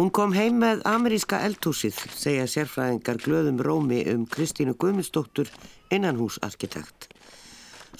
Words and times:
Hún 0.00 0.08
kom 0.16 0.30
heim 0.32 0.62
með 0.62 0.78
ameríska 0.88 1.42
eldhúsið, 1.44 1.98
segja 2.16 2.46
sérfræðingar 2.48 3.18
glöðum 3.20 3.58
rómi 3.60 3.98
um 4.08 4.22
Kristínu 4.24 4.72
Guðmundsdóttur 4.80 5.50
innanhúsarkitekt. 5.92 7.10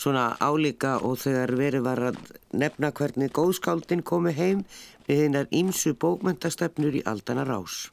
Svona 0.01 0.31
álíka 0.41 0.95
og 1.05 1.19
þegar 1.21 1.53
verið 1.61 1.85
var 1.85 2.01
að 2.09 2.23
nefna 2.57 2.89
hvernig 2.97 3.35
góðskáldin 3.37 4.01
komi 4.01 4.33
heim 4.33 4.63
við 5.11 5.21
hinnar 5.27 5.53
ímsu 5.53 5.93
bókmyndastefnur 6.01 6.97
í 7.03 7.05
aldana 7.05 7.45
rás. 7.45 7.91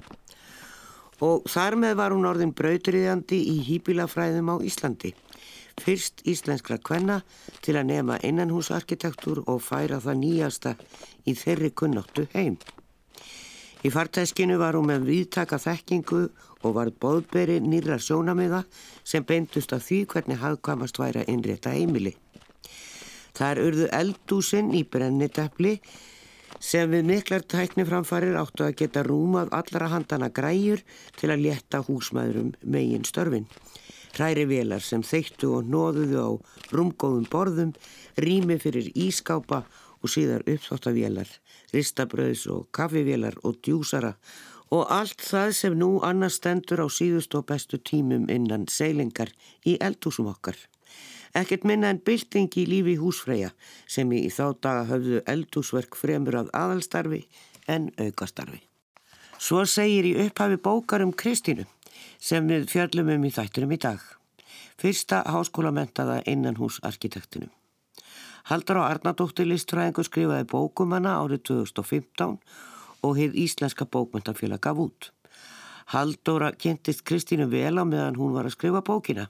Og 1.20 1.44
þar 1.52 1.76
með 1.84 2.00
var 2.00 2.16
hún 2.16 2.32
orðin 2.32 2.56
brautriðjandi 2.56 3.42
í 3.44 3.60
hýpilafræðum 3.74 4.56
á 4.56 4.64
Íslandi. 4.72 5.12
Fyrst 5.84 6.24
íslenskra 6.24 6.80
kvenna 6.80 7.20
til 7.60 7.76
að 7.76 7.92
nema 7.92 8.24
innanhúsarkitektúr 8.24 9.44
og 9.52 9.60
færa 9.68 10.00
það 10.00 10.24
nýjasta 10.24 10.78
í 11.28 11.36
þeirri 11.36 11.76
kunnáttu 11.76 12.30
heim. 12.32 12.56
Í 13.86 13.92
fartæskinu 13.94 14.58
var 14.58 14.74
hún 14.74 14.90
með 14.90 15.06
viðtaka 15.06 15.60
þekkingu 15.62 16.24
og 16.66 16.74
var 16.74 16.90
boðberi 16.90 17.60
nýra 17.62 18.00
sjónamiða 18.02 18.64
sem 19.06 19.26
beintust 19.28 19.74
af 19.76 19.86
því 19.86 20.00
hvernig 20.14 20.42
hafðkvamast 20.42 20.98
væri 20.98 21.22
að 21.22 21.32
innrétta 21.36 21.76
heimili. 21.76 22.16
Það 23.38 23.50
er 23.52 23.64
urðu 23.68 23.90
eldúsin 23.94 24.74
í 24.74 24.82
brenniteppli 24.82 25.76
sem 26.64 26.90
við 26.90 27.06
miklar 27.12 27.46
tækni 27.46 27.86
framfarir 27.86 28.38
áttu 28.40 28.66
að 28.66 28.78
geta 28.82 29.04
rúmað 29.06 29.54
allra 29.54 29.92
handana 29.94 30.32
græjur 30.34 30.82
til 31.20 31.30
að 31.30 31.44
létta 31.46 31.84
húsmaðurum 31.86 32.56
megin 32.66 33.06
störfin. 33.06 33.46
Hræri 34.18 34.48
velar 34.50 34.82
sem 34.82 35.04
þeittu 35.06 35.52
og 35.60 35.68
nóðuðu 35.70 36.18
á 36.18 36.30
rúmgóðum 36.74 37.28
borðum, 37.30 37.76
rými 38.18 38.58
fyrir 38.58 38.90
ískápa 38.98 39.62
og 39.62 39.87
síðar 40.06 40.46
uppþóttavélar 40.46 41.32
ristabröðs 41.74 42.46
og 42.54 42.70
kaffivélar 42.72 43.40
og 43.44 43.58
djúsara 43.66 44.14
og 44.70 44.86
allt 44.92 45.24
það 45.24 45.52
sem 45.56 45.78
nú 45.80 45.90
annars 46.04 46.38
stendur 46.38 46.84
á 46.84 46.88
síðust 46.92 47.36
og 47.40 47.48
bestu 47.50 47.80
tímum 47.80 48.28
innan 48.30 48.68
seilingar 48.70 49.32
í 49.66 49.78
eldhúsum 49.82 50.30
okkar. 50.30 50.58
Ekkert 51.36 51.66
minna 51.68 51.92
en 51.92 52.02
bylting 52.04 52.52
í 52.58 52.66
lífi 52.68 52.98
húsfreyja 53.00 53.52
sem 53.88 54.12
í 54.12 54.28
þá 54.34 54.46
daga 54.62 54.86
höfðu 54.92 55.22
eldhúsverk 55.34 55.98
fremur 56.00 56.40
að 56.40 56.52
aðalstarfi 56.54 57.24
en 57.68 57.92
aukastarfi. 57.98 58.62
Svo 59.38 59.64
segir 59.70 60.08
í 60.08 60.16
upphafi 60.26 60.58
bókar 60.58 61.04
um 61.06 61.14
Kristínu 61.14 61.68
sem 62.20 62.48
við 62.50 62.68
fjöllum 62.72 63.12
um 63.14 63.28
í 63.28 63.34
þætturum 63.34 63.76
í 63.76 63.80
dag. 63.82 64.02
Fyrsta 64.78 65.24
háskólamentaða 65.26 66.22
innanhúsarkitektinum. 66.30 67.52
Haldur 68.48 68.78
á 68.80 68.88
Arnardóttir 68.88 69.44
listfræðingu 69.50 70.06
skrifaði 70.08 70.46
bókumanna 70.48 71.18
árið 71.20 71.42
2015 71.50 72.38
og 73.04 73.18
hefð 73.20 73.36
Íslenska 73.44 73.88
bókmyndafélag 73.92 74.62
gaf 74.64 74.80
út. 74.80 75.10
Haldóra 75.92 76.54
kynntist 76.56 77.04
Kristínu 77.04 77.50
vel 77.52 77.76
á 77.76 77.84
meðan 77.84 78.16
hún 78.16 78.32
var 78.32 78.48
að 78.48 78.56
skrifa 78.56 78.80
bókina 78.88 79.28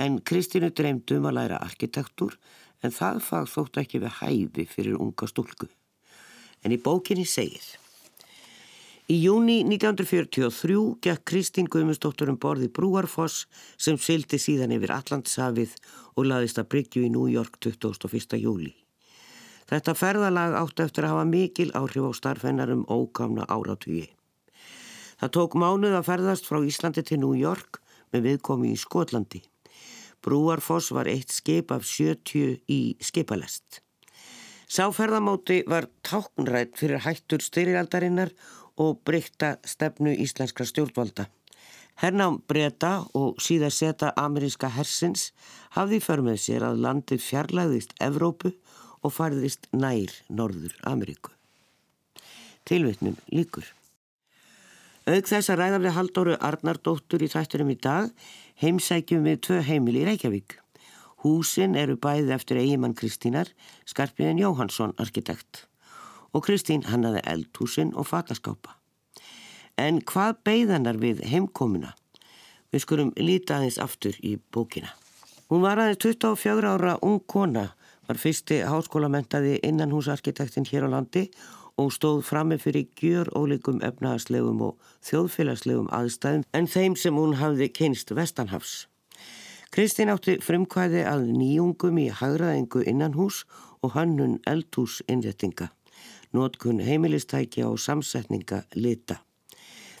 en 0.00 0.22
Kristínu 0.24 0.72
dreymdum 0.72 1.28
að 1.28 1.36
læra 1.36 1.60
arkitektur 1.68 2.38
en 2.80 2.96
það 2.96 3.20
fag 3.28 3.50
þótt 3.52 3.80
ekki 3.84 4.00
við 4.06 4.16
hæfi 4.22 4.64
fyrir 4.72 4.96
unga 5.04 5.28
stúlku. 5.28 5.68
En 6.64 6.72
í 6.72 6.80
bókinni 6.80 7.28
segir 7.28 7.76
Í 9.06 9.20
júni 9.22 9.60
1943 9.62 10.96
gekk 10.98 11.20
Kristín 11.30 11.68
Guðmundsdóttur 11.70 12.32
um 12.32 12.38
borði 12.42 12.66
Brúarfoss 12.74 13.44
sem 13.78 13.94
syldi 14.02 14.40
síðan 14.42 14.74
yfir 14.74 14.90
Allandshafið 14.96 15.76
og 16.18 16.26
laðist 16.26 16.58
að 16.58 16.66
Bryggju 16.72 17.04
í 17.06 17.12
New 17.14 17.28
York 17.30 17.60
21. 17.62 18.34
júli. 18.42 18.72
Þetta 19.70 19.94
ferðalag 19.94 20.58
átti 20.58 20.82
eftir 20.82 21.06
að 21.06 21.14
hafa 21.14 21.28
mikil 21.30 21.68
áhrif 21.78 22.10
á 22.10 22.12
starfennar 22.18 22.74
um 22.74 22.82
ókamna 22.90 23.46
áratvíi. 23.46 24.08
Það 25.22 25.34
tók 25.38 25.54
mánuð 25.54 25.94
að 26.00 26.08
ferðast 26.10 26.50
frá 26.50 26.58
Íslandi 26.66 27.06
til 27.06 27.22
New 27.22 27.38
York 27.38 27.78
með 28.10 28.26
viðkomi 28.32 28.74
í 28.74 28.82
Skotlandi. 28.82 29.44
Brúarfoss 30.18 30.90
var 30.90 31.06
eitt 31.06 31.30
skip 31.30 31.70
af 31.70 31.86
70 31.86 32.58
í 32.66 32.82
skipalest. 32.98 33.84
Sáferðamóti 34.66 35.62
var 35.70 35.86
táknrætt 36.02 36.74
fyrir 36.74 37.04
hættur 37.06 37.38
styrjaldarinnar 37.38 38.34
og 38.76 39.00
breytta 39.04 39.56
stefnu 39.64 40.12
íslenskra 40.12 40.66
stjórnvalda. 40.68 41.26
Hernám 41.96 42.42
breyta 42.48 43.06
og 43.16 43.38
síðan 43.40 43.72
seta 43.72 44.10
ameríska 44.20 44.68
hersins 44.68 45.30
hafði 45.76 46.00
för 46.04 46.20
með 46.26 46.42
sér 46.42 46.66
að 46.68 46.82
landið 46.84 47.22
fjarlæðist 47.24 47.94
Evrópu 48.04 48.52
og 49.00 49.14
farðist 49.16 49.68
nær 49.72 50.12
Norður 50.28 50.74
Ameríku. 50.84 51.32
Tilvittnum 52.68 53.16
líkur. 53.32 53.64
Aug 55.06 55.28
þess 55.30 55.52
að 55.52 55.60
ræða 55.62 55.78
við 55.84 55.96
Haldóru 55.96 56.36
Arnardóttur 56.42 57.22
í 57.22 57.30
þættunum 57.32 57.70
í 57.72 57.78
dag 57.80 58.10
heimsækjum 58.60 59.24
við 59.28 59.40
tvö 59.46 59.60
heimil 59.68 59.96
í 60.00 60.04
Reykjavík. 60.08 60.58
Húsin 61.24 61.78
eru 61.78 61.96
bæðið 61.96 62.34
eftir 62.36 62.60
eigimann 62.60 62.96
Kristínar, 62.98 63.48
Skarpiðin 63.88 64.42
Jóhansson 64.42 64.92
arkitekt 65.00 65.64
og 66.36 66.44
Kristín 66.44 66.84
hannaði 66.84 67.22
eldhúsin 67.24 67.94
og 67.96 68.10
fataskápa. 68.10 68.76
En 69.80 70.02
hvað 70.04 70.42
beigðanar 70.44 71.00
við 71.00 71.22
heimkomuna? 71.24 71.94
Við 72.72 72.84
skurum 72.84 73.12
líta 73.16 73.56
aðeins 73.56 73.78
aftur 73.80 74.16
í 74.20 74.36
bókina. 74.52 74.92
Hún 75.48 75.62
var 75.64 75.80
aðeins 75.80 76.02
24 76.04 76.72
ára 76.76 76.96
ung 77.06 77.22
kona, 77.26 77.70
var 78.08 78.20
fyrsti 78.20 78.60
háskólamentaði 78.68 79.60
innanhúsarkitektin 79.64 80.68
hér 80.68 80.88
á 80.90 80.94
landi 80.96 81.30
og 81.80 81.92
stóð 81.92 82.22
frammi 82.24 82.58
fyrir 82.60 82.88
gjör 82.96 83.30
óleikum 83.36 83.80
efnaðarslegum 83.84 84.60
og 84.64 84.92
þjóðfélagslegum 85.08 85.88
aðstæðum 85.92 86.44
en 86.56 86.68
þeim 86.72 86.96
sem 86.96 87.16
hún 87.16 87.36
hafði 87.40 87.70
kynst 87.72 88.12
Vestanhafs. 88.16 88.86
Kristín 89.72 90.12
átti 90.12 90.38
frumkvæði 90.40 91.02
að 91.08 91.26
nýjungum 91.36 91.98
í 92.00 92.08
hagraðingu 92.08 92.84
innanhús 92.88 93.44
og 93.84 93.92
hannun 93.96 94.38
eldhús 94.48 95.02
nótkun 96.32 96.80
heimilistækja 96.82 97.68
og 97.68 97.78
samsetninga 97.82 98.64
lita. 98.74 99.20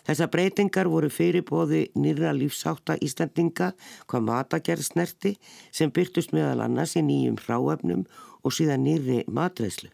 Þessa 0.06 0.28
breytingar 0.30 0.86
voru 0.86 1.10
fyrirbóði 1.10 1.88
nýra 1.98 2.30
lífsáta 2.36 2.94
Íslandinga 3.02 3.72
hvað 4.06 4.26
matagerð 4.28 4.86
snerti 4.86 5.34
sem 5.74 5.90
byrtust 5.90 6.34
meðal 6.36 6.62
annars 6.62 6.94
í 6.94 7.02
nýjum 7.02 7.40
hráöfnum 7.42 8.06
og 8.46 8.54
síðan 8.54 8.86
nýri 8.86 9.24
matreðslu. 9.26 9.90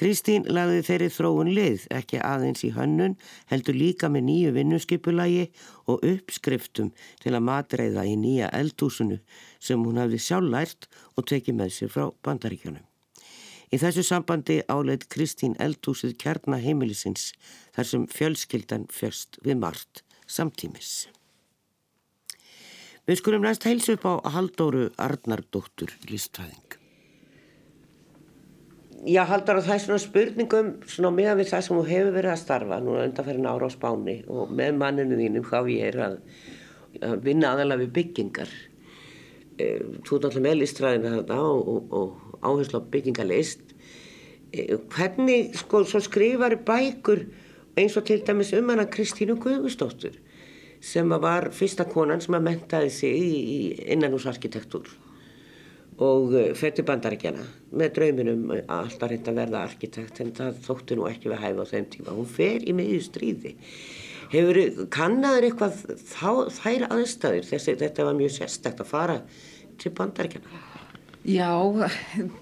Kristín 0.00 0.46
lagði 0.48 0.80
þeirri 0.86 1.08
þróun 1.12 1.50
lið 1.52 1.82
ekki 1.92 2.20
aðeins 2.24 2.62
í 2.64 2.70
hönnun 2.72 3.18
heldur 3.50 3.76
líka 3.76 4.08
með 4.08 4.24
nýju 4.30 4.52
vinnuskipulagi 4.56 5.48
og 5.90 6.06
uppskriftum 6.14 6.94
til 7.20 7.34
að 7.34 7.44
matreiða 7.50 8.06
í 8.08 8.14
nýja 8.16 8.48
eldhúsinu 8.56 9.20
sem 9.58 9.82
hún 9.84 10.00
hafði 10.00 10.22
sjálf 10.24 10.54
lært 10.54 10.88
og 11.16 11.28
tekið 11.28 11.60
með 11.60 11.74
sér 11.76 11.92
frá 11.92 12.06
bandaríkjanum. 12.24 12.89
Í 13.70 13.78
þessu 13.78 14.02
sambandi 14.02 14.56
áleit 14.66 15.06
Kristín 15.12 15.52
eldhúsið 15.62 16.16
kjarnaheimilisins 16.18 17.28
þar 17.76 17.86
sem 17.86 18.06
fjölskyldan 18.10 18.88
fjöst 18.90 19.38
við 19.46 19.60
margt 19.62 20.02
samtímis. 20.26 21.06
Við 23.06 23.20
skulum 23.22 23.46
næst 23.46 23.64
heilsu 23.66 23.94
upp 23.94 24.06
á 24.10 24.14
Haldóru 24.34 24.88
Arnardóttur 24.98 25.94
listræðing. 26.10 26.76
Já, 29.08 29.22
Haldur, 29.24 29.62
það 29.64 29.74
er 29.74 29.82
svona 29.84 30.02
spurningum 30.02 30.72
svona 30.90 31.12
meðan 31.14 31.38
við 31.38 31.48
það 31.54 31.62
sem 31.64 31.78
þú 31.78 31.84
hefur 31.88 32.16
verið 32.18 32.32
að 32.34 32.42
starfa 32.42 32.80
núna 32.84 33.06
undanferðin 33.06 33.48
ára 33.48 33.70
á 33.70 33.72
spáni 33.72 34.16
og 34.28 34.50
með 34.52 34.74
manninu 34.82 35.16
þínum 35.16 35.46
hvað 35.46 35.70
ég 35.72 35.86
er 35.88 36.02
að, 36.04 36.18
að 37.06 37.22
vinna 37.24 37.54
aðalega 37.54 37.84
við 37.86 37.94
byggingar. 37.96 38.52
Eh, 39.56 39.80
þú 40.04 40.18
ert 40.18 40.28
alltaf 40.28 40.44
með 40.44 40.58
listræðina 40.60 41.14
þetta 41.14 41.38
og, 41.46 41.96
og 41.96 42.29
áherslu 42.42 42.80
á 42.80 42.90
byggingalist. 42.92 43.62
E, 44.52 44.76
hvernig 44.90 45.54
sko 45.58 45.84
skrifar 45.86 46.56
bækur 46.66 47.26
eins 47.78 47.96
og 47.96 48.06
til 48.06 48.24
dæmis 48.26 48.52
um 48.56 48.68
hana 48.68 48.86
Kristínu 48.86 49.38
Guðmustóttur 49.38 50.16
sem 50.80 51.08
var 51.08 51.50
fyrsta 51.52 51.84
konan 51.84 52.20
sem 52.20 52.34
að 52.34 52.46
mentaði 52.48 52.90
sig 52.90 53.16
í 53.20 53.60
innanúsarkitektur 53.94 54.88
og 56.00 56.34
e, 56.34 56.44
fætti 56.56 56.82
bandarækjana 56.86 57.44
með 57.76 57.92
drauminum 57.98 58.46
að 58.56 58.62
alltaf 58.78 59.12
reynda 59.12 59.34
að 59.34 59.40
verða 59.42 59.64
arkitekt 59.68 60.22
en 60.24 60.32
það 60.36 60.62
þótti 60.66 60.96
nú 60.96 61.06
ekki 61.10 61.30
við 61.30 61.42
hæfa 61.44 61.66
á 61.68 61.70
þeim 61.74 61.90
tíma. 61.92 62.16
Hún 62.16 62.30
fer 62.38 62.64
í 62.64 62.74
miðju 62.76 63.02
stríði. 63.04 63.54
Hefur 64.32 64.86
kannaður 64.94 65.48
eitthvað 65.50 65.78
þá, 66.06 66.32
þær 66.56 66.88
aðstæður 66.96 67.48
þessi 67.52 67.78
þetta 67.84 68.08
var 68.08 68.18
mjög 68.18 68.36
sérstækt 68.38 68.84
að 68.84 68.92
fara 68.94 69.20
til 69.80 69.92
bandarækjana 69.98 70.69
Já, 71.26 71.52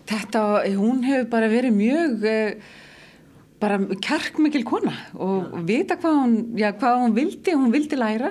þetta, 0.06 0.42
hún 0.78 1.02
hefur 1.02 1.30
bara 1.32 1.48
verið 1.50 1.75
mjög, 1.75 2.25
eh, 2.30 2.60
bara 3.58 3.78
kjarkmikil 3.78 4.62
kona 4.66 4.94
og 5.19 5.48
ja. 5.50 5.62
vita 5.66 5.96
hvað 5.98 6.19
hún, 6.22 6.36
já, 6.60 6.70
hvað 6.78 7.02
hún 7.02 7.16
vildi, 7.16 7.56
hún 7.58 7.75
vildi 7.75 7.98
læra 7.98 8.30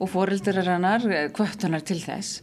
og 0.00 0.08
fóreldurar 0.10 0.70
hannar 0.72 1.04
kvötunar 1.36 1.82
eh, 1.82 1.86
til 1.86 2.00
þess. 2.00 2.40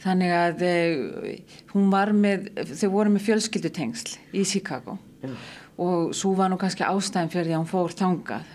Þannig 0.00 0.32
að 0.36 0.64
eh, 0.66 1.60
hún 1.74 1.90
var 1.92 2.12
með, 2.16 2.50
þau 2.72 2.88
voru 2.94 3.12
með 3.14 3.28
fjölskyldutengsl 3.28 4.16
í 4.36 4.44
Chicago 4.48 4.98
og 5.76 6.14
svo 6.16 6.32
var 6.36 6.48
nú 6.48 6.58
kannski 6.60 6.86
ástæðin 6.86 7.32
fyrir 7.32 7.50
því 7.50 7.54
að 7.56 7.60
hún 7.60 7.70
fór 7.70 7.94
þangað 7.96 8.50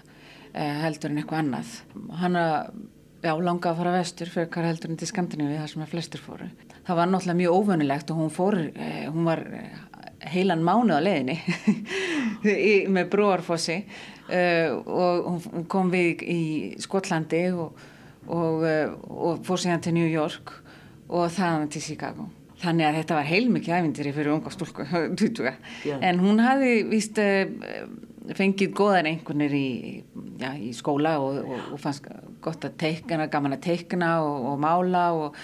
eh, 0.54 0.76
heldur 0.82 1.12
en 1.12 1.22
eitthvað 1.22 1.44
annað. 1.44 1.74
Hanna 2.22 2.46
já, 3.22 3.32
langaði 3.38 3.72
að 3.72 3.80
fara 3.82 3.94
vestur 3.96 4.32
fyrir 4.34 4.50
hver 4.54 4.68
heldur 4.70 4.98
til 4.98 5.10
Skandinavíu 5.10 5.62
þar 5.62 5.72
sem 5.72 5.86
að 5.86 5.94
flestur 5.94 6.24
fóru. 6.26 6.50
Það 6.88 7.00
var 7.00 7.10
náttúrulega 7.12 7.40
mjög 7.42 7.58
óvönulegt 7.60 8.12
og 8.12 8.22
hún 8.22 8.34
fór, 8.34 8.58
eh, 8.74 9.06
hún 9.12 9.28
var 9.28 9.44
eh, 9.46 9.70
heilan 10.32 10.66
mánuð 10.66 10.98
á 10.98 11.06
leiðinni 11.06 11.38
í, 12.72 12.74
með 12.92 13.10
brúarfossi 13.14 13.78
uh, 13.82 14.76
og 14.86 15.30
hún 15.50 15.66
kom 15.72 15.90
við 15.94 16.22
í 16.26 16.42
Skotlandi 16.82 17.48
og, 17.54 17.80
og, 18.28 18.62
uh, 18.66 18.94
og 19.10 19.42
fór 19.48 19.64
síðan 19.64 19.84
til 19.86 19.96
New 19.98 20.10
York 20.10 20.54
og 21.12 21.32
þaðan 21.34 21.72
til 21.74 21.84
Chicago. 21.86 22.30
Þannig 22.62 22.88
að 22.88 22.98
þetta 23.00 23.18
var 23.18 23.30
heilmikið 23.32 23.76
ævindir 23.80 24.12
fyrir 24.14 24.36
unga 24.36 24.54
stúlku, 24.54 24.86
yeah. 25.50 25.98
en 25.98 26.22
hún 26.22 26.42
hafi 26.46 26.82
víst 26.92 27.18
uh, 27.22 27.50
fengið 28.38 28.74
góðar 28.78 29.10
einhvernir 29.10 29.54
í, 29.58 29.68
já, 30.42 30.52
í 30.58 30.72
skóla 30.78 31.18
og, 31.24 31.42
og 31.74 31.78
fannst 31.82 32.08
gott 32.44 32.66
að 32.68 32.78
teikna, 32.82 33.30
gaman 33.32 33.58
að 33.58 33.66
teikna 33.70 34.18
og 34.26 34.58
mála 34.62 35.06
og 35.18 35.38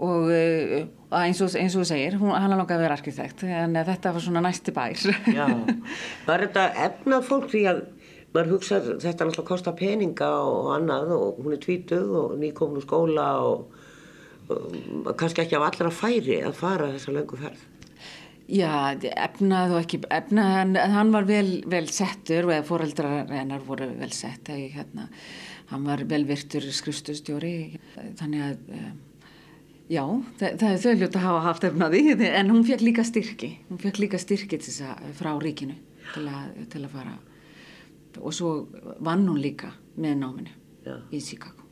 og 0.00 0.30
uh, 0.32 0.86
eins 1.20 1.42
og 1.44 1.52
þú 1.52 1.82
segir 1.84 2.16
hún, 2.16 2.32
hann 2.32 2.52
er 2.52 2.56
langað 2.56 2.78
að 2.78 2.84
vera 2.86 2.96
arkitekt 2.96 3.44
en 3.44 3.76
þetta 3.84 4.14
var 4.14 4.24
svona 4.24 4.42
næsti 4.46 4.72
bær. 4.72 5.02
Já, 5.38 5.46
var 6.28 6.44
þetta 6.46 6.68
efnað 6.86 7.26
fólk? 7.28 7.50
Því 7.52 7.64
að 7.68 7.82
maður 8.30 8.54
hugsa 8.54 8.78
þetta 8.86 9.26
náttúrulega 9.26 9.48
kostar 9.50 9.76
peninga 9.78 10.30
og 10.46 10.70
annað 10.76 11.12
og 11.16 11.42
hún 11.42 11.56
er 11.56 11.62
tvítuð 11.64 12.14
og 12.22 12.36
nýkomnu 12.40 12.84
skóla 12.84 13.28
og, 13.44 13.74
og 14.54 15.12
kannski 15.20 15.44
ekki 15.44 15.58
af 15.58 15.68
allra 15.68 15.92
færi 15.92 16.40
að 16.46 16.56
fara 16.62 16.92
þessa 16.94 17.16
löngu 17.16 17.40
ferð 17.40 17.66
Já, 18.50 18.96
efnað 18.98 19.76
og 19.76 19.84
ekki 19.84 20.00
efnað, 20.10 20.56
en 20.64 20.94
hann 20.94 21.12
var 21.14 21.28
vel, 21.28 21.60
vel 21.70 21.86
settur 21.92 22.48
og 22.50 22.66
fóreldrar 22.66 23.30
hennar 23.30 23.62
voru 23.66 23.86
vel 24.00 24.10
sett 24.14 24.50
hérna, 24.50 25.06
hann 25.70 25.86
var 25.86 26.02
vel 26.10 26.24
virtur 26.26 26.66
skrifstustjóri 26.74 27.54
þannig 28.18 28.48
að 28.48 28.74
eh, 28.74 28.90
Já, 29.90 30.04
það, 30.38 30.52
það 30.60 30.68
er 30.68 30.76
þau 30.78 30.92
hlut 31.00 31.16
að 31.18 31.24
hafa 31.24 31.38
haft 31.42 31.64
efnaði 31.66 32.00
en 32.28 32.50
hún 32.52 32.62
fekk 32.62 32.82
líka 32.86 33.02
styrki, 33.06 33.48
hún 33.66 33.80
fekk 33.82 33.96
líka 34.04 34.20
styrki 34.22 34.60
frá 35.18 35.32
ríkinu 35.42 35.74
til 36.12 36.28
að, 36.30 36.52
til 36.70 36.84
að 36.84 36.92
fara 36.94 37.16
og 38.20 38.34
svo 38.34 38.52
vann 39.02 39.26
hún 39.26 39.40
líka 39.42 39.72
með 39.98 40.14
náminu 40.22 40.54
Já. 40.86 40.94
í 41.10 41.20
Chicago. 41.22 41.66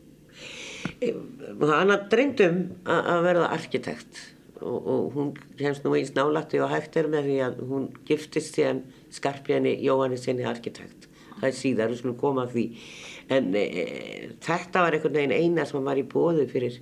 Þannig 0.99 1.95
að 1.95 2.09
dreyndum 2.13 2.59
að 2.91 3.23
verða 3.27 3.53
arkitekt 3.55 4.21
og, 4.63 4.79
og 4.79 5.09
hún 5.17 5.33
hefst 5.61 5.87
nú 5.87 5.95
eins 5.99 6.15
nálagti 6.17 6.61
og 6.63 6.73
hægt 6.73 6.99
er 7.01 7.11
með 7.11 7.31
því 7.31 7.39
að 7.47 7.63
hún 7.71 7.89
giftist 8.09 8.59
síðan 8.59 8.85
skarpjani 9.15 9.77
Jóhanni 9.85 10.19
sinni 10.21 10.47
arkitekt. 10.49 11.09
Það 11.39 11.49
er 11.49 11.57
síðar, 11.57 11.93
við 11.93 12.01
skulum 12.03 12.19
koma 12.19 12.45
að 12.47 12.55
því. 12.57 12.67
En 13.35 13.51
e, 13.55 13.65
þetta 14.43 14.85
var 14.85 14.97
einhvern 14.97 15.19
veginn 15.21 15.37
eina 15.37 15.67
sem 15.69 15.85
var 15.87 16.01
í 16.01 16.07
bóðu 16.09 16.49
fyrir 16.51 16.81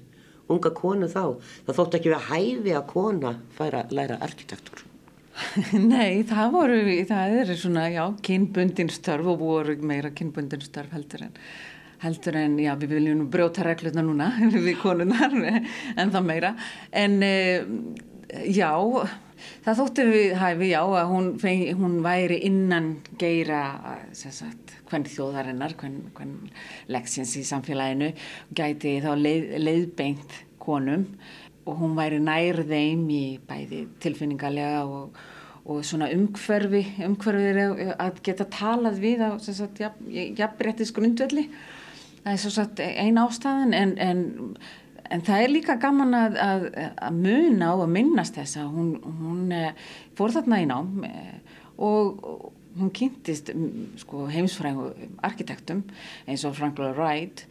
unga 0.52 0.72
konu 0.76 1.08
þá 1.10 1.22
það 1.66 1.78
þótt 1.78 1.96
ekki 1.98 2.12
við 2.12 2.18
að 2.18 2.28
hæfi 2.30 2.74
að 2.76 2.90
kona 2.92 3.32
færa 3.56 3.82
að 3.84 3.96
læra 3.98 4.18
arkitektur 4.26 4.84
Nei, 5.92 6.22
það 6.28 6.52
voru 6.54 6.82
það 7.08 7.38
er 7.42 7.54
svona, 7.60 7.86
já, 7.92 8.04
kynbundinstörf 8.24 9.32
og 9.34 9.42
voru 9.42 9.76
meira 9.84 10.12
kynbundinstörf 10.16 10.94
heldur 10.96 11.26
en 11.28 11.34
heldur 12.02 12.40
en, 12.40 12.58
já, 12.60 12.74
við 12.80 12.96
viljum 12.98 13.26
brjóta 13.32 13.64
regluna 13.66 14.04
núna 14.04 14.32
við 14.54 14.74
konunar 14.82 15.36
en 15.36 16.12
það 16.12 16.26
meira 16.26 16.56
en 16.92 17.22
eh, 17.24 17.64
já, 18.50 18.70
það 19.64 19.80
þóttu 19.80 20.06
við 20.10 20.34
hæfi, 20.40 20.70
já, 20.72 20.80
að 20.82 21.12
hún, 21.12 21.30
hún 21.80 21.96
væri 22.04 22.40
innan 22.48 22.90
geira 23.20 23.62
hvern 24.86 25.06
þjóðarinnar, 25.10 25.76
hvern, 25.80 26.02
hvern 26.16 26.36
leksins 26.92 27.36
í 27.40 27.44
samfélaginu 27.46 28.12
gæti 28.56 28.98
þá 29.04 29.12
leið, 29.18 29.48
leiðbeint 29.62 30.40
konum 30.62 31.06
og 31.66 31.80
hún 31.80 31.96
væri 31.98 32.20
nær 32.22 32.62
þeim 32.66 33.08
í 33.10 33.24
bæði 33.46 33.86
tilfinningarlega 34.02 34.84
og, 34.86 35.16
og 35.66 35.82
svona 35.86 36.08
umhverfi, 36.14 36.84
umhverfi 37.06 37.88
að 37.96 38.20
geta 38.26 38.46
talað 38.54 39.00
við 39.02 39.24
á 39.26 39.30
jafnbrettis 39.34 40.94
grundvelli. 40.94 41.48
Það 42.26 42.32
er 42.32 42.42
svo 42.42 42.50
sagt 42.50 42.80
eina 42.82 43.22
ástæðan 43.28 43.74
en, 43.78 43.90
en, 44.02 44.22
en 45.14 45.20
það 45.22 45.42
er 45.44 45.52
líka 45.52 45.76
gaman 45.78 46.16
að, 46.18 46.38
að, 46.42 46.64
að 47.06 47.20
muna 47.20 47.68
og 47.76 47.84
að 47.84 47.92
minnast 47.94 48.34
þess 48.34 48.58
að 48.58 48.72
hún, 48.74 48.88
hún 49.20 49.52
eh, 49.54 49.84
fór 50.18 50.34
þarna 50.34 50.58
í 50.58 50.66
nám 50.66 51.04
eh, 51.06 51.36
og 51.78 52.50
hún 52.80 52.90
kynntist 52.98 53.52
sko, 54.02 54.26
heimsfræðum 54.32 55.14
arkitektum 55.24 55.84
eins 56.26 56.42
og 56.48 56.56
Frank 56.58 56.82
Lloyd 56.82 56.98
Wright 56.98 57.44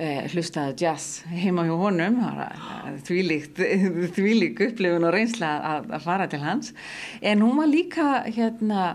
eh, 0.00 0.24
hlustaði 0.32 0.86
jazz 0.86 1.26
heima 1.28 1.66
hjá 1.68 1.76
honum 1.82 2.22
þvílík 3.10 4.64
upplifun 4.70 5.10
og 5.10 5.12
reynsla 5.12 5.52
að, 5.74 5.92
að 5.98 6.08
fara 6.08 6.30
til 6.32 6.40
hans. 6.40 6.72
En 7.20 7.44
hún 7.44 7.60
var 7.60 7.68
líka 7.68 8.08
hérna 8.32 8.94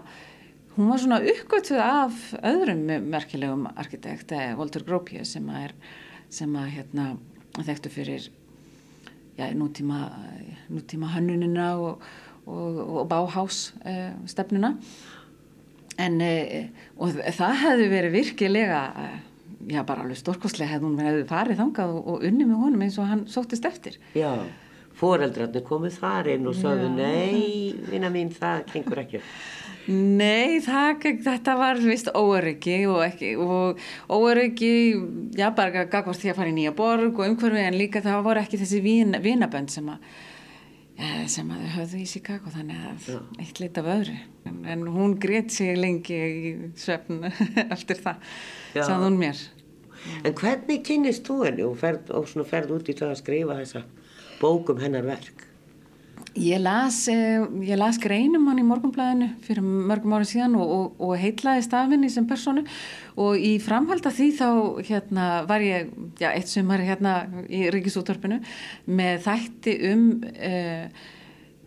hún 0.78 0.92
var 0.92 1.02
svona 1.02 1.18
uppgötuð 1.26 1.80
af 1.82 2.18
öðrum 2.46 2.84
merkilegum 3.10 3.66
arkitekt 3.74 4.32
eh, 4.32 4.54
Walter 4.58 4.86
Gropius 4.86 5.34
sem 5.34 5.48
að 5.50 5.64
er 5.68 5.74
sem 6.30 6.54
að 6.60 6.74
hérna 6.76 7.08
þekktu 7.58 7.92
fyrir 7.92 8.28
já, 9.38 9.48
nútíma 9.58 10.12
nútíma 10.70 11.10
hönnunina 11.16 11.72
og, 11.82 12.04
og, 12.46 12.82
og 13.02 13.08
báhás 13.10 13.74
eh, 13.86 14.14
stefnuna. 14.30 14.76
En 15.98 16.22
eh, 16.22 16.70
og 16.98 17.18
það 17.18 17.58
hefði 17.64 17.90
verið 17.94 18.18
virkilega 18.20 18.82
eh, 19.02 19.18
já 19.74 19.82
bara 19.82 20.06
alveg 20.06 20.22
stórkoslega 20.22 20.76
hefði 20.76 20.92
hún 20.92 21.02
hefði 21.02 21.28
farið 21.30 21.62
þangað 21.64 21.98
og, 21.98 22.08
og 22.14 22.26
unni 22.30 22.46
með 22.46 22.64
honum 22.66 22.86
eins 22.86 23.00
og 23.02 23.10
hann 23.10 23.26
sóttist 23.32 23.66
eftir. 23.66 23.98
Já, 24.18 24.46
foreldrarnir 24.98 25.66
komið 25.66 25.98
þar 26.02 26.34
inn 26.36 26.50
og 26.50 26.58
sagðu 26.58 26.92
nei, 26.94 27.74
vinna 27.90 28.14
mín 28.14 28.30
það 28.34 28.68
kengur 28.74 29.02
ekki 29.06 29.24
Nei, 29.88 30.60
það, 30.64 31.06
þetta 31.24 31.54
var 31.60 31.80
vist 31.80 32.10
óöryggi 32.12 32.80
og, 32.92 33.02
ekki, 33.06 33.34
og 33.40 33.80
óöryggi, 34.12 34.72
já 35.38 35.48
bara 35.56 35.86
gagvart 35.88 36.20
því 36.20 36.34
að 36.34 36.40
fara 36.42 36.52
í 36.52 36.58
nýja 36.58 36.74
borg 36.76 37.22
og 37.22 37.28
umhverfi 37.28 37.64
en 37.64 37.80
líka 37.80 38.04
það 38.04 38.26
voru 38.26 38.44
ekki 38.44 38.60
þessi 38.64 38.82
vinabönd 38.84 39.72
sem 39.72 39.94
að 39.94 40.10
sem 41.30 41.50
að 41.54 41.62
þau 41.62 41.74
höfðu 41.76 42.00
í 42.02 42.08
Chicago 42.10 42.50
þannig 42.50 42.86
að 42.90 43.10
Já. 43.12 43.18
eitt 43.44 43.60
lit 43.62 43.78
af 43.78 43.90
öðru 43.94 44.16
en, 44.50 44.56
en 44.66 44.86
hún 44.90 45.14
greitt 45.22 45.54
sig 45.54 45.78
lengi 45.78 46.18
í 46.18 46.54
svefn 46.80 47.28
eftir 47.76 48.02
það 48.02 48.34
sagði 48.74 49.04
hún 49.04 49.22
mér 49.22 49.44
En 50.24 50.34
hvernig 50.38 50.84
kynist 50.86 51.26
þú 51.28 51.42
henni 51.48 51.66
og 51.66 51.78
ferð, 51.82 52.12
og 52.16 52.30
ferð 52.48 52.76
út 52.78 52.90
í 52.90 52.96
það 52.98 53.14
að 53.14 53.20
skrifa 53.22 53.58
þessa 53.60 53.84
bókum 54.40 54.80
hennar 54.82 55.08
verk? 55.08 55.47
Ég 56.38 56.60
las, 56.62 57.08
eh, 57.08 57.42
ég 57.66 57.78
las 57.78 57.98
greinum 57.98 58.46
hann 58.46 58.60
í 58.62 58.66
morgunblæðinu 58.68 59.28
fyrir 59.42 59.64
mörgum 59.66 60.14
árið 60.14 60.30
síðan 60.36 60.58
og, 60.60 60.70
og, 60.76 61.00
og 61.02 61.14
heitlaði 61.18 61.64
stafinni 61.66 62.10
sem 62.14 62.28
personu 62.30 62.62
og 63.18 63.42
í 63.42 63.56
framhald 63.64 64.06
af 64.06 64.14
því 64.20 64.28
þá 64.38 64.50
hérna, 64.86 65.26
var 65.50 65.66
ég, 65.66 65.90
já, 66.22 66.30
eitt 66.30 66.52
sumar 66.52 66.84
hérna 66.86 67.16
í 67.50 67.64
Ríkisúttorpinu 67.74 68.38
með 68.86 69.26
þætti 69.26 69.76
um, 69.90 70.06
uh, 70.38 70.86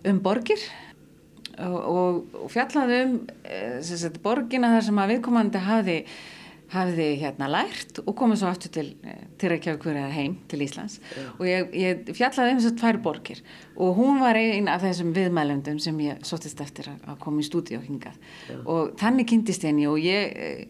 um 0.06 0.20
borgir 0.22 0.62
og, 1.58 2.30
og 2.38 2.50
fjallaði 2.54 3.00
um 3.08 3.16
uh, 3.26 4.20
borgina 4.22 4.76
þar 4.76 4.86
sem 4.86 5.02
að 5.02 5.16
viðkomandi 5.16 5.64
hafi 5.66 5.98
hafði 6.70 7.06
hérna 7.20 7.48
lært 7.50 7.98
og 8.04 8.14
komið 8.18 8.40
svo 8.40 8.50
aftur 8.50 8.72
til, 8.74 8.86
eh, 9.02 9.24
til 9.38 9.50
Reykjavíkur 9.50 9.96
eða 9.96 10.12
heim 10.14 10.36
til 10.48 10.62
Íslands. 10.66 11.00
Já. 11.16 11.26
og 11.38 11.46
ég, 11.46 11.74
ég 11.74 12.12
fjallaði 12.14 12.54
um 12.54 12.60
þess 12.60 12.70
að 12.70 12.78
tvær 12.82 13.00
borgir. 13.02 13.42
Og 13.76 13.96
hún 13.98 14.20
var 14.22 14.38
einn 14.38 14.68
af 14.68 14.84
þessum 14.84 15.12
viðmælundum 15.16 15.80
sem 15.82 15.98
ég 15.98 16.22
sóttist 16.26 16.60
eftir 16.60 16.92
að 16.94 17.18
koma 17.18 17.42
í 17.42 17.48
stúdíu 17.48 17.80
og 17.80 17.88
hingað. 17.88 18.16
Já. 18.48 18.56
og 18.66 18.96
þannig 19.00 19.28
kynntist 19.30 19.66
henni 19.66 19.86
og 19.90 19.98
ég 19.98 20.36
eh, 20.36 20.64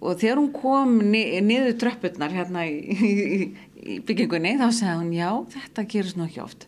og 0.00 0.16
þegar 0.16 0.40
hún 0.40 0.52
kom 0.54 0.96
ni, 1.12 1.24
niður 1.44 1.76
tröppurnar 1.82 2.32
hérna 2.32 2.64
í, 2.64 2.78
í, 3.10 3.50
í 3.76 3.98
byggingunni 4.06 4.56
þá 4.60 4.68
segði 4.72 4.96
hún 5.02 5.12
já 5.16 5.30
þetta 5.56 5.86
gerist 5.92 6.16
nú 6.16 6.28
ekki 6.28 6.44
oft 6.44 6.66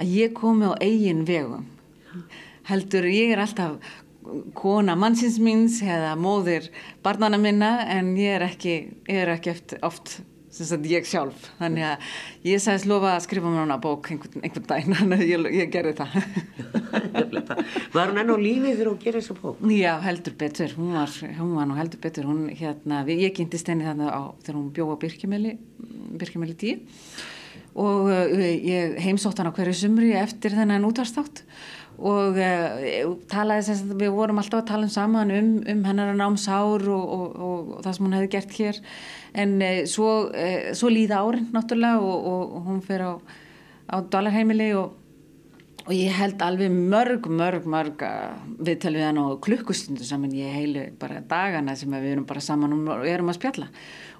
að 0.00 0.14
ég 0.16 0.36
komi 0.36 0.70
á 0.70 0.74
eigin 0.80 1.26
vegum. 1.28 1.66
Heldur 2.70 3.08
ég 3.10 3.34
er 3.34 3.42
alltaf 3.42 3.92
kona 4.56 4.96
mannsins 4.98 5.38
míns 5.42 5.80
eða 5.82 6.16
móðir 6.20 6.70
barnana 7.04 7.38
minna 7.40 7.76
en 7.90 8.14
ég 8.18 8.38
er 8.38 8.46
ekki, 8.50 8.74
ég 9.08 9.24
er 9.24 9.34
ekki 9.36 9.54
eftir, 9.54 9.80
oft 9.86 10.20
ég 10.50 11.06
sjálf. 11.06 11.46
Þannig 11.60 11.84
að 11.86 12.06
ég 12.48 12.60
sagðist 12.60 12.88
lofa 12.90 13.14
að 13.14 13.24
skrifa 13.24 13.50
mér 13.52 13.62
hana 13.62 13.78
bók 13.78 14.10
einhvern, 14.10 14.42
einhvern 14.42 14.66
daginn 14.66 14.96
þannig 14.98 15.22
að 15.22 15.30
ég, 15.30 15.48
ég 15.60 15.70
gerði 15.70 15.94
það. 16.00 16.16
Var 17.94 18.10
hún 18.10 18.20
enn 18.22 18.34
á 18.34 18.36
lífi 18.36 18.74
þegar 18.74 18.90
hún 18.90 19.00
gerði 19.04 19.22
þessu 19.22 19.36
bók? 19.38 19.64
Já, 19.70 19.92
heldur 20.04 20.36
betur. 20.40 20.74
Hún 20.76 20.94
var, 20.98 21.18
hún 21.38 21.54
var 21.56 21.68
nú 21.70 21.78
heldur 21.78 22.02
betur. 22.02 22.26
Hún, 22.26 22.48
hérna, 22.50 23.04
ég 23.06 23.34
kynntist 23.36 23.70
henni 23.70 23.86
þannig 23.86 24.10
á, 24.10 24.34
þegar 24.42 24.58
hún 24.58 24.72
bjóða 24.74 24.98
Birkjumeli 25.04 25.58
Birkjumeli 26.20 26.56
10 26.58 26.80
og 27.80 28.08
uh, 28.10 28.32
ég 28.34 28.96
heimsótt 28.98 29.38
hann 29.38 29.50
á 29.50 29.54
hverju 29.54 29.76
sumri 29.84 30.10
eftir 30.18 30.56
þennan 30.56 30.86
útvarstátt 30.88 31.44
og 32.00 32.38
uh, 32.40 33.16
talaði 33.30 33.66
sem 33.66 33.78
sagt, 33.80 33.96
við 34.00 34.14
vorum 34.16 34.40
alltaf 34.40 34.62
að 34.62 34.70
tala 34.70 34.88
um 34.88 34.92
saman 34.92 35.32
um, 35.34 35.50
um 35.68 35.82
hennar 35.88 36.14
námsár 36.16 36.86
og, 36.88 37.04
og, 37.16 37.26
og, 37.36 37.74
og 37.76 37.82
það 37.84 37.96
sem 37.96 38.06
hún 38.06 38.16
hefði 38.16 38.30
gert 38.36 38.56
hér. 38.60 38.80
En 39.44 39.56
uh, 39.60 39.82
svo, 39.90 40.10
uh, 40.30 40.70
svo 40.76 40.92
líða 40.92 41.20
árin 41.24 41.50
náttúrulega 41.54 42.00
og 42.00 42.56
hún 42.68 42.80
fer 42.86 43.04
á, 43.04 43.12
á 43.90 43.96
dvalarheimili 44.00 44.72
og 44.80 44.99
og 45.90 45.96
ég 45.98 46.12
held 46.14 46.38
alveg 46.46 46.70
mörg, 46.70 47.24
mörg, 47.26 47.64
mörg 47.66 48.02
viðtal 48.62 48.92
við 48.94 49.02
hann 49.08 49.16
á 49.18 49.26
klukkustundu 49.42 50.04
saman 50.06 50.36
ég 50.38 50.52
heilu 50.54 50.84
bara 51.00 51.18
dagana 51.26 51.74
sem 51.74 51.90
við 51.90 52.12
erum 52.12 52.26
bara 52.28 52.42
saman 52.44 52.76
og 52.78 53.02
erum 53.10 53.32
að 53.32 53.40
spjalla. 53.40 53.66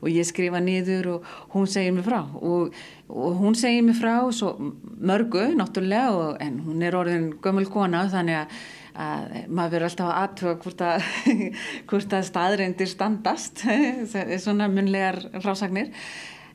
Og 0.02 0.10
ég 0.10 0.26
skrifa 0.26 0.58
niður 0.58 1.12
og 1.12 1.28
hún 1.52 1.68
segir 1.70 1.94
mig 1.94 2.02
frá. 2.08 2.24
Og, 2.42 2.74
og 3.06 3.38
hún 3.38 3.54
segir 3.54 3.86
mig 3.86 3.94
frá 4.00 4.16
svo 4.34 4.56
mörgu 4.58 5.44
náttúrulega 5.60 6.10
og, 6.16 6.42
en 6.42 6.58
hún 6.66 6.82
er 6.82 6.98
orðin 6.98 7.30
gömul 7.38 7.68
kona 7.70 8.02
þannig 8.10 8.40
að, 8.40 8.58
að 9.06 9.38
maður 9.46 9.76
verður 9.76 9.88
alltaf 9.92 10.10
að 10.10 10.20
aðtöða 10.24 10.58
hvort 10.64 10.84
að, 10.88 11.08
hvort 11.92 12.18
að 12.18 12.28
staðreindir 12.32 12.90
standast. 12.90 13.62
Svona 14.42 14.66
munlegar 14.74 15.22
frásagnir 15.38 15.94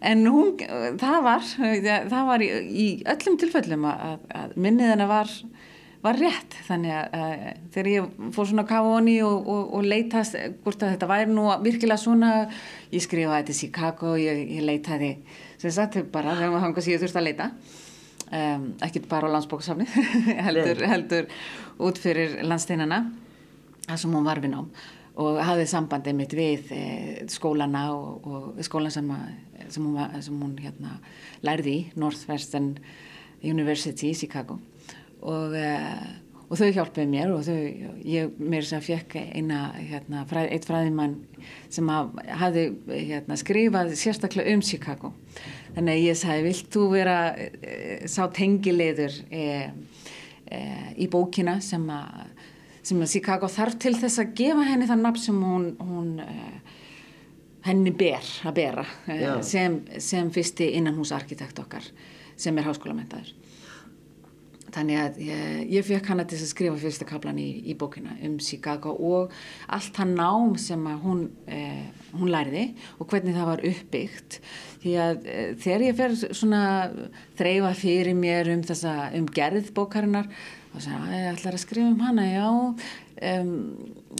en 0.05 0.25
hún, 0.29 0.55
það 1.01 1.19
var 1.25 1.45
það 1.49 2.27
var 2.29 2.43
í, 2.45 2.49
í 2.69 2.87
öllum 3.15 3.37
tilfellum 3.41 3.87
að, 3.89 4.25
að 4.41 4.57
minnið 4.57 4.93
hennar 4.93 5.11
var 5.11 5.31
var 6.05 6.19
rétt, 6.21 6.53
þannig 6.67 6.93
að 6.93 7.15
uh, 7.17 7.45
þegar 7.73 7.87
ég 7.89 8.09
fór 8.35 8.49
svona 8.49 8.65
káni 8.69 9.15
og, 9.25 9.47
og, 9.49 9.71
og 9.77 9.87
leitast 9.87 10.35
hvort 10.61 10.83
að 10.85 10.93
þetta 10.93 11.09
væri 11.09 11.31
nú 11.31 11.47
virkilega 11.63 11.97
svona, 11.97 12.33
ég 12.91 13.01
skrifaði 13.01 13.41
þetta 13.41 13.55
í 13.55 13.59
Chicago 13.61 14.11
og 14.13 14.21
ég, 14.21 14.43
ég 14.57 14.67
leitaði 14.67 15.11
sem 15.61 15.73
sagt 15.73 15.97
bara 16.13 16.35
þegar 16.35 16.53
maður 16.53 16.67
hangast 16.67 16.91
ég 16.91 17.01
þurfti 17.01 17.21
að 17.21 17.27
leita. 17.29 17.49
Um, 18.25 18.71
ekkert 18.81 19.05
bara 19.09 19.29
á 19.29 19.33
landsbóksafni 19.35 19.85
heldur, 20.47 20.79
heldur 20.89 21.27
út 21.85 21.99
fyrir 22.01 22.39
landsteinana 22.41 23.03
þar 23.85 23.99
sem 24.01 24.15
hún 24.17 24.25
var 24.25 24.41
við 24.41 24.55
nám 24.55 24.71
og 25.21 25.39
hafði 25.47 25.65
sambandið 25.71 26.17
mitt 26.17 26.35
við 26.35 26.71
eh, 26.75 27.23
skólana 27.31 27.87
og, 27.95 28.27
og 28.27 28.61
skólan 28.65 28.91
sem, 28.91 29.07
sem 29.71 29.85
hún, 29.85 30.21
sem 30.25 30.41
hún 30.41 30.55
hérna, 30.59 30.97
lærði 31.45 31.75
í 31.77 31.85
Northwestern 31.99 32.73
University 33.45 34.11
í 34.11 34.17
Chicago. 34.17 34.59
Og, 35.25 35.55
uh, 35.55 36.41
og 36.45 36.59
þau 36.59 36.67
hjálpuði 36.75 37.07
mér 37.09 37.31
og 37.33 37.45
þau, 37.47 37.57
ég 38.05 38.35
mér 38.37 38.67
sem 38.67 38.83
fekk 38.83 39.15
eina, 39.23 39.61
hérna, 39.79 40.25
fræð, 40.29 40.51
eitt 40.53 40.67
fræðimann 40.67 41.15
sem 41.73 41.89
hafði 41.89 42.67
hérna, 42.91 43.39
skrifað 43.39 43.95
sérstaklega 43.97 44.53
um 44.53 44.63
Chicago. 44.65 45.13
Þannig 45.77 45.95
að 45.95 46.05
ég 46.05 46.19
sagði, 46.19 46.45
vilt 46.49 46.71
þú 46.75 46.89
vera 46.91 47.19
uh, 47.31 48.05
sá 48.11 48.25
tengilegur 48.35 49.15
uh, 49.31 49.69
í 50.99 51.07
bókina 51.09 51.57
sem 51.63 51.87
að 51.89 52.34
sem 52.85 53.01
að 53.01 53.13
Chicago 53.15 53.49
þarf 53.49 53.79
til 53.81 53.95
þess 53.97 54.21
að 54.21 54.33
gefa 54.37 54.65
henni 54.69 54.89
það 54.89 55.01
nafn 55.01 55.23
sem 55.23 55.39
hún, 55.41 55.69
hún 55.81 56.11
henni 57.65 57.93
ber 57.97 58.27
að 58.45 58.59
bera 58.59 58.85
sem, 59.45 59.79
sem 59.97 60.29
fyrsti 60.33 60.69
innanhúsarkitekt 60.77 61.59
okkar 61.63 61.87
sem 62.37 62.57
er 62.57 62.67
háskólamentaður 62.67 63.31
þannig 64.75 64.99
að 64.99 65.19
ég, 65.23 65.59
ég 65.77 65.87
fekk 65.87 66.09
hana 66.11 66.25
til 66.27 66.39
að 66.39 66.49
skrifa 66.51 66.79
fyrsta 66.81 67.07
kaplan 67.07 67.39
í, 67.41 67.47
í 67.71 67.75
bókina 67.79 68.15
um 68.27 68.35
Chicago 68.43 68.93
og 68.95 69.33
allt 69.71 70.01
hann 70.01 70.15
nám 70.17 70.57
sem 70.61 70.83
hún, 71.03 71.29
eh, 71.47 71.87
hún 72.13 72.31
læriði 72.33 72.67
og 72.99 73.09
hvernig 73.11 73.37
það 73.37 73.49
var 73.51 73.65
uppbyggt. 73.71 74.39
Því 74.83 74.97
að 75.05 75.31
eh, 75.31 75.47
þegar 75.63 75.87
ég 75.87 75.97
fer 76.01 76.19
svona 76.27 76.61
þreyfa 77.39 77.73
fyrir 77.79 78.19
mér 78.19 78.51
um 78.55 78.63
þessa 78.67 78.95
um 79.17 79.27
gerð 79.39 79.71
bókarinnar 79.75 80.29
og 80.75 80.83
sagði 80.83 81.07
að 81.07 81.17
ég 81.23 81.29
ætlar 81.31 81.55
að 81.55 81.63
skrifa 81.63 81.91
um 81.93 82.01
hana. 82.03 82.25
Já, 82.27 82.47
um, 83.31 83.51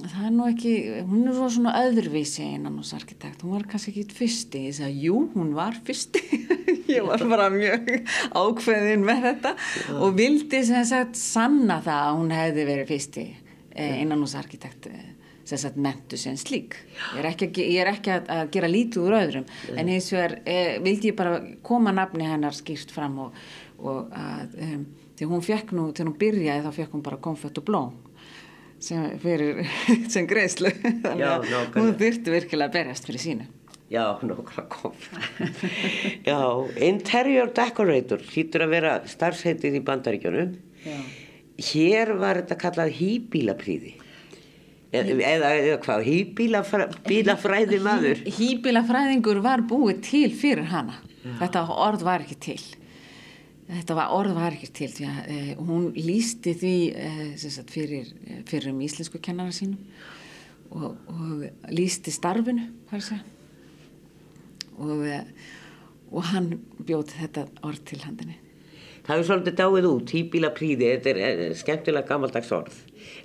það 0.06 0.28
er 0.30 0.36
nú 0.38 0.46
ekki 0.48 0.76
hún 1.10 1.26
er 1.28 1.42
svona 1.52 1.76
öðruvísi 1.84 2.48
einan 2.48 2.80
hos 2.80 2.94
arkitekt, 2.96 3.44
hún 3.44 3.58
var 3.58 3.68
kannski 3.70 3.92
ekki 3.92 4.20
fyrsti. 4.22 4.68
Ég 4.70 4.78
sagði, 4.80 5.10
jú, 5.10 5.26
hún 5.36 5.52
var 5.58 5.76
fyrsti 5.88 6.24
ég 6.96 7.08
var 7.08 7.26
bara 7.30 7.50
mjög 7.54 7.92
ákveðin 8.36 9.06
með 9.06 9.28
þetta 9.30 9.52
já. 9.58 9.98
og 10.00 10.16
vildi 10.18 10.62
sem 10.68 10.88
sagt 10.88 11.20
sanna 11.20 11.82
það 11.86 12.06
að 12.06 12.22
hún 12.22 12.34
hefði 12.36 12.66
verið 12.70 12.92
fyrsti 12.94 13.26
eh, 13.30 14.00
einan 14.02 14.24
hos 14.26 14.36
arkitekt 14.40 14.90
eh, 14.92 15.12
sem 15.46 15.62
sagt 15.62 15.78
mentu 15.78 16.18
sem 16.18 16.38
slík. 16.42 16.78
Ég 17.14 17.20
er 17.22 17.30
ekki, 17.30 17.52
ég 17.62 17.84
er 17.84 17.92
ekki 17.92 18.14
að, 18.16 18.30
að 18.34 18.48
gera 18.56 18.70
lítið 18.72 19.04
úr 19.06 19.18
öðrum. 19.20 19.46
Já. 19.68 19.76
en 19.78 19.92
eins 19.94 20.08
og 20.14 20.22
er, 20.24 20.40
eh, 20.50 20.72
vildi 20.86 21.12
ég 21.12 21.20
bara 21.20 21.38
koma 21.66 21.94
nafni 21.94 22.26
hennar 22.30 22.58
skýrt 22.58 22.94
fram 22.94 23.20
og, 23.28 23.44
og 23.78 24.16
að 24.16 24.58
um, 24.66 24.88
því 25.16 25.30
hún 25.30 25.46
fekk 25.46 25.76
nú, 25.78 25.92
þegar 25.92 26.10
hún 26.10 26.18
byrjaði 26.24 26.66
þá 26.66 26.80
fekk 26.80 26.98
hún 26.98 27.06
bara 27.06 27.22
konfett 27.28 27.62
og 27.62 27.68
blóm 27.68 27.94
sem, 28.82 29.06
sem 30.14 30.26
greiðslu. 30.30 30.74
Þannig 31.06 31.30
að 31.30 31.78
hún 31.78 31.94
þurfti 32.00 32.34
virkilega 32.34 32.72
að 32.72 32.80
berjast 32.80 33.08
fyrir 33.08 33.24
sínu 33.28 33.52
Já, 33.92 34.18
nokkla 34.26 34.66
konfett 34.72 35.66
Já, 36.30 36.40
interior 36.88 37.52
decorator 37.54 38.24
hýttur 38.34 38.66
að 38.66 38.74
vera 38.74 38.96
starfsheitið 39.10 39.78
í 39.78 39.84
bandaríkjónum 39.86 40.56
hér 41.70 42.16
var 42.20 42.42
þetta 42.42 42.58
kallað 42.60 42.96
hýbílapríði 42.98 43.94
eða, 44.96 45.16
eða, 45.30 45.52
eða 45.60 45.78
hvað, 45.84 46.08
hýbílafræði 47.10 47.82
maður 47.84 48.24
Hýbílafræðingur 48.38 49.42
var 49.44 49.64
búið 49.68 50.02
til 50.06 50.32
fyrir 50.36 50.68
hana. 50.72 50.98
Já. 51.26 51.38
þetta 51.42 51.64
orð 51.86 52.04
var 52.06 52.26
ekki 52.26 52.38
til. 52.46 52.60
Þetta 53.66 53.96
var, 53.98 54.12
orð 54.14 54.36
var 54.38 54.54
ekki 54.54 54.70
til 54.78 54.92
því 54.94 55.06
að 55.10 55.30
eh, 55.34 55.54
hún 55.58 55.88
lísti 55.98 56.54
því 56.54 56.76
eh, 57.02 57.22
sagt, 57.42 57.72
fyrir, 57.74 58.12
fyrir 58.46 58.70
um 58.70 58.84
íslensku 58.86 59.22
kennara 59.26 59.54
sínum 59.56 59.80
og, 60.70 61.00
og 61.10 61.72
lísti 61.74 62.14
starfinu 62.14 62.68
og, 62.92 63.00
eh, 63.02 63.24
og 64.80 66.26
hann 66.32 66.52
bjóti 66.86 67.20
þetta 67.20 67.48
orð 67.66 67.86
til 67.90 68.02
handinni. 68.06 68.42
Það 69.06 69.20
er 69.20 69.26
svolítið 69.28 69.58
dáið 69.60 69.88
út, 69.92 70.06
tíbíla 70.10 70.50
príði, 70.56 70.88
þetta 70.96 71.12
er 71.12 71.20
eh, 71.22 71.52
skemmtilega 71.58 72.10
gammaldags 72.10 72.50
orð. 72.56 72.78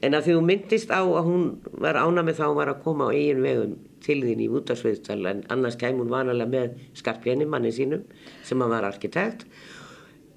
En 0.04 0.16
að 0.16 0.26
því 0.26 0.34
þú 0.36 0.42
myndist 0.44 0.92
á 0.92 1.00
að 1.00 1.28
hún 1.30 1.46
var 1.80 1.96
ána 1.96 2.24
með 2.26 2.42
þá 2.42 2.44
hún 2.50 2.58
var 2.58 2.72
að 2.74 2.82
koma 2.84 3.08
á 3.08 3.16
eigin 3.16 3.40
vegum 3.46 3.78
til 4.04 4.18
þín 4.26 4.44
í 4.44 4.50
útarsviðstal 4.52 5.20
en 5.30 5.42
annars 5.52 5.78
kæm 5.80 6.02
hún 6.02 6.12
vanalega 6.12 6.52
með 6.52 6.76
skarpjani 7.00 7.48
manni 7.48 7.72
sínum 7.72 8.04
sem 8.44 8.60
að 8.60 8.74
var 8.74 8.90
arkitekt. 8.90 9.46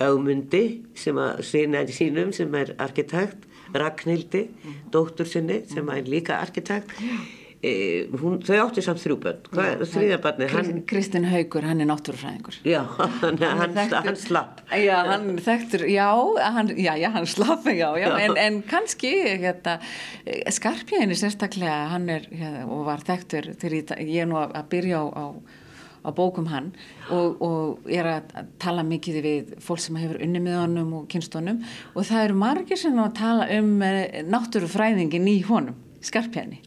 Augmundi 0.03 0.63
sem 0.98 1.20
að 1.20 1.43
sinna 1.48 1.84
sínum 1.91 2.32
sem 2.36 2.60
er 2.60 2.75
arkitekt. 2.84 3.50
Ragnhildi, 3.74 4.48
dóttur 4.93 5.27
sinni 5.27 5.63
sem 5.67 5.88
er 5.89 6.08
líka 6.08 6.38
arkitekt 6.39 6.91
e, 7.63 7.72
hún, 8.20 8.38
þau 8.43 8.58
áttu 8.65 8.84
samt 8.86 9.01
þrjúbönd 9.03 9.50
þrýðabarni 9.53 10.84
Kristinn 10.89 11.27
Haugur, 11.32 11.65
hann 11.67 11.84
er 11.84 11.89
náttúrufræðingur. 11.89 12.60
Já, 12.67 12.82
hann, 13.24 13.39
hann, 13.41 13.79
hann, 13.93 14.20
slapp. 14.20 14.62
Já, 14.75 14.98
hann 15.10 15.32
þekktur, 15.43 15.88
já 15.88 16.10
já, 16.75 16.93
já, 17.00 17.10
hann 17.15 17.27
slapp, 17.29 17.67
já, 17.72 17.89
já. 18.01 18.10
En, 18.27 18.38
en 18.38 18.62
kannski, 18.67 19.13
hérna 19.46 19.79
Skarpjæðin 20.53 21.15
er 21.15 21.20
sérstaklega, 21.24 21.82
hann 21.96 22.08
er 22.12 22.29
hérna, 22.29 22.67
og 22.67 22.88
var 22.91 23.03
þekktur, 23.08 23.53
þegar 23.62 24.00
ég 24.03 24.24
er 24.25 24.32
nú 24.32 24.41
að 24.43 24.63
byrja 24.74 25.03
á, 25.03 25.05
á 25.10 25.25
á 26.03 26.10
bókum 26.12 26.48
hann 26.51 26.72
og, 27.12 27.41
og 27.41 27.88
er 27.91 28.08
að 28.17 28.50
tala 28.62 28.84
mikið 28.88 29.20
við 29.24 29.53
fólk 29.63 29.82
sem 29.84 29.98
hefur 30.01 30.20
unni 30.24 30.41
með 30.43 30.60
honum 30.60 30.91
og 31.00 31.08
kynstónum 31.12 31.62
og 31.93 32.08
það 32.08 32.25
eru 32.27 32.39
margir 32.41 32.79
sem 32.79 33.00
að 33.00 33.15
tala 33.20 33.48
um 33.55 33.72
eh, 33.86 34.20
náttúrufræðingin 34.27 35.29
í 35.32 35.38
honum 35.48 35.79
skarpjæni 36.03 36.60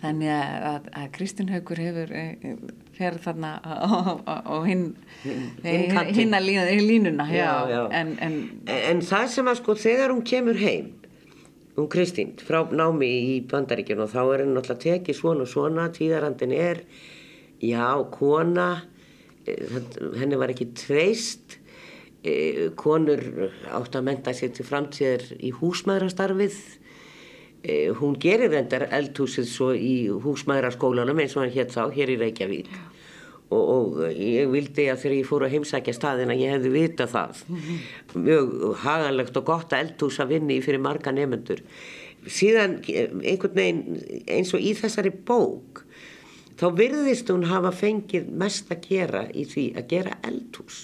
þannig 0.00 0.30
að, 0.32 0.86
að 0.96 1.08
Kristinn 1.16 1.50
Haugur 1.52 1.80
hefur 1.80 2.14
eh, 2.16 2.54
fer 2.96 3.18
þarna 3.22 3.56
á 3.60 4.56
hinn 4.66 4.86
hinn 5.64 6.36
að 6.36 6.48
línuna 6.80 7.28
já, 7.32 7.52
já. 7.70 7.82
En, 7.96 8.16
en, 8.24 8.40
en 8.68 9.04
það 9.04 9.28
sem 9.36 9.52
að 9.52 9.60
sko 9.60 9.76
þegar 9.84 10.14
hún 10.14 10.24
kemur 10.26 10.60
heim 10.60 10.90
hún 11.76 11.88
Kristín 11.92 12.34
frá 12.40 12.62
námi 12.66 13.08
í 13.08 13.38
bandaríkjun 13.48 14.04
og 14.04 14.12
þá 14.12 14.20
er 14.22 14.42
henni 14.44 14.56
náttúrulega 14.56 14.84
tekið 14.84 15.18
svona 15.20 15.46
og 15.46 15.50
svona 15.50 15.88
tíðarandin 15.94 16.54
er 16.56 16.82
já, 17.62 17.86
kona 18.12 18.68
eh, 19.46 19.80
henni 20.20 20.38
var 20.40 20.52
ekki 20.52 20.70
treyst 20.76 21.58
eh, 22.24 22.68
konur 22.76 23.22
átt 23.70 23.96
að 23.96 24.06
menta 24.08 24.34
sér 24.36 24.52
til 24.56 24.66
framtíðar 24.68 25.26
í 25.38 25.52
húsmaðurastarfið 25.60 26.58
eh, 26.58 26.79
hún 28.00 28.16
gerir 28.20 28.54
endar 28.56 28.86
eldhúsið 28.88 29.48
svo 29.48 29.72
í 29.76 30.08
húsmaðuraskólanum 30.24 31.20
eins 31.20 31.36
og 31.36 31.44
hann 31.44 31.54
hétt 31.54 31.74
þá 31.74 31.90
hér 31.94 32.14
í 32.14 32.20
Reykjavík. 32.22 32.70
Og, 33.50 33.62
og 33.74 33.96
ég 34.14 34.46
vildi 34.46 34.84
að 34.92 35.00
þegar 35.02 35.16
ég 35.16 35.26
fór 35.26 35.44
að 35.44 35.54
heimsækja 35.56 35.94
staðin 35.96 36.30
að 36.30 36.44
ég 36.44 36.52
hefði 36.54 36.70
vitað 36.76 37.16
það. 37.16 37.40
Mjög 38.14 38.52
haganlegt 38.84 39.40
og 39.40 39.48
gott 39.48 39.74
að 39.74 39.88
eldhús 39.88 40.20
að 40.22 40.36
vinni 40.36 40.60
fyrir 40.62 40.84
marga 40.84 41.12
nefnendur 41.14 41.64
síðan 42.28 42.80
einhvern 42.84 43.54
veginn 43.56 44.00
eins 44.28 44.52
og 44.56 44.64
í 44.64 44.72
þessari 44.76 45.12
bók 45.12 45.84
þá 46.60 46.66
virðist 46.76 47.30
hún 47.32 47.46
hafa 47.48 47.72
fengið 47.72 48.28
mest 48.42 48.70
að 48.72 48.88
gera 48.88 49.22
í 49.32 49.46
því 49.48 49.66
að 49.80 49.86
gera 49.94 50.18
eldhús 50.28 50.80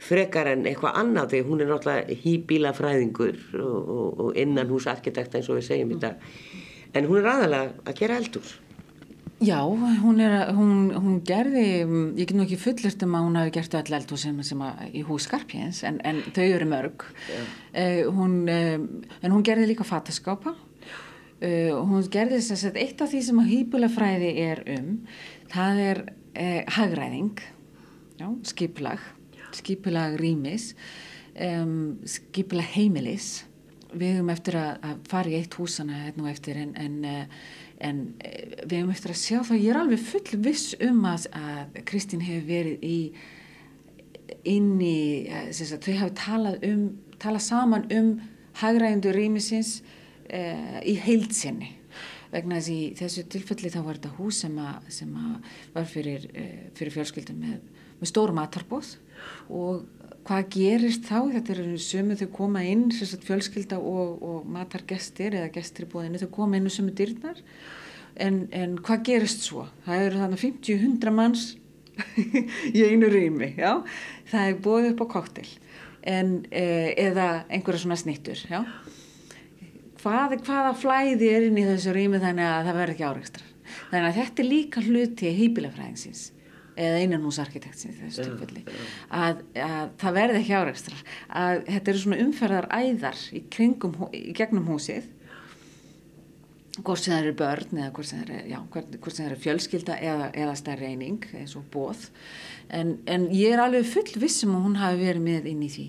frekar 0.00 0.48
en 0.54 0.64
eitthvað 0.68 0.96
annað 1.02 1.34
því 1.34 1.42
hún 1.48 1.60
er 1.60 1.70
náttúrulega 1.70 2.18
hýbílafræðingur 2.24 3.38
og, 3.60 3.92
og, 3.96 4.24
og 4.24 4.40
innan 4.40 4.72
hús 4.72 4.88
arkitekt 4.90 5.36
eins 5.36 5.50
og 5.52 5.60
við 5.60 5.68
segjum 5.68 5.94
í 5.94 6.00
dag. 6.00 6.26
En 6.96 7.06
hún 7.06 7.20
er 7.20 7.30
aðalega 7.34 7.86
að 7.86 7.98
gera 8.00 8.18
eldur. 8.20 8.56
Já, 9.40 9.56
hún, 9.64 10.18
er, 10.20 10.50
hún, 10.52 10.90
hún 10.92 11.20
gerði, 11.24 11.62
ég 12.18 12.26
get 12.28 12.34
nú 12.36 12.44
ekki 12.44 12.58
fullist 12.60 13.00
um 13.06 13.14
að 13.16 13.22
hún 13.24 13.38
hafi 13.40 13.52
gert 13.54 13.76
öll 13.78 13.94
eldur 13.96 14.20
sem, 14.20 14.40
sem 14.44 14.64
að, 14.66 14.82
í 14.92 15.04
hús 15.08 15.24
Skarpjens 15.24 15.80
en, 15.88 15.96
en 16.04 16.20
þau 16.36 16.44
eru 16.44 16.66
mörg. 16.68 17.06
Uh, 17.72 18.02
hún, 18.12 18.34
uh, 18.52 19.14
en 19.24 19.32
hún 19.32 19.46
gerði 19.46 19.70
líka 19.70 19.86
fataskápa. 19.88 20.52
Uh, 21.40 21.72
hún 21.88 22.04
gerði 22.12 22.42
þess 22.50 22.68
að 22.68 22.82
eitt 22.82 23.00
af 23.00 23.14
því 23.14 23.22
sem 23.30 23.40
að 23.40 23.48
hýbulafræði 23.54 24.34
er 24.44 24.60
um 24.76 24.92
það 25.54 25.82
er 25.86 26.04
hagræðing 26.70 27.40
já, 28.20 28.28
skiplag 28.46 29.00
skipilag 29.58 30.18
rýmis 30.20 30.74
um, 31.40 31.98
skipilag 32.08 32.68
heimilis. 32.74 33.30
Við 33.90 34.18
höfum 34.18 34.30
eftir 34.30 34.56
að, 34.60 34.70
að 34.86 35.02
fara 35.10 35.32
í 35.32 35.36
eitt 35.40 35.56
húsana 35.58 36.04
hérna 36.04 36.26
og 36.26 36.30
eftir 36.30 36.60
en, 36.60 36.70
en, 36.78 36.98
eh, 37.04 37.48
en 37.82 38.02
eh, 38.22 38.52
við 38.62 38.76
höfum 38.78 38.92
eftir 38.94 39.14
að 39.14 39.20
sjá 39.24 39.38
það. 39.40 39.62
Ég 39.64 39.72
er 39.72 39.80
alveg 39.80 40.04
full 40.12 40.40
viss 40.44 40.76
um 40.86 41.00
að, 41.10 41.26
að 41.34 41.80
Kristín 41.90 42.22
hefur 42.22 42.46
verið 42.46 42.84
í 42.86 42.98
inn 44.46 44.76
í 44.78 45.00
eh, 45.26 45.50
þau 45.50 45.96
hafi 46.04 46.14
talað 46.20 46.68
um 46.70 46.84
talað 47.20 47.44
saman 47.44 47.88
um 47.92 48.14
hagræðindu 48.60 49.12
rýmisins 49.12 49.80
uh, 50.32 50.80
í 50.80 50.94
heilsinni 51.04 51.74
vegna 52.30 52.56
þess 52.60 52.70
í 52.72 52.80
þessu 52.98 53.24
tilfelli 53.28 53.70
þá 53.72 53.80
var 53.84 53.98
þetta 53.98 54.12
hús 54.16 54.40
sem, 54.44 54.56
að, 54.62 54.88
sem 54.94 55.10
að 55.18 55.50
var 55.74 55.88
fyrir, 55.90 56.26
fyrir 56.78 56.94
fjölskyldum 56.94 57.40
með, 57.42 57.84
með 58.00 58.10
stór 58.12 58.32
matarbóð 58.36 58.94
og 59.48 59.86
hvað 60.28 60.48
gerist 60.54 61.06
þá? 61.08 61.18
Þetta 61.34 61.54
eru 61.56 61.78
sömu 61.82 62.16
þau 62.20 62.28
koma 62.34 62.64
inn, 62.68 62.88
fjölskylda 62.92 63.80
og, 63.80 64.20
og 64.22 64.50
matar 64.50 64.84
gestir 64.88 65.36
eða 65.38 65.52
gestir 65.54 65.88
í 65.88 65.90
bóðinu, 65.92 66.20
þau 66.22 66.30
koma 66.34 66.60
inn 66.60 66.70
og 66.70 66.74
sömu 66.74 66.94
dyrnar. 66.96 67.40
En, 68.20 68.44
en 68.52 68.76
hvað 68.84 69.04
gerist 69.08 69.46
svo? 69.46 69.66
Það 69.86 70.06
eru 70.06 70.22
þannig 70.24 70.44
50-100 70.44 71.16
manns 71.16 71.46
í 72.76 72.84
einu 72.86 73.10
rými, 73.10 73.52
já. 73.58 73.80
Það 74.30 74.48
er 74.48 74.62
bóðið 74.64 74.90
upp 74.94 75.04
á 75.04 75.12
koktel 75.16 75.48
en, 76.00 76.40
e, 76.48 76.64
eða 77.00 77.28
einhverja 77.52 77.84
svona 77.84 77.98
snittur, 78.00 78.40
já. 78.50 78.64
Hvað, 80.00 80.38
hvaða 80.46 80.74
flæði 80.80 81.28
er 81.28 81.46
inn 81.50 81.58
í 81.60 81.66
þessu 81.66 81.92
rými 81.92 82.20
þannig 82.22 82.46
að 82.48 82.68
það 82.68 82.78
verður 82.78 82.94
ekki 82.94 83.08
áreikstra 83.10 83.48
þannig 83.90 84.06
að 84.08 84.18
þetta 84.18 84.42
er 84.42 84.48
líka 84.48 84.84
hluti 84.84 85.32
hýpilafræðingsins 85.36 86.22
eða 86.80 87.00
innanhúsarkitektsins 87.04 87.98
í 87.98 88.04
þessu 88.06 88.26
tilfelli 88.26 88.64
að, 89.12 89.42
að 89.54 89.94
það 90.00 90.18
verði 90.18 90.42
ekki 90.42 90.58
áreikstrar 90.58 91.00
að 91.42 91.62
þetta 91.68 91.92
eru 91.92 92.02
svona 92.04 92.20
umferðar 92.24 92.68
æðar 92.74 93.24
í 93.36 93.42
kringum, 93.52 93.96
í 94.16 94.36
gegnum 94.36 94.68
húsið. 94.70 95.08
Hvort 96.80 97.02
sem 97.02 97.12
það 97.12 97.24
eru 97.24 97.32
börn 97.36 97.80
eða 97.82 97.90
hvort 97.96 98.08
sem 98.08 98.20
það 98.20 98.28
eru, 98.30 98.42
já, 98.48 98.58
hvort 98.72 99.10
sem 99.10 99.24
það 99.24 99.30
eru 99.30 99.40
fjölskylda 99.42 99.96
eða, 100.06 100.28
eða 100.38 100.54
stærri 100.56 100.92
eining 100.92 101.26
eins 101.36 101.56
og 101.58 101.66
bóð 101.74 102.06
en, 102.72 102.94
en 103.10 103.26
ég 103.34 103.54
er 103.54 103.62
alveg 103.62 103.88
full 103.90 104.22
vissum 104.22 104.54
og 104.56 104.64
hún 104.68 104.78
hafi 104.80 105.00
verið 105.02 105.24
með 105.24 105.50
inn 105.50 105.64
í 105.66 105.70
því. 105.72 105.86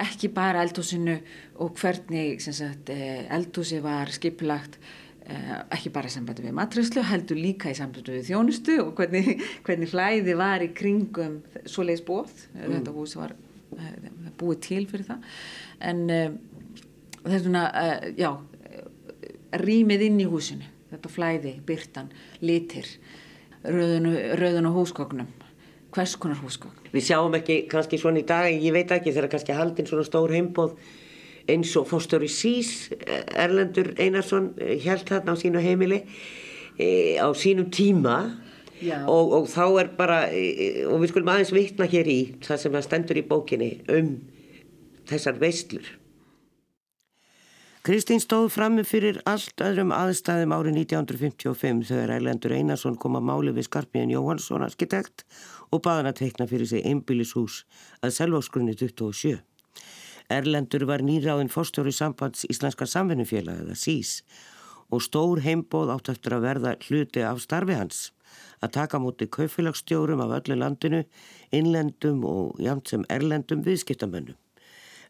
Ekki 0.00 0.30
bara 0.34 0.62
eldhúsinu 0.64 1.16
og 1.60 1.74
hvernig 1.80 2.40
sagt, 2.44 2.92
eh, 2.94 3.26
eldhúsi 3.34 3.80
var 3.84 4.12
skipilagt 4.14 4.78
ekki 5.76 5.92
bara 5.94 6.10
í 6.10 6.14
sambandi 6.14 6.44
við 6.44 6.56
matræslu, 6.58 7.04
heldur 7.06 7.40
líka 7.40 7.72
í 7.72 7.78
sambandi 7.78 8.16
við 8.16 8.28
þjónustu 8.30 8.78
og 8.84 8.92
hvernig, 8.98 9.30
hvernig 9.66 9.92
flæði 9.92 10.36
var 10.38 10.64
í 10.64 10.70
kringum 10.76 11.40
svoleiðis 11.64 12.04
bóð, 12.06 12.34
mm. 12.54 12.76
þetta 12.76 12.94
hús 12.96 13.16
var 13.20 13.34
uh, 13.36 14.10
búið 14.40 14.62
til 14.68 14.84
fyrir 14.90 15.08
það. 15.08 15.28
En 15.90 16.02
það 16.10 17.34
er 17.36 17.44
svona 17.44 17.64
já, 18.18 18.30
rýmið 19.60 20.06
inn 20.08 20.22
í 20.22 20.28
húsinu, 20.28 20.68
þetta 20.90 21.12
flæði 21.12 21.54
byrtan, 21.66 22.10
litir 22.44 22.88
rauðun 23.64 24.68
og 24.70 24.76
húsgóknum 24.80 25.28
hvers 25.94 26.16
konar 26.20 26.38
húsgókn 26.40 26.90
Við 26.90 27.06
sjáum 27.06 27.34
ekki 27.38 27.64
kannski 27.70 27.98
svona 28.00 28.22
í 28.22 28.26
dag, 28.26 28.48
ég 28.50 28.74
veit 28.74 28.90
ekki 28.94 29.12
þegar 29.12 29.30
kannski 29.34 29.54
haldinn 29.54 29.86
svona 29.86 30.06
stór 30.06 30.32
heimbóð 30.34 30.74
eins 31.48 31.72
og 31.78 31.88
fórstöru 31.90 32.28
Sís 32.30 32.90
Erlendur 33.36 33.94
Einarsson 33.98 34.52
held 34.58 35.04
eh, 35.04 35.08
þarna 35.08 35.34
á 35.34 35.40
sínu 35.40 35.62
heimili 35.64 36.02
e, 36.76 37.16
á 37.16 37.28
sínum 37.34 37.70
tíma. 37.72 38.20
Og, 38.80 39.32
og 39.36 39.48
þá 39.52 39.64
er 39.82 39.88
bara 39.92 40.20
e, 40.32 40.86
og 40.88 41.02
við 41.02 41.10
skulum 41.12 41.28
aðeins 41.28 41.50
vitna 41.52 41.84
hér 41.84 42.08
í 42.08 42.20
það 42.40 42.62
sem 42.62 42.76
það 42.78 42.86
stendur 42.86 43.18
í 43.20 43.26
bókinni 43.28 43.72
um 43.92 44.14
þessar 45.10 45.36
veistlur 45.42 45.84
Kristín 47.80 48.20
stóð 48.20 48.50
frammi 48.52 48.82
fyrir 48.84 49.22
allt 49.24 49.62
öðrum 49.64 49.92
aðstæðum 49.96 50.52
árið 50.52 50.74
1955 50.82 51.86
þegar 51.88 52.10
Erlendur 52.18 52.52
Einarsson 52.52 52.98
kom 53.00 53.16
að 53.16 53.24
máli 53.30 53.54
við 53.56 53.70
Skarpíðin 53.70 54.12
Jóhansson 54.12 54.66
arkitekt 54.66 55.24
og 55.72 55.80
baðan 55.86 56.10
að 56.10 56.18
teikna 56.18 56.48
fyrir 56.50 56.68
sig 56.68 56.84
einbílishús 56.84 57.62
að 58.04 58.12
selvásgrunni 58.18 58.76
27 58.76 59.40
Erlendur 60.30 60.84
var 60.86 61.02
nýráðin 61.02 61.48
fórstjóri 61.50 61.90
sambands 61.90 62.44
Íslenska 62.46 62.86
samvinnufélag 62.86 63.64
eða 63.64 63.74
SÍS 63.74 64.20
og 64.94 65.02
stór 65.02 65.40
heimbóð 65.42 65.90
átt 65.96 66.10
eftir 66.12 66.36
að 66.36 66.44
verða 66.44 66.74
hluti 66.86 67.24
af 67.26 67.40
starfi 67.42 67.74
hans 67.74 68.04
að 68.62 68.76
taka 68.76 69.00
múti 69.02 69.26
kaufélagsstjórum 69.26 70.22
af 70.22 70.36
öllu 70.38 70.58
landinu, 70.60 71.02
innlendum 71.50 72.22
og 72.30 72.62
jamt 72.62 72.92
sem 72.92 73.02
erlendum 73.10 73.64
viðskiptamönnum. 73.66 74.38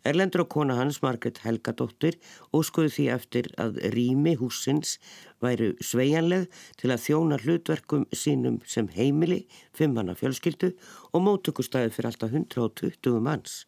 Erlendur 0.09 0.47
og 0.47 0.49
kona 0.55 0.79
hans, 0.79 1.03
Margret 1.05 1.43
Helgadóttir, 1.45 2.17
óskuði 2.57 2.95
því 2.95 3.09
eftir 3.13 3.51
að 3.61 3.77
rými 3.93 4.39
húsins 4.41 4.97
væru 5.45 5.75
sveianleg 5.85 6.47
til 6.81 6.95
að 6.95 7.05
þjóna 7.05 7.41
hlutverkum 7.43 8.07
sínum 8.17 8.63
sem 8.65 8.89
heimili, 8.97 9.43
fimmanna 9.77 10.17
fjölskyldu 10.17 10.73
og 11.13 11.27
mótökustæði 11.27 11.93
fyrir 11.93 12.15
alltaf 12.15 12.33
120 12.33 13.21
manns 13.21 13.67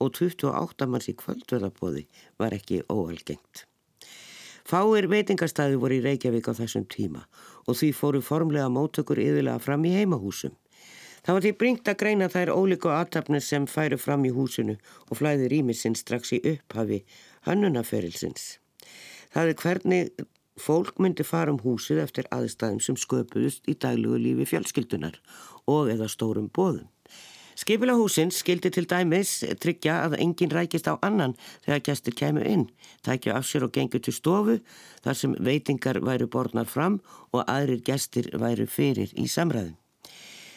og 0.00 0.16
28 0.18 0.88
manns 0.90 1.10
í 1.10 1.14
kvöldverðarbóði 1.18 2.04
var 2.40 2.56
ekki 2.56 2.82
óalgengt. 2.90 3.64
Fáir 4.64 5.10
veitingarstaði 5.12 5.76
voru 5.76 5.98
í 5.98 6.04
Reykjavík 6.04 6.46
á 6.48 6.56
þessum 6.56 6.86
tíma 6.88 7.26
og 7.68 7.76
því 7.76 7.90
fóru 7.96 8.22
formlega 8.24 8.70
mótökur 8.72 9.20
yðurlega 9.20 9.60
fram 9.60 9.84
í 9.84 9.92
heimahúsum. 9.92 10.54
Það 11.24 11.36
var 11.36 11.44
því 11.44 11.52
bringt 11.60 11.88
að 11.88 11.98
greina 12.00 12.28
þær 12.32 12.52
ólíku 12.52 12.90
aðtapnir 12.92 13.44
sem 13.44 13.66
færu 13.68 13.98
fram 14.00 14.24
í 14.28 14.32
húsinu 14.32 14.76
og 15.08 15.20
flæði 15.20 15.50
rýmisinn 15.52 15.96
strax 15.96 16.32
í 16.36 16.40
upphafi 16.48 17.02
hannunaferilsins. 17.48 18.58
Það 19.32 19.52
er 19.52 19.60
hvernig 19.60 20.24
fólk 20.60 21.00
myndi 21.00 21.24
fara 21.26 21.52
um 21.52 21.60
húsið 21.60 22.02
eftir 22.04 22.28
aðstæðum 22.32 22.80
sem 22.84 22.98
sköpuðust 23.00 23.68
í 23.68 23.76
daglugu 23.76 24.20
lífi 24.20 24.48
fjölskyldunar 24.52 25.20
og 25.68 25.92
eða 25.92 26.08
stórum 26.12 26.48
bóðum. 26.48 26.88
Skipila 27.54 27.94
húsins 27.94 28.40
skildi 28.42 28.70
til 28.74 28.88
dæmis 28.90 29.36
tryggja 29.62 30.00
að 30.08 30.16
enginn 30.18 30.50
rækist 30.50 30.88
á 30.90 30.98
annan 31.06 31.36
þegar 31.62 31.84
gestur 31.86 32.16
kemur 32.18 32.46
inn, 32.50 32.64
tækja 33.06 33.36
af 33.38 33.46
sér 33.46 33.68
og 33.68 33.72
gengur 33.76 34.02
til 34.02 34.14
stofu 34.16 34.56
þar 35.04 35.18
sem 35.20 35.36
veitingar 35.38 36.00
væru 36.02 36.26
borðnar 36.26 36.66
fram 36.66 36.98
og 37.30 37.44
aðrir 37.46 37.84
gestur 37.86 38.26
væru 38.42 38.66
fyrir 38.66 39.14
í 39.14 39.28
samræðum. 39.30 39.76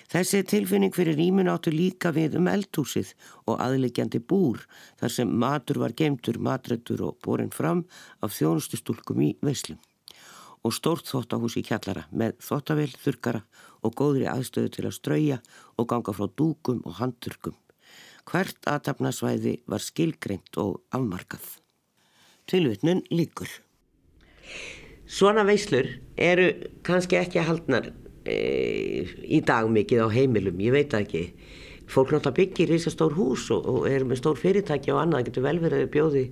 Þessi 0.08 0.42
tilfinning 0.48 0.96
fyrir 0.96 1.20
rýmun 1.20 1.52
áttu 1.52 1.70
líka 1.70 2.14
við 2.16 2.40
um 2.40 2.48
eldhúsið 2.50 3.12
og 3.46 3.60
aðlegjandi 3.62 4.24
búr 4.24 4.64
þar 4.98 5.14
sem 5.14 5.36
matur 5.44 5.84
var 5.84 5.94
gemtur, 5.94 6.40
matrættur 6.40 7.04
og 7.12 7.20
borin 7.22 7.54
fram 7.54 7.84
af 8.24 8.34
þjónustustúlkum 8.40 9.22
í 9.22 9.36
veislum 9.44 9.78
og 10.68 10.76
stórt 10.76 11.08
þóttahús 11.08 11.56
í 11.60 11.64
kjallara 11.64 12.04
með 12.12 12.36
þóttavel, 12.44 12.90
þurkara 13.00 13.44
og 13.88 13.94
góðri 13.96 14.28
aðstöðu 14.28 14.74
til 14.76 14.86
að 14.90 14.98
strauja 14.98 15.38
og 15.80 15.88
ganga 15.92 16.16
frá 16.16 16.28
dúkum 16.28 16.82
og 16.84 16.98
handturkum. 17.00 17.56
Hvert 18.28 18.68
aðtapnasvæði 18.68 19.62
var 19.72 19.84
skilgreint 19.84 20.60
og 20.60 20.82
afmarkað. 20.92 21.46
Tilvitnun 22.52 23.06
líkur. 23.14 23.48
Svona 25.08 25.46
veislur 25.48 25.88
eru 26.20 26.50
kannski 26.84 27.20
ekki 27.22 27.46
haldnar 27.48 27.94
e, 28.28 29.08
í 29.24 29.40
dag 29.48 29.70
mikið 29.72 30.04
á 30.04 30.08
heimilum, 30.12 30.60
ég 30.60 30.76
veit 30.76 30.96
ekki. 30.98 31.30
Fólk 31.88 32.12
náttúrulega 32.12 32.36
byggir 32.42 32.74
í 32.74 32.76
þessu 32.76 32.92
stór 32.92 33.16
hús 33.16 33.48
og, 33.56 33.64
og 33.72 33.88
er 33.88 34.04
með 34.04 34.20
stór 34.20 34.40
fyrirtæki 34.42 34.92
og 34.92 35.06
annað, 35.06 35.22
það 35.22 35.30
getur 35.30 35.48
vel 35.48 35.60
verið 35.64 35.86
að 35.86 35.94
bjóði 35.94 36.24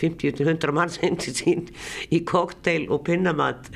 50-100 0.00 0.74
manns 0.76 1.00
hindi 1.04 1.34
sín 1.34 1.66
í 2.14 2.22
kokteil 2.28 2.86
og 2.92 3.04
pinnamat 3.08 3.70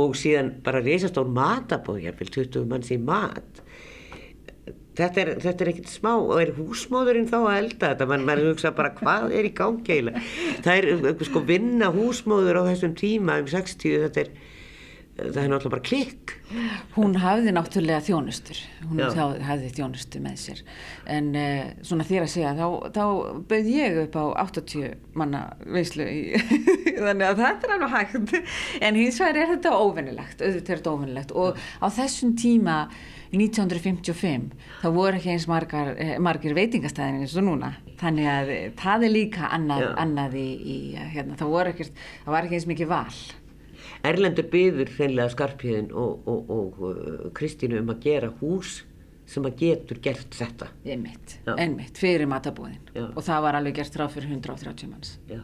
og 0.00 0.16
síðan 0.18 0.56
bara 0.64 0.82
reysastór 0.82 1.28
matabóð, 1.30 2.02
ég 2.08 2.16
vil 2.18 2.32
20 2.34 2.66
manns 2.70 2.90
í 2.90 2.98
mat. 2.98 3.60
Þetta 4.94 5.20
er, 5.22 5.30
er 5.50 5.70
ekkert 5.72 5.90
smá 5.90 6.12
og 6.14 6.36
er 6.38 6.52
húsmóðurinn 6.54 7.26
þá 7.26 7.38
að 7.40 7.56
elda 7.58 7.88
þetta? 7.92 8.06
Mann 8.10 8.26
man 8.26 8.42
hugsa 8.44 8.70
bara 8.74 8.92
hvað 8.94 9.32
er 9.34 9.48
í 9.48 9.54
gangi 9.54 9.96
það 10.62 10.74
er 10.74 11.24
sko 11.26 11.42
vinna 11.46 11.88
húsmóður 11.94 12.62
á 12.62 12.68
þessum 12.70 12.94
tíma 12.98 13.40
um 13.42 13.48
60 13.50 14.04
þetta 14.04 14.22
er 14.22 14.30
það 15.14 15.36
er 15.44 15.50
náttúrulega 15.52 15.70
bara 15.76 15.84
klikk. 15.86 16.32
Hún 16.96 17.14
hafði 17.22 17.52
náttúrulega 17.54 18.02
þjónustur, 18.06 18.58
hún 18.90 19.02
þá- 19.14 19.42
hafði 19.46 19.70
þjónustu 19.76 20.20
með 20.24 20.36
sér. 20.42 20.62
En 21.06 21.28
uh, 21.38 21.70
svona 21.86 22.06
þér 22.08 22.26
að 22.26 22.32
segja 22.34 22.54
þá, 22.58 22.66
þá 22.96 23.04
bauð 23.52 23.70
ég 23.70 23.98
upp 24.04 24.18
á 24.18 24.24
80 24.42 24.94
manna 25.14 25.42
veislu 25.66 26.06
í, 26.10 26.20
þannig 27.04 27.28
að 27.30 27.42
þetta 27.44 27.68
er 27.68 27.74
alveg 27.76 27.94
hægt. 27.94 28.34
En 28.82 28.98
hins 28.98 29.20
vegar 29.22 29.40
er 29.44 29.52
þetta 29.54 29.76
óvinnilegt 29.78 30.42
auðvitað 30.42 30.74
er 30.74 30.82
þetta 30.82 30.94
óvinnilegt 30.96 31.36
og 31.44 31.62
á 31.78 31.86
þessum 31.94 32.34
tíma 32.38 32.78
1955 33.34 34.50
þá 34.82 34.88
voru 34.94 35.18
ekki 35.18 35.32
eins 35.32 35.46
margar, 35.50 35.94
eh, 35.98 36.16
margir 36.22 36.54
veitingastæðin 36.54 37.22
eins 37.24 37.34
og 37.38 37.46
núna. 37.48 37.72
Þannig 37.98 38.28
að 38.30 38.52
það 38.78 39.06
er 39.08 39.14
líka 39.14 39.48
annað, 39.54 39.86
annað 40.02 40.36
í, 40.38 40.46
í 40.58 40.76
eh, 40.98 41.08
hérna, 41.14 41.38
það, 41.38 41.54
voru 41.54 41.72
ekkert, 41.74 42.04
það 42.26 42.36
var 42.36 42.46
ekki 42.48 42.58
eins 42.60 42.68
mikið 42.70 42.90
val 42.92 43.18
Erlendur 44.04 44.48
byður 44.52 44.90
hreinlega 44.98 45.32
Skarpíðin 45.32 45.88
og, 45.96 46.26
og, 46.28 46.50
og 46.52 46.82
uh, 46.84 47.30
Kristínu 47.36 47.80
um 47.80 47.92
að 47.94 48.02
gera 48.04 48.28
hús 48.40 48.82
sem 49.28 49.46
að 49.48 49.56
getur 49.62 50.00
gert 50.04 50.36
þetta 50.36 50.68
einmitt, 50.84 51.38
einmitt, 51.56 51.96
fyrir 51.96 52.28
matabúðin 52.28 52.80
Já. 52.92 53.06
og 53.06 53.22
það 53.24 53.46
var 53.46 53.58
alveg 53.58 53.78
gert 53.78 53.96
ráð 53.96 54.18
fyrir 54.18 54.34
130 54.36 54.90
manns 54.90 55.14
Já. 55.30 55.40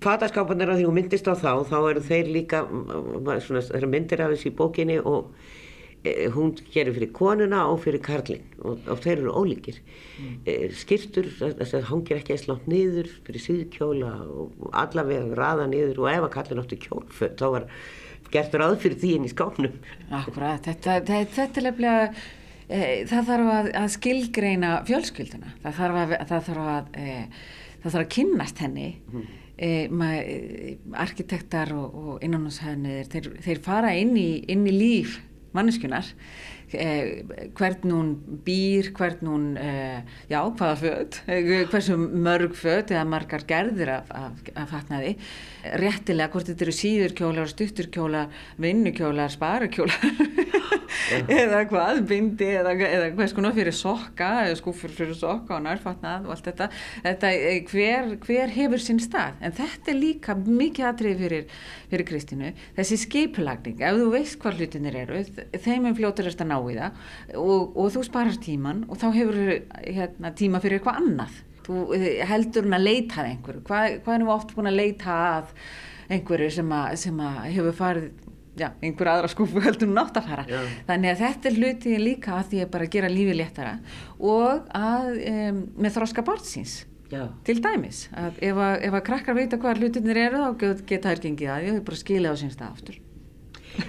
Fataskápanir 0.00 0.72
að 0.72 0.80
því 0.80 0.88
hún 0.88 0.96
myndist 0.96 1.28
á 1.28 1.34
þá, 1.36 1.52
þá 1.68 1.78
eru 1.78 2.02
þeir 2.02 2.30
líka, 2.34 2.64
mm, 2.64 3.30
svona, 3.44 3.62
það 3.68 3.78
eru 3.78 3.90
myndir 3.94 4.22
af 4.24 4.34
þessu 4.34 4.50
í 4.50 4.56
bókinni 4.56 4.98
og 4.98 5.30
hún 6.34 6.54
gerir 6.72 6.94
fyrir 6.96 7.10
konuna 7.12 7.66
og 7.68 7.82
fyrir 7.84 8.00
karlinn 8.00 8.44
og, 8.64 8.80
og 8.88 9.02
þeir 9.04 9.18
eru 9.18 9.34
ólíkir. 9.36 9.80
Mm. 10.16 10.36
E, 10.48 10.54
skirtur, 10.76 11.28
þess 11.36 11.76
að 11.76 11.88
hangir 11.90 12.20
ekki 12.20 12.36
eins 12.36 12.46
langt 12.48 12.68
niður 12.70 13.10
fyrir 13.26 13.44
síðkjóla 13.44 14.14
og 14.32 14.70
allavega 14.72 15.36
raða 15.36 15.68
niður 15.68 16.04
og 16.06 16.12
ef 16.14 16.26
að 16.26 16.34
kallin 16.38 16.62
áttu 16.64 16.80
kjólföt, 16.80 17.36
þá 17.40 17.46
var 17.56 17.68
gert 18.32 18.54
ráð 18.54 18.76
fyrir 18.84 19.00
því 19.02 19.14
inn 19.16 19.28
í 19.28 19.32
skápnum. 19.32 19.80
Akkurat, 20.08 20.62
þetta, 20.64 21.00
þetta, 21.02 21.24
þetta 21.36 21.60
er 21.60 21.66
lefnilega 21.68 22.10
e, 22.70 22.80
það 23.10 23.30
þarf 23.32 23.52
að, 23.54 23.70
að 23.82 23.90
skilgreina 23.96 24.72
fjölskylduna 24.88 25.54
það 25.64 25.78
þarf 25.80 26.00
að, 26.02 26.16
það 26.32 26.48
þarf 26.48 26.72
að, 26.74 26.90
e, 26.94 27.14
það 27.82 27.88
þarf 27.90 28.02
að 28.02 28.12
kynnast 28.16 28.62
henni 28.64 28.88
e, 29.56 29.70
ma, 29.92 30.12
e, 30.16 30.76
arkitektar 31.04 31.74
og, 31.76 31.98
og 32.02 32.26
innanúshæðnir 32.26 33.10
þeir, 33.12 33.32
þeir 33.44 33.64
fara 33.64 33.92
inn 33.98 34.14
í, 34.18 34.30
inn 34.52 34.64
í 34.68 34.76
líf 34.76 35.18
manneskunar 35.56 36.06
eh, 36.72 37.22
hvern 37.56 37.94
hún 37.94 38.10
býr 38.44 38.90
hvern 38.96 39.30
hún, 39.30 39.46
eh, 39.58 40.02
já, 40.30 40.40
hvaða 40.42 40.76
föt 40.80 41.20
eh, 41.26 41.64
hversu 41.70 41.96
mörg 41.98 42.54
föt 42.58 42.92
eða 42.94 43.06
margar 43.08 43.46
gerðir 43.48 43.94
af, 43.98 44.10
af, 44.14 44.44
af 44.54 44.70
fatnaði. 44.74 45.16
Réttilega 45.82 46.30
hvort 46.32 46.50
þetta 46.50 46.66
eru 46.66 46.76
síðurkjólar 46.76 47.50
stutturkjólar, 47.50 48.30
vinnukjólar 48.62 49.32
sparukjólar 49.34 49.98
eða 51.40 51.62
hvað, 51.70 52.00
bindi 52.08 52.48
eða, 52.58 52.74
eða 52.86 53.08
hvers 53.16 53.34
konar 53.36 53.54
fyrir 53.56 53.74
sokka 53.76 54.30
eða 54.46 54.58
skúfur 54.58 54.92
fyrir 54.94 55.16
sokka 55.18 55.56
og 55.56 55.64
nærfatnað 55.64 56.28
og 56.28 56.34
allt 56.34 56.48
þetta, 56.50 56.68
þetta 57.06 57.32
eh, 57.36 57.60
hver, 57.70 58.14
hver 58.24 58.54
hefur 58.54 58.82
sinn 58.82 59.00
stað, 59.02 59.38
en 59.44 59.54
þetta 59.56 59.92
er 59.92 59.98
líka 59.98 60.36
mikið 60.40 60.88
atrið 60.90 61.24
fyrir, 61.24 61.60
fyrir 61.92 62.08
Kristínu. 62.10 62.54
Þessi 62.78 63.00
skipulagning, 63.04 63.82
ef 63.82 64.00
þú 64.00 64.08
veist 64.14 64.40
hvað 64.42 64.62
hlutinir 64.62 64.98
eru, 65.04 65.22
þeim 65.66 65.90
er 65.90 65.98
fljótur 65.98 66.30
eftir 66.30 66.46
að 66.46 66.52
ná 66.52 66.58
í 66.60 66.78
það 66.80 67.04
og, 67.42 67.76
og 67.76 67.92
þú 67.96 68.06
sparar 68.08 68.40
tíman 68.42 68.82
og 68.88 69.00
þá 69.00 69.06
hefur 69.18 69.38
hérna, 69.84 70.34
tíma 70.36 70.62
fyrir 70.62 70.80
eitthvað 70.80 71.04
annað. 71.04 71.38
Þú 71.66 71.84
eh, 71.96 72.24
heldur 72.26 72.66
hún 72.66 72.80
að 72.80 72.88
leita 72.88 73.22
að 73.22 73.30
einhverju. 73.34 73.62
Hvað, 73.68 74.00
hvað 74.04 74.18
erum 74.18 74.30
við 74.30 74.36
oft 74.36 74.56
búin 74.56 74.70
að 74.70 74.80
leita 74.80 75.20
að 75.36 75.54
einhverju 76.10 76.50
sem, 76.56 76.74
að, 76.74 76.96
sem 77.04 77.22
að 77.22 77.40
hefur 77.54 77.76
farið 77.78 78.29
já, 78.60 78.68
einhver 78.84 79.10
aðra 79.14 79.30
skúfu 79.32 79.62
heldur 79.64 79.88
hún 79.90 80.00
átt 80.02 80.20
að 80.20 80.28
fara 80.30 80.44
Já. 80.50 80.60
þannig 80.90 81.12
að 81.14 81.22
þetta 81.24 81.50
er 81.50 81.58
hluti 81.58 81.96
líka 82.04 82.36
að 82.38 82.48
því 82.52 82.62
að 82.66 82.70
bara 82.76 82.88
gera 82.94 83.10
lífi 83.12 83.36
léttara 83.40 83.74
og 84.20 84.70
að 84.76 85.10
um, 85.32 85.60
með 85.80 85.96
þroska 85.98 86.24
barnsins 86.28 86.78
Já. 87.10 87.24
til 87.48 87.56
dæmis, 87.64 88.04
að 88.14 88.36
ef 88.52 88.58
að, 88.62 88.74
ef 88.86 88.94
að 89.00 89.06
krakkar 89.08 89.34
vita 89.40 89.58
hvað 89.58 89.80
hlutinir 89.82 90.20
eru 90.28 90.42
þá 90.44 90.50
get- 90.60 90.84
geta 90.92 91.10
þær 91.14 91.22
gengið 91.24 91.54
að 91.56 91.64
og 91.72 91.78
þau 91.80 91.86
bara 91.88 92.02
skilja 92.04 92.30
á 92.30 92.36
sín 92.38 92.52
stað 92.54 92.74
aftur 92.76 93.00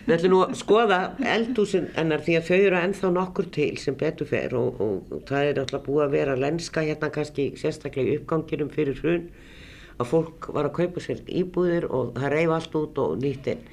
Við 0.06 0.12
ætlum 0.14 0.32
nú 0.36 0.40
að 0.46 0.52
skoða 0.60 0.98
eldhúsin 1.26 1.88
hennar 1.96 2.22
því 2.22 2.36
að 2.38 2.44
þau 2.48 2.58
eru 2.68 2.78
ennþá 2.80 3.10
nokkur 3.16 3.48
til 3.54 3.72
sem 3.82 3.96
betur 3.98 4.28
fer 4.30 4.54
og, 4.56 4.78
og, 4.82 5.08
og 5.18 5.24
það 5.26 5.48
er 5.50 5.62
alltaf 5.64 5.82
búið 5.88 6.04
að 6.06 6.14
vera 6.16 6.36
lenska 6.38 6.84
hérna 6.86 7.10
kannski 7.14 7.48
sérstaklega 7.58 8.14
í 8.14 8.20
uppganginum 8.22 8.70
fyrir 8.74 9.00
hrun 9.02 9.26
að 9.98 10.12
fólk 10.12 10.48
var 10.54 10.70
að 10.70 10.76
kaupa 10.78 11.02
sér 11.04 11.24
íbúðir 11.26 11.90
og 11.90 12.14
það 12.18 12.30
reyf 12.36 12.54
allt 12.60 12.78
út 12.78 13.02
og 13.02 13.18
nýtt 13.26 13.50
inn 13.56 13.66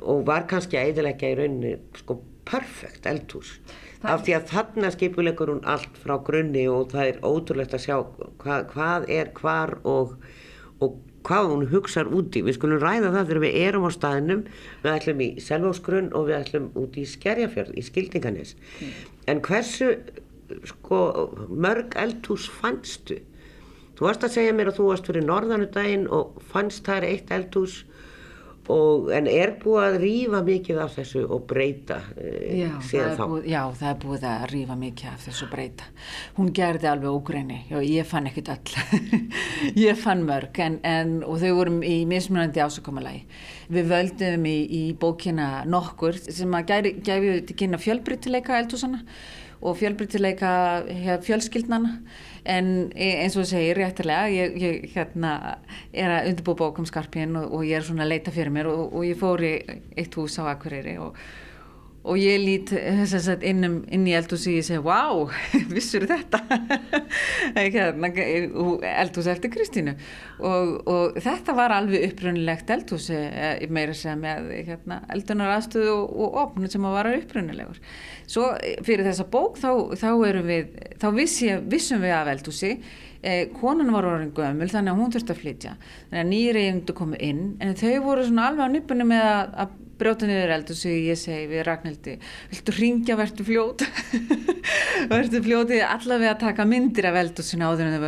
og 0.00 0.26
var 0.28 0.46
kannski 0.50 0.78
að 0.78 0.92
eðilegja 0.92 1.32
í 1.32 1.38
rauninni 1.38 1.76
sko 1.98 2.20
perfekt 2.50 3.06
eldhús 3.06 3.58
af 4.00 4.24
því 4.24 4.34
að 4.36 4.48
þarna 4.48 4.90
skipulegur 4.94 5.52
hún 5.52 5.66
allt 5.68 5.98
frá 6.00 6.16
grunni 6.24 6.64
og 6.72 6.90
það 6.94 7.10
er 7.10 7.18
ótrúlegt 7.26 7.76
að 7.76 7.84
sjá 7.84 7.96
hvað, 8.40 8.66
hvað 8.72 9.08
er 9.12 9.32
hvar 9.36 9.74
og, 9.84 10.14
og 10.80 10.96
hvað 11.26 11.50
hún 11.50 11.66
hugsar 11.68 12.08
úti. 12.08 12.40
Við 12.44 12.56
skulum 12.56 12.80
ræða 12.80 13.12
það 13.12 13.26
þegar 13.28 13.42
við 13.44 13.58
erum 13.60 13.84
á 13.84 13.90
staðinum, 13.92 14.44
við 14.84 14.94
ætlum 14.94 15.20
í 15.20 15.28
Selvósgrunn 15.44 16.12
og 16.16 16.30
við 16.30 16.38
ætlum 16.38 16.70
út 16.80 16.96
í 16.96 17.04
Skerjafjörð, 17.08 17.74
í 17.76 17.84
Skildinganis. 17.84 18.54
En 19.28 19.42
hversu 19.44 19.92
sko, 20.72 21.02
mörg 21.52 21.96
eldhús 22.00 22.48
fannstu? 22.60 23.20
Þú 23.98 24.08
varst 24.08 24.24
að 24.24 24.36
segja 24.38 24.56
mér 24.56 24.72
að 24.72 24.80
þú 24.80 24.88
varst 24.88 25.10
fyrir 25.10 25.26
norðanudaginn 25.28 26.08
og 26.08 26.40
fannst 26.52 26.86
þær 26.88 27.04
eitt 27.10 27.32
eldhús 27.36 27.82
og, 28.70 29.08
en 29.14 29.28
er 29.30 29.52
búið 29.60 29.84
að 29.84 29.96
rífa 30.04 30.40
mikið 30.46 30.80
af 30.84 30.94
þessu 30.98 31.22
og 31.26 31.42
breyta 31.50 31.98
e, 32.14 32.30
Já 32.60 32.68
það, 32.70 32.86
síðan 32.88 33.16
þá? 33.18 33.22
búið, 33.32 33.48
já, 33.50 33.60
það 33.80 33.90
er 33.90 33.98
búið 34.04 34.26
að 34.30 34.46
rífa 34.52 34.76
mikið 34.84 35.10
af 35.10 35.26
þessu 35.26 35.48
breyta. 35.50 35.88
Hún 36.38 36.52
gerði 36.56 36.90
alveg 36.92 37.18
ógreini, 37.18 37.60
já, 37.70 37.76
ég 37.84 38.08
fann 38.10 38.30
ekkit 38.30 38.52
öll. 38.54 38.72
ég 39.86 40.00
fann 40.00 40.24
mörg 40.28 40.62
en, 40.64 40.80
en, 40.86 41.12
og 41.26 41.42
þau 41.42 41.52
vorum 41.58 41.82
í 41.86 41.98
mismunandi 42.10 42.64
ásökumalagi. 42.64 43.22
Við 43.70 43.92
völdum 43.92 44.48
í, 44.50 44.56
í 44.80 44.82
bókina 45.00 45.50
nokkur 45.68 46.18
sem 46.24 46.58
að 46.58 46.72
gæri, 46.72 46.96
gæfi 47.06 47.36
til 47.50 47.60
kynna 47.64 47.80
fjölbrytileika 47.82 48.58
eldhúsana 48.62 49.04
og 49.60 49.76
fjölbrytileika 49.76 50.50
fjölskyldnana 51.26 51.98
en 52.44 52.90
e- 52.94 53.16
eins 53.22 53.36
og 53.36 53.46
segir 53.48 53.76
réttilega 53.78 54.30
ég, 54.32 54.56
ég 54.60 54.88
hérna 54.94 55.34
er 55.92 56.16
að 56.16 56.30
undirbúa 56.32 56.58
bók 56.62 56.80
um 56.80 56.88
skarpinn 56.88 57.36
og, 57.36 57.52
og 57.52 57.66
ég 57.68 57.80
er 57.80 57.86
svona 57.86 58.06
að 58.06 58.14
leita 58.14 58.34
fyrir 58.34 58.54
mér 58.54 58.70
og, 58.72 58.88
og 58.94 59.06
ég 59.06 59.18
fór 59.20 59.44
í 59.44 59.54
eitt 59.96 60.16
hús 60.16 60.38
á 60.40 60.48
Akureyri 60.54 60.96
og 61.02 61.18
og 62.00 62.16
ég 62.16 62.38
lít 62.40 62.70
að 62.72 63.02
sagt, 63.12 63.42
inn, 63.44 63.64
um, 63.66 63.74
inn 63.92 64.06
í 64.08 64.14
eldhús 64.16 64.46
og 64.48 64.54
ég 64.56 64.64
segi, 64.64 64.80
wow, 64.84 65.26
vissur 65.74 66.06
þetta? 66.08 66.40
Hérna, 67.58 68.12
eldhús 68.94 69.28
eftir 69.28 69.52
Kristínu. 69.52 69.96
Og, 70.40 70.72
og 70.88 71.18
þetta 71.20 71.56
var 71.58 71.74
alveg 71.76 72.06
upprunilegt 72.08 72.72
eldhús 72.72 73.10
eh, 73.12 73.60
meira 73.68 73.96
sem 73.96 74.24
hérna, 74.24 75.02
eldunar 75.12 75.58
aðstöðu 75.58 75.92
og, 75.98 76.16
og 76.24 76.40
opn 76.46 76.70
sem 76.72 76.88
að 76.88 76.96
vara 76.96 77.18
upprunilegur 77.18 77.82
svo 78.30 78.48
eh, 78.56 78.80
fyrir 78.86 79.06
þessa 79.08 79.26
bók 79.30 79.60
þá, 79.60 79.70
þá 79.98 80.08
við 80.46 80.74
þá 81.00 81.08
vissi, 81.16 81.52
vissum 81.70 82.02
við 82.04 82.16
af 82.16 82.32
eldhúsi. 82.34 82.74
Eh, 83.20 83.50
konan 83.52 83.92
var 83.92 84.08
orðin 84.08 84.32
gömul 84.32 84.70
þannig 84.70 84.94
að 84.94 85.00
hún 85.02 85.12
þurfti 85.12 85.34
að 85.34 85.40
flytja. 85.42 85.76
Þannig 86.08 86.22
að 86.22 86.30
nýri 86.30 86.64
eigendu 86.64 86.96
komu 86.96 87.20
inn 87.20 87.42
en 87.60 87.76
þau 87.76 87.98
voru 88.06 88.24
svona 88.24 88.48
alveg 88.48 88.64
á 88.64 88.72
nippunni 88.72 89.06
með 89.10 89.26
að, 89.26 89.54
að 89.64 89.74
brjóta 90.00 90.28
niður 90.28 90.52
eldur 90.56 90.78
svo 90.78 90.92
ég 90.92 91.18
segi 91.20 91.46
við 91.50 91.64
Ragnhildi 91.68 92.16
viltu 92.50 92.74
ringja, 92.76 93.16
verður 93.20 93.48
fljót 93.48 93.84
verður 95.12 95.46
fljótið 95.46 95.84
allavega 95.86 96.34
að 96.34 96.44
taka 96.44 96.66
myndir 96.68 97.10
af 97.10 97.18
eldur 97.22 97.46
sinna 97.46 97.70
áður 97.70 97.86
en 97.86 97.96
það 97.96 98.06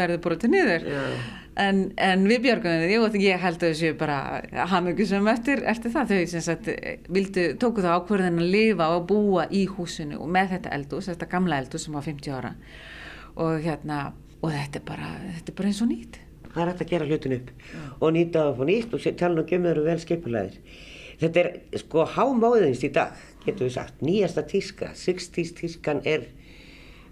verður, 0.00 0.20
brjótið 0.26 0.54
niður 0.54 0.88
Já. 0.90 1.04
en, 1.66 1.82
en 2.08 2.26
við 2.30 2.44
björgum 2.48 2.84
og 3.06 3.18
ég 3.22 3.46
held 3.46 3.62
að 3.62 3.72
þessu 3.72 3.94
bara 4.00 4.18
hafmyggjusum 4.72 5.32
eftir, 5.32 5.64
eftir 5.68 5.94
það 5.94 6.12
þau 6.12 6.20
sem 6.34 6.46
sagt 6.48 6.70
vildu, 7.08 7.48
tóku 7.62 7.84
það 7.84 8.00
ákvörðin 8.00 8.44
að 8.44 8.52
lifa 8.56 8.90
og 8.96 9.08
búa 9.10 9.48
í 9.50 9.66
húsinu 9.70 10.20
og 10.20 10.30
með 10.32 10.56
þetta 10.56 10.76
eldús, 10.78 11.10
þetta 11.12 11.32
gamla 11.32 11.62
eldús 11.64 11.88
sem 11.88 11.96
var 11.96 12.06
50 12.06 12.38
ára 12.40 12.54
og 13.36 13.58
hérna 13.64 14.06
og 14.40 14.52
þetta 14.52 14.80
er 14.80 14.86
bara, 14.86 15.10
þetta 15.36 15.52
er 15.52 15.58
bara 15.58 15.72
eins 15.72 15.82
og 15.84 15.92
nýtt 15.92 16.22
Það 16.56 16.62
er 16.62 16.70
hægt 16.70 16.82
að 16.82 16.92
gera 16.94 17.06
hlutin 17.10 17.34
upp 17.36 17.48
og 18.00 18.12
nýta 18.16 18.42
það 18.42 18.50
upp 18.54 18.60
á 18.60 18.68
nýtt 18.70 18.94
og 18.96 19.02
tala 19.20 19.42
um 19.42 19.48
þau 19.50 19.70
eru 19.70 19.82
vel 19.84 19.96
skipulæðir. 20.00 20.54
Þetta 21.20 21.42
er 21.42 21.78
sko 21.80 22.04
hámáðins 22.12 22.82
í 22.84 22.90
dag, 22.92 23.14
getur 23.46 23.68
við 23.68 23.76
sagt, 23.78 24.02
nýjasta 24.04 24.44
tíska, 24.50 24.90
60s 24.96 25.54
tískan 25.56 26.02
er, 26.04 26.26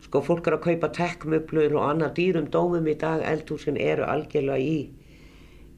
sko 0.05 0.21
fólk 0.27 0.51
er 0.51 0.59
að 0.59 0.67
kaupa 0.67 0.91
tekkmöblur 0.99 1.79
og 1.79 1.87
annað 1.87 2.19
dýrum 2.19 2.51
dómum 2.53 2.91
í 2.91 2.97
dag, 3.01 3.25
eldhúsin 3.25 3.81
eru 3.81 4.05
algjörlega 4.05 4.61
í, 4.61 4.77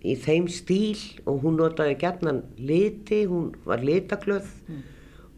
í 0.02 0.16
þeim 0.26 0.50
stíl 0.50 0.98
og 1.24 1.46
hún 1.46 1.60
notaði 1.60 1.94
gætnan 2.02 2.42
liti, 2.58 3.22
hún 3.30 3.52
var 3.66 3.86
litaglöð 3.86 4.50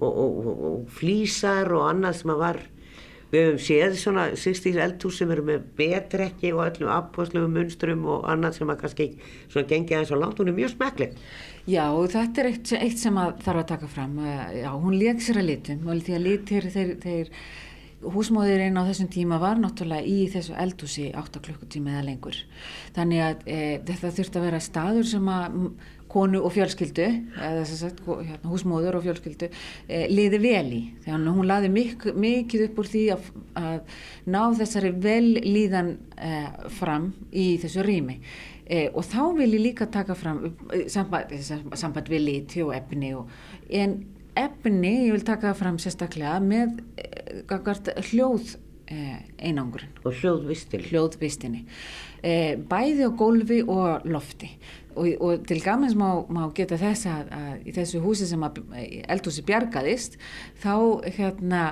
og, 0.01 0.09
og, 0.09 0.41
og, 0.47 0.51
og 0.71 0.91
flísar 0.97 1.69
og 1.75 1.87
annað 1.91 2.21
sem 2.23 2.35
að 2.35 2.45
var. 2.47 2.65
Við 3.29 3.43
hefum 3.45 3.59
séð 3.61 3.97
svona 4.01 4.23
60's 4.33 4.79
eldhús 4.81 5.19
sem 5.21 5.33
eru 5.35 5.43
með 5.45 5.65
betrekki 5.77 6.55
og 6.55 6.63
öllum 6.65 6.89
apposlegu 6.95 7.51
munstrum 7.53 8.07
og 8.09 8.25
annað 8.33 8.57
sem 8.57 8.73
að 8.73 8.79
kannski 8.81 9.09
svona 9.51 9.69
gengi 9.69 9.97
aðeins 9.97 10.15
á 10.17 10.21
langt, 10.23 10.41
hún 10.41 10.49
er 10.49 10.57
mjög 10.57 10.73
smekleg. 10.73 11.19
Já, 11.69 11.85
þetta 12.09 12.41
er 12.41 12.47
eitt, 12.49 12.71
eitt 12.79 13.01
sem 13.01 13.17
þarf 13.45 13.61
að 13.61 13.71
taka 13.75 13.89
fram. 13.93 14.15
Eh, 14.25 14.61
já, 14.63 14.69
hún 14.73 14.95
leik 14.97 15.21
sér 15.21 15.43
að 15.43 15.51
litum 15.51 15.89
og 15.89 16.01
því 16.07 16.15
að 16.17 16.25
litir 16.25 16.69
þeir, 16.73 16.95
þeir 17.03 17.33
húsmóðurinn 18.15 18.79
á 18.79 18.87
þessum 18.87 19.11
tíma 19.11 19.41
var 19.43 19.59
náttúrulega 19.61 20.07
í 20.07 20.29
þessu 20.33 20.55
eldhúsi 20.57 21.09
8 21.19 21.43
klukkutíma 21.45 21.93
eða 21.93 22.07
lengur. 22.07 22.41
Þannig 22.97 23.23
að 23.25 23.45
e, 23.45 23.61
þetta 23.91 24.13
þurfti 24.17 24.41
að 24.41 24.47
vera 24.49 24.61
staður 24.65 25.09
sem 25.11 25.31
að 25.35 25.57
konu 26.09 26.41
og 26.41 26.55
fjölskyldu, 26.55 27.07
eða 27.37 27.65
að 27.67 27.99
hérna, 28.31 28.49
húsmóður 28.49 28.97
og 28.97 29.05
fjölskyldu, 29.05 29.51
e, 29.85 30.05
liði 30.09 30.41
vel 30.41 30.69
í. 30.73 30.83
Þannig 31.05 31.33
að 31.33 31.41
hún 31.41 31.51
laði 31.51 31.73
mik 31.75 32.07
mikið 32.17 32.69
upp 32.69 32.81
úr 32.81 32.93
því 32.95 33.03
að, 33.13 33.33
að 33.61 33.99
ná 34.31 34.41
þessari 34.63 34.95
vellíðan 35.05 35.91
e, 36.17 36.33
fram 36.79 37.11
í 37.29 37.51
þessu 37.61 37.85
rými. 37.85 38.23
E, 38.69 38.87
og 38.93 39.05
þá 39.09 39.23
vil 39.39 39.51
ég 39.57 39.65
líka 39.71 39.89
taka 39.89 40.17
fram 40.19 40.43
e, 40.47 40.85
samband, 40.93 41.33
samband 41.73 42.13
við 42.13 42.25
liti 42.27 42.63
og 42.65 42.75
efni 42.77 43.15
og, 43.17 43.31
en 43.73 44.01
efni, 44.39 44.95
ég 45.09 45.17
vil 45.17 45.27
taka 45.27 45.55
fram 45.59 45.81
sérstaklega 45.81 46.39
með 46.45 46.83
e, 47.01 48.05
hljóð 48.13 48.57
einangurinn. 48.89 49.91
Og 50.09 50.15
hljóðvistinni. 50.17 50.87
Hljóðvistinni. 50.89 51.59
Bæði 52.71 53.05
á 53.05 53.11
gólfi 53.13 53.59
og 53.69 54.07
lofti 54.09 54.49
og, 54.99 55.09
og 55.21 55.45
til 55.49 55.61
gamins 55.63 55.95
má, 55.99 56.09
má 56.33 56.49
geta 56.57 56.79
þess 56.81 57.07
að, 57.11 57.29
að 57.35 57.69
í 57.69 57.75
þessu 57.77 58.03
húsi 58.03 58.27
sem 58.29 58.43
eldhúsi 58.45 59.45
bjargaðist 59.47 60.19
þá 60.63 60.75
hérna 61.19 61.63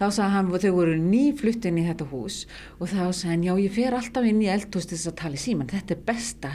þá 0.00 0.06
sagði 0.08 0.30
hann 0.34 0.48
þau 0.64 0.72
voru 0.78 0.96
nýfluttin 0.96 1.78
í 1.78 1.84
þetta 1.86 2.08
hús. 2.10 2.40
Og 2.80 2.88
þá 2.88 3.02
sagði 3.12 3.34
hann 3.34 3.46
já 3.46 3.52
ég 3.60 3.76
fer 3.76 3.98
alltaf 3.98 4.26
inn 4.30 4.40
í 4.42 4.48
eldhús 4.50 4.88
til 4.88 4.96
þess 4.96 5.12
að 5.12 5.20
tala 5.20 5.38
í 5.38 5.44
síman 5.44 5.70
þetta 5.70 5.96
er 5.96 6.02
besta 6.08 6.54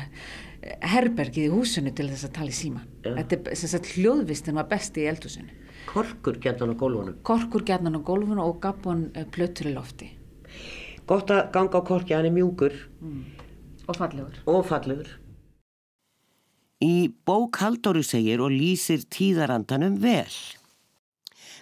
herbergið 0.96 1.46
í 1.46 1.54
húsinu 1.54 1.94
til 1.94 2.10
þess 2.10 2.26
að 2.26 2.36
tala 2.40 2.50
í 2.50 2.58
síman 2.58 2.86
ja. 3.06 3.14
þetta 3.20 3.38
er 3.38 3.60
þess 3.62 3.78
að 3.78 3.90
hljóðvistin 3.94 4.58
var 4.58 4.68
besti 4.72 5.06
í 5.06 5.10
eldhúsinu. 5.12 5.62
Korkur 5.86 6.40
gætnan 6.42 6.74
á 6.74 6.76
gólfunum. 6.76 7.18
Korkur 7.24 7.64
gætnan 7.68 7.98
á 7.98 8.02
gólfunum 8.02 8.42
og 8.48 8.58
gafbon 8.64 9.12
eh, 9.14 9.28
plötur 9.30 9.70
í 9.70 9.76
lofti. 9.76 10.10
Gott 11.06 11.30
að 11.30 11.52
ganga 11.54 11.78
á 11.78 11.82
korki, 11.86 12.16
hann 12.18 12.26
er 12.26 12.34
mjúkur. 12.34 12.74
Mm. 13.02 13.24
og 13.86 13.98
fallegur. 14.00 14.38
Og 14.50 14.66
fallegur. 14.66 15.10
Í 16.82 17.14
bók 17.26 17.62
Haldóri 17.62 18.04
segir 18.04 18.42
og 18.44 18.52
lýsir 18.52 19.06
tíðarandanum 19.14 20.00
vel 20.02 20.34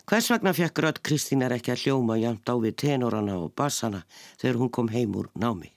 Hvers 0.03 0.25
vegna 0.27 0.51
fekk 0.51 0.81
Rött 0.83 0.97
Kristínar 0.99 1.53
ekki 1.55 1.71
að 1.71 1.83
hljóma 1.85 2.17
jæmt 2.19 2.49
á 2.51 2.59
við 2.59 2.73
tenorana 2.81 3.37
og 3.39 3.53
bassana 3.55 4.01
þegar 4.41 4.57
hún 4.59 4.71
kom 4.75 4.89
heim 4.91 5.13
úr 5.15 5.29
námi? 5.39 5.69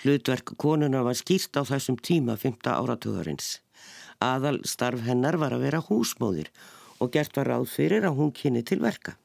Hlutverk 0.00 0.54
konuna 0.56 1.02
var 1.04 1.18
skýrt 1.20 1.58
á 1.60 1.62
þessum 1.68 1.98
tíma 2.00 2.38
5. 2.40 2.64
áratugurins. 2.72 3.58
Aðal 4.24 4.62
starf 4.64 5.04
hennar 5.04 5.36
var 5.36 5.52
að 5.52 5.66
vera 5.66 5.82
húsmóðir 5.84 6.48
og 6.96 7.12
gert 7.12 7.36
var 7.36 7.50
ráð 7.52 7.66
fyrir 7.74 8.06
að 8.08 8.16
hún 8.22 8.32
kynni 8.32 8.62
til 8.64 8.80
verka. 8.80 9.18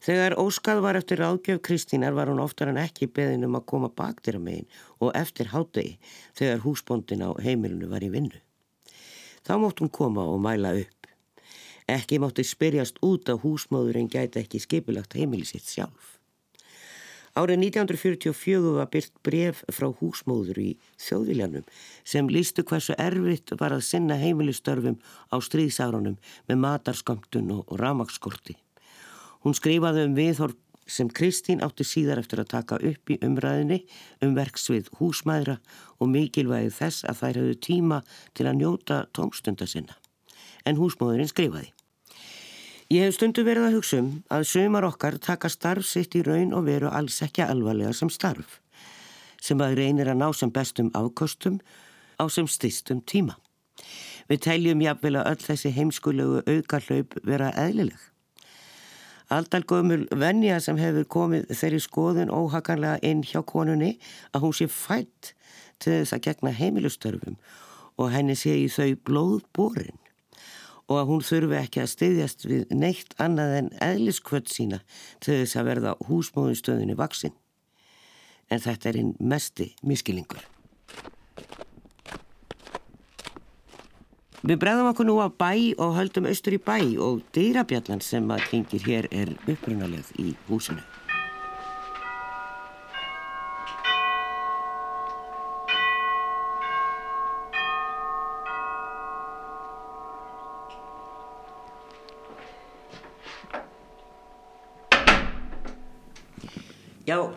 Þegar 0.00 0.38
óskað 0.40 0.80
var 0.86 0.96
eftir 0.96 1.20
ráðgjöf 1.20 1.60
Kristínar 1.60 2.16
var 2.16 2.32
hún 2.32 2.40
oftar 2.40 2.72
en 2.72 2.80
ekki 2.80 3.10
beðin 3.12 3.44
um 3.44 3.58
að 3.60 3.66
koma 3.74 3.90
baktir 3.92 4.38
að 4.40 4.46
megin 4.46 4.70
og 5.04 5.12
eftir 5.20 5.52
hátegi 5.52 5.98
þegar 6.32 6.64
húsbóndin 6.64 7.28
á 7.28 7.36
heimilinu 7.36 7.92
var 7.92 8.08
í 8.08 8.08
vinnu. 8.08 8.40
Þá 9.44 9.52
mótt 9.60 9.84
hún 9.84 9.92
koma 9.92 10.24
og 10.24 10.40
mæla 10.40 10.72
upp. 10.80 10.99
Ekki 11.90 12.20
mátti 12.22 12.44
spyrjast 12.46 13.00
út 13.02 13.26
að 13.32 13.42
húsmáðurinn 13.42 14.10
gæti 14.12 14.44
ekki 14.44 14.60
skipilagt 14.62 15.16
heimili 15.18 15.48
sitt 15.48 15.66
sjálf. 15.66 16.20
Árið 17.38 17.60
1944 17.62 18.74
var 18.74 18.88
byrt 18.90 19.12
bref 19.26 19.60
frá 19.70 19.86
húsmóður 20.00 20.58
í 20.58 20.70
þjóðviljanum 21.02 21.66
sem 22.12 22.30
lístu 22.30 22.64
hversu 22.66 22.94
erfitt 22.98 23.54
var 23.58 23.74
að 23.74 23.86
sinna 23.86 24.16
heimilistörfum 24.18 24.98
á 25.30 25.36
stríðsárunum 25.38 26.18
með 26.50 26.60
matarskamtun 26.64 27.52
og 27.54 27.70
ramagskorti. 27.78 28.56
Hún 29.46 29.54
skrifaði 29.54 30.08
um 30.08 30.18
viðhorf 30.18 30.58
sem 30.90 31.10
Kristín 31.10 31.62
átti 31.62 31.86
síðar 31.86 32.18
eftir 32.22 32.42
að 32.42 32.52
taka 32.54 32.80
upp 32.82 33.14
í 33.14 33.18
umræðinni 33.22 33.84
um 34.26 34.34
verksvið 34.34 34.90
húsmæðra 34.98 35.60
og 35.98 36.10
mikilvægi 36.10 36.74
þess 36.80 37.06
að 37.06 37.20
þær 37.22 37.42
hefðu 37.42 37.58
tíma 37.66 38.00
til 38.34 38.50
að 38.50 38.58
njóta 38.62 39.04
tómstunda 39.14 39.70
sinna. 39.70 39.94
En 40.66 40.82
húsmóðurinn 40.82 41.30
skrifaði. 41.30 41.70
Ég 42.90 43.04
hef 43.06 43.14
stundu 43.14 43.44
verið 43.46 43.68
að 43.68 43.74
hugsa 43.76 43.98
um 44.02 44.06
að 44.34 44.48
sömar 44.50 44.82
okkar 44.82 45.14
taka 45.22 45.46
starf 45.52 45.86
sitt 45.86 46.16
í 46.18 46.24
raun 46.26 46.48
og 46.58 46.64
veru 46.66 46.88
alls 46.90 47.20
ekki 47.22 47.44
alvarlega 47.44 47.92
sem 47.94 48.10
starf, 48.10 48.56
sem 49.38 49.62
að 49.62 49.76
reynir 49.78 50.10
að 50.10 50.18
ná 50.18 50.26
sem 50.34 50.50
bestum 50.50 50.88
afkostum 50.98 51.60
á 52.18 52.26
sem 52.26 52.48
stistum 52.50 52.98
tíma. 53.12 53.36
Við 54.26 54.42
teljum 54.48 54.82
jáfnvel 54.82 55.20
að 55.20 55.30
öll 55.30 55.44
þessi 55.44 55.72
heimskulegu 55.78 56.42
auka 56.50 56.82
hlaup 56.88 57.14
vera 57.30 57.52
eðlileg. 57.62 58.02
Aldalgömul 59.38 60.08
vennja 60.10 60.58
sem 60.58 60.82
hefur 60.82 61.06
komið 61.14 61.46
þeirri 61.62 61.82
skoðun 61.86 62.34
óhakanlega 62.34 62.98
inn 63.06 63.22
hjá 63.22 63.38
konunni 63.46 64.00
að 64.34 64.48
hún 64.48 64.58
sé 64.58 64.66
fætt 64.66 65.36
til 65.78 66.00
þess 66.00 66.18
að 66.18 66.26
gegna 66.26 66.58
heimilustörfum 66.58 67.38
og 68.02 68.10
henni 68.10 68.34
sé 68.34 68.58
í 68.64 68.66
þau 68.66 68.96
blóðborin 69.06 69.99
og 70.90 70.98
að 70.98 71.10
hún 71.12 71.22
þurfi 71.22 71.58
ekki 71.60 71.82
að 71.84 71.92
styðjast 71.94 72.46
við 72.50 72.72
neitt 72.74 73.14
annað 73.22 73.56
en 73.60 73.68
eðliskvöld 73.86 74.50
sína 74.50 74.80
til 75.22 75.38
þess 75.38 75.58
að 75.60 75.68
verða 75.70 75.96
húsmóðunstöðinni 76.08 76.98
vaksinn. 76.98 77.36
En 78.50 78.62
þetta 78.62 78.90
er 78.90 78.98
einn 78.98 79.12
mesti 79.22 79.70
miskilingur. 79.86 80.42
Við 84.40 84.56
bregðum 84.56 84.88
okkur 84.90 85.06
nú 85.06 85.18
á 85.20 85.28
bæ 85.30 85.76
og 85.78 85.98
höldum 85.98 86.26
austur 86.26 86.56
í 86.56 86.62
bæ 86.64 86.78
og 86.98 87.20
dýrabjallan 87.36 88.00
sem 88.02 88.24
að 88.32 88.46
klingir 88.48 88.86
hér 88.88 89.10
er 89.12 89.36
upprunalegð 89.44 90.16
í 90.18 90.32
húsinu. 90.48 90.89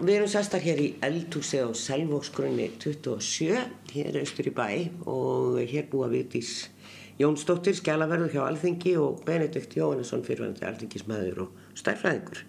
Við 0.08 0.18
erum 0.18 0.30
sestar 0.32 0.64
hér 0.64 0.80
í 0.84 0.88
eldhúsi 1.06 1.60
á 1.64 1.70
Selvóksgrunni 1.78 2.66
27, 2.82 3.60
hér 3.94 4.18
austur 4.20 4.50
í 4.50 4.52
bæ 4.56 4.68
og 5.08 5.60
hér 5.70 5.86
búa 5.92 6.10
Vigdís 6.12 6.66
Jónsdóttir, 7.22 7.78
skjálaverður 7.78 8.34
hjá 8.34 8.42
Alþingi 8.48 8.96
og 8.98 9.22
Benedikt 9.28 9.78
Jóhannesson 9.78 10.26
fyrirvændi 10.26 10.66
alþingismæður 10.66 11.44
og 11.46 11.78
stærfræðingur. 11.78 12.42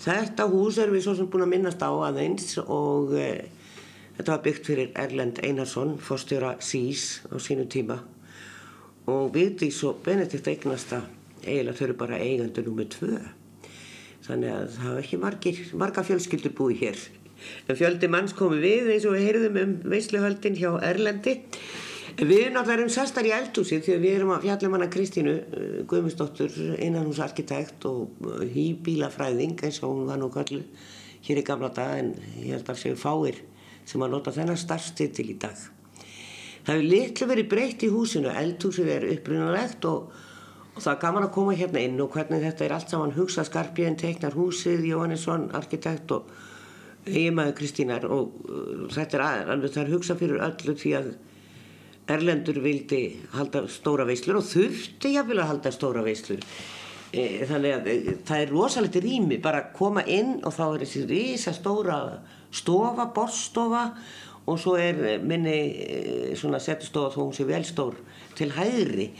Þetta 0.00 0.48
hús 0.48 0.80
er 0.80 0.90
við 0.94 1.04
svo 1.04 1.14
sem 1.18 1.28
búin 1.30 1.44
að 1.44 1.52
minnast 1.52 1.84
á 1.84 1.92
aðeins 1.92 2.56
og 2.64 3.12
e, 3.20 3.28
þetta 4.16 4.32
var 4.32 4.44
byggt 4.48 4.70
fyrir 4.72 4.92
Erlend 5.04 5.42
Einarsson, 5.44 5.98
fórstjóra 6.00 6.56
SÍS 6.58 7.26
á 7.28 7.36
sínu 7.36 7.68
tíma 7.68 8.00
og 9.12 9.28
Vigdís 9.36 9.84
og 9.86 10.00
Benedikt 10.02 10.48
eignast 10.50 10.96
að 10.96 11.10
eiginlega 11.44 11.78
þau 11.78 11.88
eru 11.90 12.00
bara 12.00 12.22
eigandur 12.24 12.70
nummið 12.70 12.94
tvö 12.96 13.18
þannig 14.26 14.52
að 14.52 14.68
það 14.76 14.92
var 14.92 15.04
ekki 15.04 15.18
margir, 15.22 15.62
marga 15.78 16.04
fjölskyldur 16.06 16.54
búið 16.56 16.82
hér. 16.82 17.02
En 17.68 17.78
fjöldi 17.78 18.08
manns 18.10 18.34
komi 18.36 18.60
við 18.62 18.92
eins 18.94 19.06
og 19.06 19.16
við 19.16 19.26
heyrðum 19.28 19.58
um 19.62 19.74
veisluhöldin 19.92 20.56
hjá 20.58 20.70
Erlendi. 20.88 21.36
Við 22.16 22.46
náttúrulega 22.54 22.76
erum 22.78 22.92
sestar 22.94 23.26
í 23.28 23.32
eldhúsi 23.36 23.76
því 23.84 23.92
að 23.92 24.04
við 24.06 24.14
erum 24.16 24.30
að 24.32 24.46
fjalla 24.46 24.70
manna 24.72 24.86
um 24.88 24.92
Kristínu 24.94 25.34
uh, 25.36 25.64
Guðmundsdóttur 25.90 26.54
innanhúsarkitekt 26.80 27.84
og 27.90 28.22
uh, 28.24 28.40
hýbílafræðing 28.54 29.60
eins 29.68 29.82
og 29.82 29.92
hún 29.92 30.06
var 30.08 30.22
nú 30.22 30.30
kallu 30.32 30.62
hér 31.26 31.42
í 31.42 31.44
gamla 31.44 31.68
dag 31.76 31.98
en 32.00 32.14
ég 32.40 32.54
held 32.54 32.70
að 32.72 32.80
séu 32.80 32.96
fáir 32.96 33.42
sem 33.86 34.02
að 34.02 34.14
nota 34.14 34.32
þennan 34.32 34.60
starfstið 34.60 35.12
til 35.18 35.26
í 35.34 35.36
dag. 35.42 35.58
Það 36.66 36.72
hefur 36.72 36.88
litlu 36.90 37.28
verið 37.30 37.50
breytt 37.52 37.84
í 37.84 37.92
húsinu. 37.92 38.32
Eldhúsið 38.32 38.88
er 38.96 39.08
upprunalegt 39.12 39.84
og 39.90 40.16
Og 40.76 40.82
það 40.84 40.92
er 40.92 41.00
gaman 41.00 41.24
að 41.24 41.32
koma 41.32 41.54
hérna 41.56 41.82
inn 41.86 42.00
og 42.04 42.12
hvernig 42.12 42.42
þetta 42.44 42.66
er 42.66 42.74
allt 42.76 42.92
saman 42.92 43.14
hugsað. 43.16 43.48
Skarpið 43.48 43.88
en 43.88 43.96
teiknar 44.02 44.36
húsið, 44.36 44.84
Jóhannesson, 44.90 45.48
arkitekt 45.56 46.12
og 46.12 46.28
eiginmaður 47.08 47.56
Kristínar. 47.56 48.04
Og 48.12 48.34
uh, 48.44 48.84
þetta 48.92 49.16
er 49.16 49.24
alveg 49.56 49.72
það 49.72 49.82
er 49.86 49.94
hugsað 49.94 50.20
fyrir 50.20 50.44
öllu 50.50 50.76
því 50.76 50.92
að 51.00 51.14
Erlendur 52.06 52.60
vildi 52.62 53.00
halda 53.32 53.64
stóra 53.72 54.04
veislur 54.06 54.38
og 54.38 54.44
þurfti 54.46 55.16
jáfnvel 55.16 55.40
að 55.42 55.48
halda 55.50 55.72
stóra 55.74 56.04
veislur. 56.06 56.44
E, 57.10 57.24
þannig 57.48 57.72
að 57.74 57.88
e, 57.90 57.96
það 58.28 58.42
er 58.44 58.52
rosalegt 58.52 58.98
rými 59.02 59.40
bara 59.42 59.64
að 59.64 59.72
koma 59.78 60.04
inn 60.06 60.36
og 60.46 60.54
þá 60.54 60.62
er 60.68 60.84
þessi 60.84 61.02
risa 61.10 61.54
stóra 61.56 61.98
stofa, 62.54 63.08
borstofa 63.16 63.88
og 64.46 64.60
svo 64.62 64.76
er 64.78 65.18
minni 65.26 65.56
eh, 65.82 66.30
svona 66.38 66.60
setustofa 66.62 67.14
þó 67.16 67.24
hún 67.24 67.34
sé 67.34 67.46
vel 67.48 67.64
stór 67.66 67.98
til 68.38 68.52
hæðri 68.54 69.10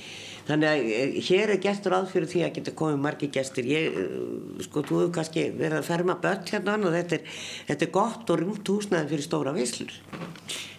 þannig 0.46 0.68
að 0.70 0.90
eh, 0.96 1.18
hér 1.28 1.52
er 1.54 1.62
gestur 1.62 1.96
að 1.96 2.10
fyrir 2.12 2.30
því 2.30 2.44
að 2.46 2.54
geta 2.58 2.76
komið 2.78 3.02
margi 3.06 3.30
gestir. 3.34 3.68
Ég, 3.70 3.96
eh, 4.02 4.62
sko, 4.66 4.84
þú 4.86 5.00
hefur 5.02 5.14
kannski 5.18 5.48
verið 5.56 5.80
að 5.80 5.88
ferma 5.90 6.18
börn 6.22 6.46
hérna 6.50 6.78
og 6.78 6.96
þetta 6.96 7.18
er, 7.18 7.36
þetta 7.72 7.86
er 7.88 7.92
gott 7.98 8.32
og 8.32 8.42
rúmt 8.42 8.72
húsnaði 8.72 9.12
fyrir 9.14 9.26
stóra 9.26 9.54
vislur 9.56 9.94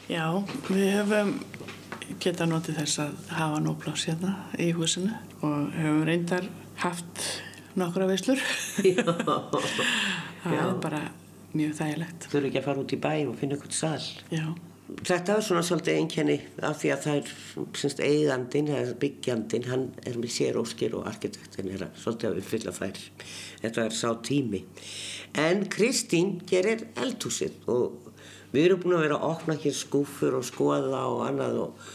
Já, 0.08 0.24
við 0.70 0.88
höfum 0.96 1.34
geta 2.24 2.48
notið 2.48 2.80
þess 2.80 3.02
að 3.04 3.34
hafa 3.36 3.60
nóplás 3.60 4.06
hérna 4.08 4.38
í 4.64 4.70
húsinu 4.76 5.12
og 5.42 5.74
höfum 5.76 6.06
reyndar 6.08 6.48
haft 6.80 7.26
nokkra 7.78 8.08
veislur. 8.10 8.42
Það 10.48 10.56
er 10.56 10.74
bara 10.82 11.02
mjög 11.58 11.76
þægilegt. 11.78 12.28
Þú 12.30 12.40
eru 12.40 12.50
ekki 12.50 12.62
að 12.62 12.68
fara 12.70 12.84
út 12.84 12.94
í 12.94 13.00
bæ 13.02 13.14
og 13.28 13.36
finna 13.40 13.58
eitthvað 13.58 13.76
sall 13.76 14.08
Já, 14.32 14.46
Þetta 14.88 15.34
er 15.36 15.44
svona 15.44 15.62
svolítið 15.68 15.98
einkenni 16.00 16.36
af 16.64 16.78
því 16.80 16.92
að 16.94 17.02
það 17.04 17.18
er 17.18 17.32
semst 17.76 18.00
eigandin 18.00 18.70
byggjandin, 19.02 19.66
hann 19.68 19.84
er 20.08 20.16
með 20.16 20.32
sér 20.32 20.60
óskir 20.62 20.96
og 20.96 21.10
arkitektin 21.10 21.74
er 21.76 21.84
að 21.90 21.98
svolítið 22.00 22.30
að 22.30 22.40
uppfylla 22.42 22.74
þær. 22.78 23.02
Þetta 23.66 23.84
er 23.84 23.98
sá 23.98 24.08
tími. 24.24 24.62
En 25.44 25.66
Kristín 25.74 26.38
gerir 26.48 26.86
eldhúsið 26.96 27.68
og 27.68 28.14
við 28.54 28.70
erum 28.70 28.84
búin 28.86 28.96
að 28.96 29.04
vera 29.10 29.18
að 29.20 29.28
opna 29.34 29.58
hér 29.60 29.76
skúfur 29.76 30.40
og 30.40 30.48
skoða 30.48 31.04
og 31.12 31.26
annað 31.28 31.60
og 31.66 31.90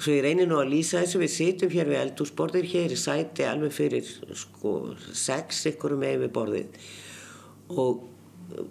svo 0.00 0.14
ég 0.14 0.22
reynir 0.24 0.46
nú 0.48 0.60
að 0.60 0.70
lýsa 0.76 1.02
þessu, 1.02 1.20
við 1.24 1.34
sitjum 1.34 1.74
hér 1.74 1.90
við 1.90 2.02
eldhúsborðir 2.04 2.70
hér 2.70 2.94
í 2.94 3.00
sæti 3.00 3.48
alveg 3.48 3.74
fyrir 3.74 4.06
sko 4.38 4.76
sex 5.10 5.66
ykkurum 5.72 6.06
með 6.06 6.22
við 6.28 6.32
borðið 6.38 6.86
og 7.74 8.06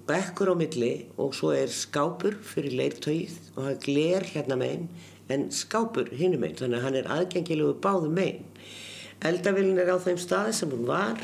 bekkur 0.09 0.51
á 0.51 0.55
milli 0.59 0.93
og 1.17 1.35
svo 1.37 1.51
er 1.55 1.71
skápur 1.71 2.35
fyrir 2.45 2.75
leirtögið 2.79 3.37
og 3.55 3.69
er 3.71 3.79
gler 3.83 4.25
hérna 4.33 4.57
megin 4.59 4.89
en 5.29 5.47
skápur 5.53 6.09
hinum 6.15 6.43
megin 6.43 6.59
þannig 6.63 6.79
að 6.79 6.85
hann 6.87 6.99
er 6.99 7.09
aðgengilegu 7.15 7.77
báðu 7.83 8.11
megin. 8.13 8.45
Eldavillin 9.25 9.79
er 9.81 9.91
á 9.93 9.97
þeim 9.99 10.19
staði 10.19 10.55
sem 10.55 10.71
hún 10.73 10.87
var 10.87 11.19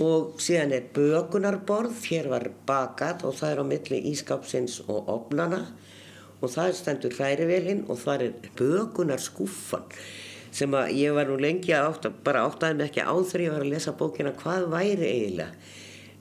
og 0.00 0.38
síðan 0.38 0.74
er 0.76 0.88
bökunarborð 0.94 2.04
hér 2.10 2.30
var 2.30 2.46
bakat 2.68 3.24
og 3.26 3.34
það 3.38 3.52
er 3.52 3.62
á 3.62 3.64
milli 3.72 4.00
ískápsins 4.12 4.80
og 4.86 5.08
opnana 5.10 5.64
og 6.40 6.52
það 6.52 6.76
stendur 6.78 7.16
hrærivelin 7.18 7.84
og 7.90 7.98
það 8.00 8.26
er 8.28 8.50
bökunarskúfan 8.58 9.88
sem 10.54 10.72
að 10.74 10.94
ég 10.98 11.14
var 11.14 11.28
nú 11.30 11.36
lengi 11.38 11.74
að 11.74 11.92
átta, 11.92 12.10
bara 12.10 12.42
áttaði 12.48 12.78
mig 12.78 12.90
ekki 12.90 13.06
á 13.06 13.14
þegar 13.14 13.44
ég 13.44 13.54
var 13.54 13.64
að 13.64 13.72
lesa 13.74 13.94
bókina 13.98 14.32
hvað 14.38 14.66
væri 14.72 15.10
eiginlega 15.10 15.52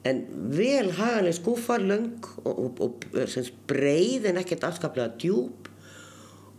en 0.07 0.21
vel 0.55 0.91
hagaleg 0.95 1.35
skúfa 1.35 1.77
löng 1.81 2.19
og, 2.43 2.59
og, 2.59 2.79
og 2.83 3.31
sem 3.31 3.47
breið 3.69 4.29
en 4.31 4.39
ekkert 4.41 4.67
afskaplega 4.69 5.17
djúb 5.19 5.67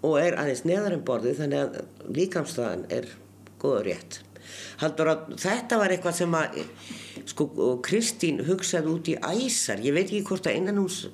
og 0.05 0.17
er 0.21 0.37
aðeins 0.41 0.65
neðar 0.69 0.97
en 0.97 1.05
borðið 1.07 1.43
þannig 1.43 1.63
að 1.63 2.11
líkamstæðan 2.17 2.85
er 2.93 3.09
góður 3.61 3.89
rétt. 3.91 4.21
Haldur 4.81 5.11
þetta 5.39 5.79
var 5.81 5.93
eitthvað 5.93 6.17
sem 6.17 6.37
að 6.37 6.61
sko, 7.29 7.47
Kristín 7.85 8.41
hugsaði 8.47 8.93
út 8.95 9.11
í 9.13 9.17
æsar. 9.21 9.83
Ég 9.85 9.95
veit 9.97 10.09
ekki 10.09 10.25
hvort 10.31 10.49
að 10.49 10.57
innan 10.61 10.81
hús 10.81 11.05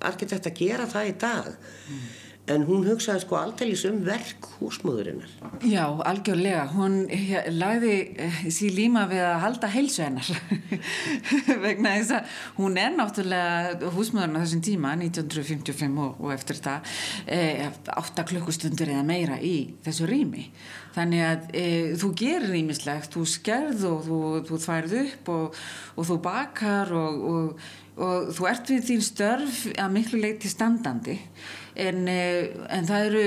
arkitekt 0.00 0.48
að 0.48 0.62
gera 0.62 0.86
það 0.90 1.10
í 1.10 1.16
dag. 1.20 1.50
Mm. 1.90 2.06
En 2.50 2.64
hún 2.68 2.84
hugsaði 2.88 3.22
sko 3.24 3.38
alltaf 3.38 3.84
um 3.88 4.00
verk 4.06 4.48
húsmóðurinnar. 4.58 5.30
Já, 5.66 5.84
algjörlega. 6.10 6.64
Hún 6.74 7.04
lagði 7.56 7.94
eh, 8.20 8.40
sír 8.52 8.74
líma 8.76 9.06
við 9.10 9.22
að 9.26 9.38
halda 9.44 9.70
heilsu 9.72 10.04
hennar. 10.04 10.30
Vegna 11.64 11.94
þess 11.98 12.16
að 12.18 12.36
hún 12.58 12.78
er 12.80 12.92
náttúrulega 12.96 13.92
húsmöðurinn 13.94 14.38
á 14.38 14.42
þessum 14.42 14.64
tíma 14.66 14.94
1955 14.98 16.02
og, 16.04 16.20
og 16.20 16.34
eftir 16.34 16.60
það 16.60 16.92
eh, 17.26 17.66
8 17.96 18.26
klukkustundur 18.30 18.94
eða 18.94 19.06
meira 19.06 19.40
í 19.40 19.56
þessu 19.86 20.08
rými. 20.10 20.48
Þannig 20.90 21.22
að 21.22 21.52
e, 21.54 21.66
þú 22.00 22.08
gerir 22.18 22.48
rýmislegt 22.50 23.14
þú 23.14 23.20
skerð 23.30 23.84
og 23.86 24.00
þú, 24.08 24.20
þú 24.48 24.58
þværð 24.64 24.96
upp 25.04 25.30
og, 25.34 25.60
og 25.94 26.08
þú 26.08 26.16
bakar 26.24 26.90
og, 26.98 27.20
og 27.30 28.32
þú 28.34 28.48
ert 28.50 28.72
við 28.72 28.86
þín 28.88 29.04
störf 29.04 29.64
að 29.76 29.94
miklu 29.94 30.22
leiti 30.22 30.50
standandi 30.50 31.18
en, 31.88 32.04
e, 32.08 32.22
en 32.76 32.88
það 32.88 33.08
eru 33.10 33.24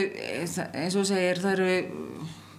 eins 0.84 0.98
og 1.00 1.08
segir 1.10 1.42
það 1.44 1.54
eru 1.58 2.04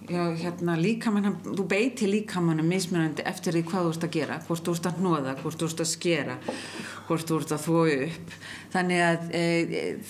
Já, 0.05 0.21
hérna 0.37 0.75
líkamann, 0.77 1.39
þú 1.41 1.63
beiti 1.65 2.05
líkamannum 2.05 2.67
mismunandi 2.69 3.23
eftir 3.25 3.55
því 3.55 3.61
hvað 3.71 3.87
þú 3.87 3.93
ert 3.95 4.03
að 4.05 4.11
gera 4.13 4.35
hvort 4.45 4.67
þú 4.67 4.75
ert 4.75 4.89
að 4.89 4.99
hnoða, 4.99 5.33
hvort 5.39 5.57
þú 5.57 5.69
ert 5.71 5.81
að 5.81 5.89
skera 5.89 6.35
hvort 7.07 7.25
þú 7.29 7.39
ert 7.41 7.53
að 7.55 7.63
þói 7.65 7.95
upp. 8.05 8.35
Þannig 8.75 9.01
að 9.07 9.33
e, 9.39 9.43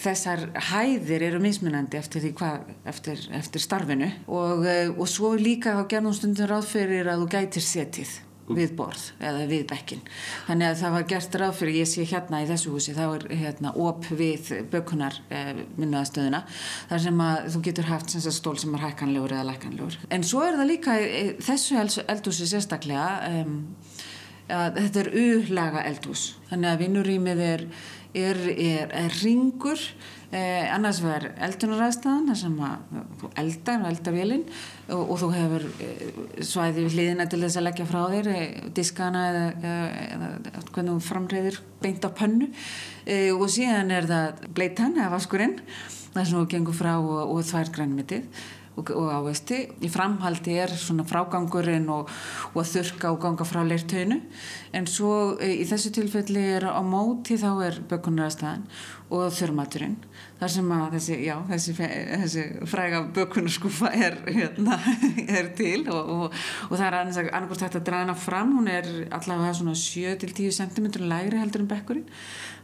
þessar 0.01 0.43
hæðir 0.71 1.27
eru 1.29 1.41
mismunandi 1.43 1.99
eftir 2.01 2.25
því 2.25 2.33
hvað 2.41 2.69
eftir, 2.91 3.23
eftir 3.39 3.63
starfinu. 3.63 4.11
Og, 4.27 4.67
e, 4.67 4.77
og 4.91 5.07
svo 5.11 5.31
líka 5.39 5.77
þá 5.79 5.85
gerðum 5.95 6.17
stundum 6.19 6.51
ráð 6.51 6.71
fyrir 6.73 7.11
að 7.11 7.23
þú 7.23 7.31
gætir 7.37 7.67
setið 7.69 8.15
við 8.45 8.75
borð 8.77 9.07
eða 9.25 9.45
við 9.49 9.63
bekkin 9.69 10.01
þannig 10.45 10.67
að 10.67 10.79
það 10.81 10.95
var 10.95 11.05
gert 11.09 11.37
ráð 11.41 11.55
fyrir 11.59 11.79
ég 11.79 11.89
sé 11.89 12.05
hérna 12.05 12.41
í 12.43 12.49
þessu 12.49 12.73
húsi. 12.75 12.93
Þá 12.93 13.05
er 13.07 13.25
hérna 13.39 13.71
op 13.81 14.05
við 14.11 14.51
bökunar 14.71 15.17
eh, 15.33 15.53
minnaðastöðuna 15.79 16.43
þar 16.91 17.03
sem 17.07 17.23
að 17.25 17.49
þú 17.55 17.63
getur 17.69 17.89
haft 17.89 18.13
sem 18.13 18.25
stól 18.35 18.57
sem 18.61 18.75
er 18.77 18.85
hækkanlegur 18.85 19.35
eða 19.35 19.49
lækkanlegur. 19.49 19.99
En 20.13 20.25
svo 20.27 20.43
er 20.45 20.59
það 20.59 20.71
líka 20.71 20.97
þessu 21.45 22.05
eldhúsi 22.05 22.49
sérstaklega 22.49 23.09
um, 23.41 23.57
að 24.53 24.79
þetta 24.83 25.01
er 25.01 25.11
uhlaga 25.23 25.85
eldhús. 25.89 26.25
Þannig 26.51 26.71
að 26.71 26.81
vinnurýmið 26.83 27.43
er, 27.45 27.63
er, 28.15 28.39
er, 28.55 28.93
er 29.05 29.17
ringur 29.21 29.81
Eh, 30.35 30.65
annars 30.73 30.97
verður 31.03 31.35
eldunaræðstæðan 31.45 32.25
þar 32.27 32.37
sem 32.39 32.55
að 32.65 32.95
þú 33.21 33.27
eldar 33.39 33.83
og 33.83 33.89
eldavélinn 33.91 34.41
og, 34.89 35.03
og 35.13 35.19
þú 35.21 35.29
hefur 35.35 35.65
eh, 35.85 36.17
svæði 36.43 36.81
við 36.81 36.95
hliðina 36.97 37.27
til 37.29 37.39
þess 37.43 37.59
að 37.59 37.65
leggja 37.67 37.85
frá 37.87 37.99
þér 38.11 38.29
eh, 38.33 38.57
diskana 38.75 39.21
eða, 39.29 39.43
eða, 39.69 40.31
eða 40.49 40.63
hvernig 40.71 40.89
þú 40.89 41.05
framreiðir 41.05 41.61
beint 41.83 42.07
á 42.07 42.11
pönnu. 42.17 42.49
Eh, 43.05 43.29
og 43.35 43.45
síðan 43.53 43.93
er 43.95 44.09
það 44.09 44.43
bleitan 44.57 44.97
eða 44.97 45.13
vaskurinn 45.13 45.55
þar 46.09 46.25
sem 46.25 46.35
þú 46.35 46.45
gengur 46.55 46.79
frá 46.81 46.93
og, 46.97 47.21
og 47.29 47.45
þvær 47.45 47.71
grænmitið 47.77 48.43
og, 48.75 48.91
og 48.91 49.09
ávesti. 49.13 49.61
Í 49.83 49.91
framhaldi 49.91 50.57
er 50.61 50.73
svona 50.79 51.05
frágangurinn 51.07 51.87
og, 51.93 52.11
og 52.53 52.61
að 52.61 52.71
þurka 52.73 53.13
og 53.13 53.21
ganga 53.23 53.47
frá 53.47 53.61
leirtöinu 53.67 54.19
en 54.75 54.89
svo 54.89 55.35
e, 55.39 55.51
í 55.61 55.65
þessu 55.69 55.93
tilfelli 55.95 56.43
er 56.57 56.67
á 56.69 56.81
móti 56.85 57.39
þá 57.39 57.49
er 57.67 57.81
bökunarastæðan 57.89 58.67
og 59.15 59.27
þurrmaturinn 59.37 59.97
þar 60.39 60.51
sem 60.51 60.71
að 60.75 60.95
þessi, 60.95 61.17
já, 61.23 61.35
þessi, 61.49 61.73
þessi 61.79 62.43
fræga 62.67 63.01
bökunarskúfa 63.15 63.91
er, 63.95 64.17
hérna, 64.27 64.79
er 65.37 65.51
til 65.55 65.85
og, 65.93 66.09
og, 66.15 66.39
og 66.69 66.73
það 66.73 66.87
er 66.87 66.97
annarkvæmst 66.99 67.63
hægt 67.65 67.77
að 67.79 67.85
draða 67.87 68.07
hana 68.07 68.17
fram, 68.19 68.55
hún 68.59 68.67
er 68.71 68.89
allavega 69.15 69.53
svona 69.59 69.75
7-10 69.79 70.51
cm 70.59 70.89
lægri 71.05 71.39
heldur 71.39 71.63
en 71.63 71.69
bekkurinn. 71.71 72.09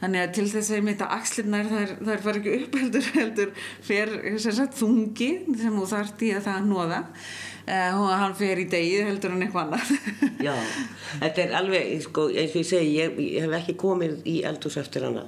Þannig 0.01 0.25
að 0.25 0.35
til 0.35 0.47
þess 0.49 0.73
að 0.73 0.79
ég 0.79 0.85
meita 0.89 1.07
axlirnar 1.13 1.69
þar, 1.69 1.95
þar 2.01 2.25
fara 2.25 2.41
ekki 2.41 2.57
upp 2.57 2.77
heldur 2.81 3.09
heldur 3.15 3.55
fer 3.85 4.13
sagt, 4.41 4.77
þungi 4.81 5.31
sem 5.61 5.79
þú 5.79 5.87
þart 5.93 6.27
í 6.27 6.35
að 6.35 6.45
það 6.49 6.69
nóða 6.73 7.01
Uh, 7.61 8.07
hann 8.17 8.31
fer 8.33 8.57
í 8.57 8.63
degið 8.65 9.05
heldur 9.05 9.35
hann 9.35 9.43
eitthvað 9.45 9.67
annað. 9.67 9.91
Já, 10.47 10.55
þetta 11.21 11.43
er 11.43 11.51
alveg 11.59 11.91
sko, 12.01 12.23
eins 12.33 12.55
og 12.55 12.57
ég 12.57 12.65
segi, 12.71 12.95
ég, 12.97 13.19
ég 13.21 13.45
hef 13.45 13.53
ekki 13.59 13.75
komið 13.79 14.15
í 14.25 14.39
eldhús 14.49 14.79
eftir 14.81 15.05
hana 15.05 15.27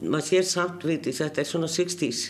maður 0.00 0.26
sér 0.30 0.48
samt 0.48 0.86
við 0.86 1.06
því 1.06 1.14
þetta 1.20 1.42
er 1.42 1.50
svona 1.50 1.70
60's 1.70 2.24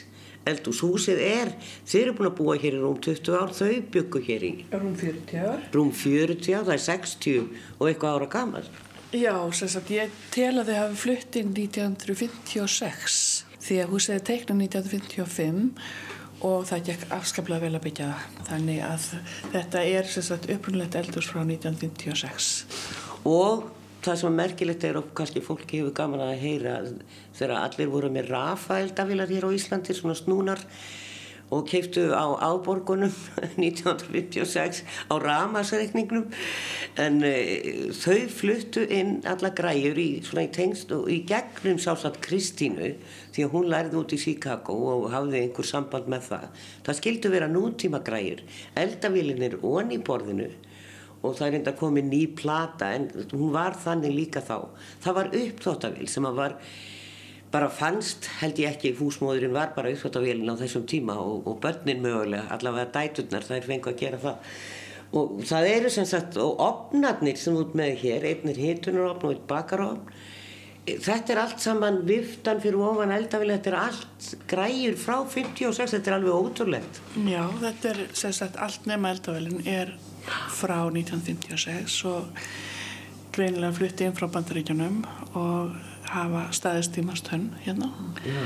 eldhús, 0.44 0.82
húsið 0.84 1.20
er 1.24 1.52
þeir 1.88 2.02
eru 2.02 2.16
búin 2.18 2.28
að 2.28 2.38
búa 2.40 2.56
hér 2.60 2.76
í 2.76 2.80
rúm 2.82 2.98
20 3.00 3.38
ár 3.38 3.54
þau 3.56 3.70
byggu 3.94 4.24
hér 4.26 4.44
í 4.44 4.54
rúm 4.74 4.96
40 5.00 5.38
ár 5.40 5.62
rúm 5.72 5.92
40 5.96 6.58
ár, 6.58 6.66
það 6.68 6.74
er 6.74 6.84
60 6.84 7.46
og 7.78 7.86
eitthvað 7.88 8.18
ára 8.18 8.32
gaman 8.36 8.68
Já, 9.14 9.36
sem 9.54 9.70
sagt, 9.70 9.92
ég 9.94 10.10
tel 10.34 10.56
að 10.58 10.72
þau 10.72 10.78
hafi 10.80 10.96
flutt 11.04 11.36
inn 11.38 11.52
1956 11.54 13.18
því 13.64 13.76
að 13.80 13.92
húsið 13.94 14.16
er 14.16 14.24
teikna 14.26 14.56
1955 14.58 15.68
og 16.44 16.66
það 16.68 16.88
gekk 16.88 17.04
afskaplega 17.14 17.62
vel 17.62 17.78
að 17.78 17.84
byggja 17.86 18.08
það. 18.10 18.40
Þannig 18.48 18.80
að 18.84 19.06
þetta 19.54 19.84
er 19.86 20.10
upprunlegt 20.56 20.98
eldurs 20.98 21.30
frá 21.30 21.40
1956. 21.44 22.50
Og 23.30 23.68
það 24.04 24.20
sem 24.20 24.30
er 24.30 24.36
merkilegt 24.36 24.84
er 24.84 24.98
og 25.00 25.14
kannski 25.16 25.42
fólki 25.44 25.80
hefur 25.80 25.96
gaman 25.96 26.26
að 26.26 26.42
heyra 26.42 26.76
þegar 27.36 27.56
allir 27.62 27.90
voru 27.92 28.12
með 28.12 28.30
rafaeldavilar 28.34 29.32
hér 29.32 29.48
á 29.48 29.56
Íslandi, 29.56 29.96
svona 29.96 30.16
snúnar 30.18 30.62
og 31.52 31.66
keiftu 31.68 32.08
á 32.16 32.24
áborgunum 32.40 33.12
1956 33.60 34.82
á 35.12 35.14
ramasreikningnum 35.20 36.26
en 37.00 37.20
uh, 37.20 37.92
þau 37.94 38.28
fluttu 38.32 38.84
inn 38.88 39.18
alla 39.28 39.52
græjur 39.54 40.00
í, 40.00 40.08
í 40.24 40.46
tengst 40.56 40.92
og 40.96 41.08
í 41.12 41.20
gegnum 41.28 41.80
sálsagt 41.80 42.22
Kristínu 42.24 42.94
því 43.34 43.46
að 43.46 43.54
hún 43.54 43.70
lærði 43.70 44.00
út 44.00 44.16
í 44.16 44.20
Chicago 44.20 44.78
og 44.94 45.08
hafði 45.12 45.44
einhver 45.44 45.68
samband 45.68 46.08
með 46.10 46.30
það. 46.30 46.46
Það 46.86 47.00
skildu 47.00 47.34
vera 47.34 47.50
nútíma 47.50 48.00
græjur 48.04 48.44
eldavílin 48.80 49.44
er 49.48 49.58
onni 49.62 50.00
borðinu 50.04 50.50
og 51.24 51.38
það 51.38 51.46
er 51.46 51.56
enda 51.60 51.74
komið 51.78 52.10
ný 52.10 52.20
plata 52.36 52.90
en 52.96 53.08
hún 53.32 53.54
var 53.54 53.78
þannig 53.80 54.12
líka 54.14 54.42
þá. 54.44 54.58
Það 55.04 55.18
var 55.18 55.30
uppþóttavil 55.40 56.10
sem 56.12 56.28
að 56.28 56.38
var 56.42 56.58
bara 57.54 57.70
fannst 57.70 58.26
held 58.40 58.58
ég 58.58 58.74
ekki 58.74 58.96
húsmóðurinn 58.98 59.54
var 59.54 59.74
bara 59.76 59.92
uppsvöldavélin 59.94 60.50
á 60.50 60.58
þessum 60.58 60.88
tíma 60.90 61.14
og, 61.22 61.44
og 61.46 61.60
börnin 61.62 62.02
mögulega, 62.02 62.48
allavega 62.50 62.90
dæturnar 62.96 63.46
þær 63.46 63.68
fengu 63.68 63.92
að 63.92 64.00
gera 64.00 64.22
það. 64.22 64.54
Og 65.14 65.36
það 65.46 65.68
eru 65.70 65.90
sem 65.94 66.06
sagt, 66.10 66.38
og 66.42 66.58
opnarnir 66.58 67.38
sem 67.38 67.54
út 67.54 67.76
með 67.78 68.00
hér, 68.02 68.26
einnir 68.32 68.58
hitunarofn 68.58 69.28
og 69.28 69.36
eitt 69.36 69.44
bakarofn 69.50 70.08
þetta 70.84 71.32
er 71.32 71.40
allt 71.40 71.62
saman 71.64 72.00
viftan 72.08 72.60
fyrir 72.60 72.82
ofan 72.84 73.12
eldavill 73.14 73.54
þetta 73.54 73.70
er 73.70 73.76
allt 73.80 74.26
græjur 74.50 74.98
frá 75.00 75.14
56 75.32 75.94
þetta 75.96 76.10
er 76.10 76.16
alveg 76.18 76.34
ótrúlegt. 76.34 77.00
Já, 77.24 77.44
þetta 77.62 77.92
er 77.92 78.02
sem 78.20 78.34
sagt 78.36 78.58
allt 78.60 78.90
nema 78.90 79.14
eldavillin 79.14 79.64
er 79.64 79.94
frá 80.54 80.78
1956 80.90 81.98
og 82.10 82.46
greinilega 83.34 83.74
flutti 83.76 84.06
inn 84.06 84.16
frá 84.16 84.28
bandaríkjunum 84.30 85.02
og 85.34 85.74
hafa 86.12 86.46
staðist 86.54 86.96
í 87.00 87.04
masthönn 87.06 87.50
hérna. 87.64 87.90
Já. 88.24 88.42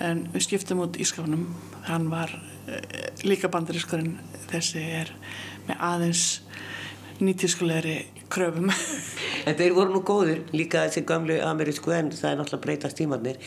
en 0.00 0.24
við 0.32 0.42
skiptum 0.48 0.80
út 0.82 0.96
ískafnum 0.98 1.44
hann 1.86 2.08
var 2.10 2.32
eh, 2.66 3.12
líka 3.22 3.48
bandarískurinn. 3.48 4.16
Þessi 4.50 4.82
er 5.02 5.12
með 5.68 5.84
aðeins 5.90 6.24
nýtískulegri 7.22 7.98
kröfum. 8.32 8.72
En 9.44 9.56
þeir 9.58 9.74
voru 9.76 9.92
nú 9.94 10.00
góður 10.06 10.40
líka 10.56 10.86
þessi 10.86 11.04
gamlu 11.06 11.36
amerísku 11.44 11.92
en 11.94 12.10
það 12.14 12.30
er 12.30 12.38
náttúrulega 12.40 12.64
breytast 12.64 12.98
tímannir 12.98 13.38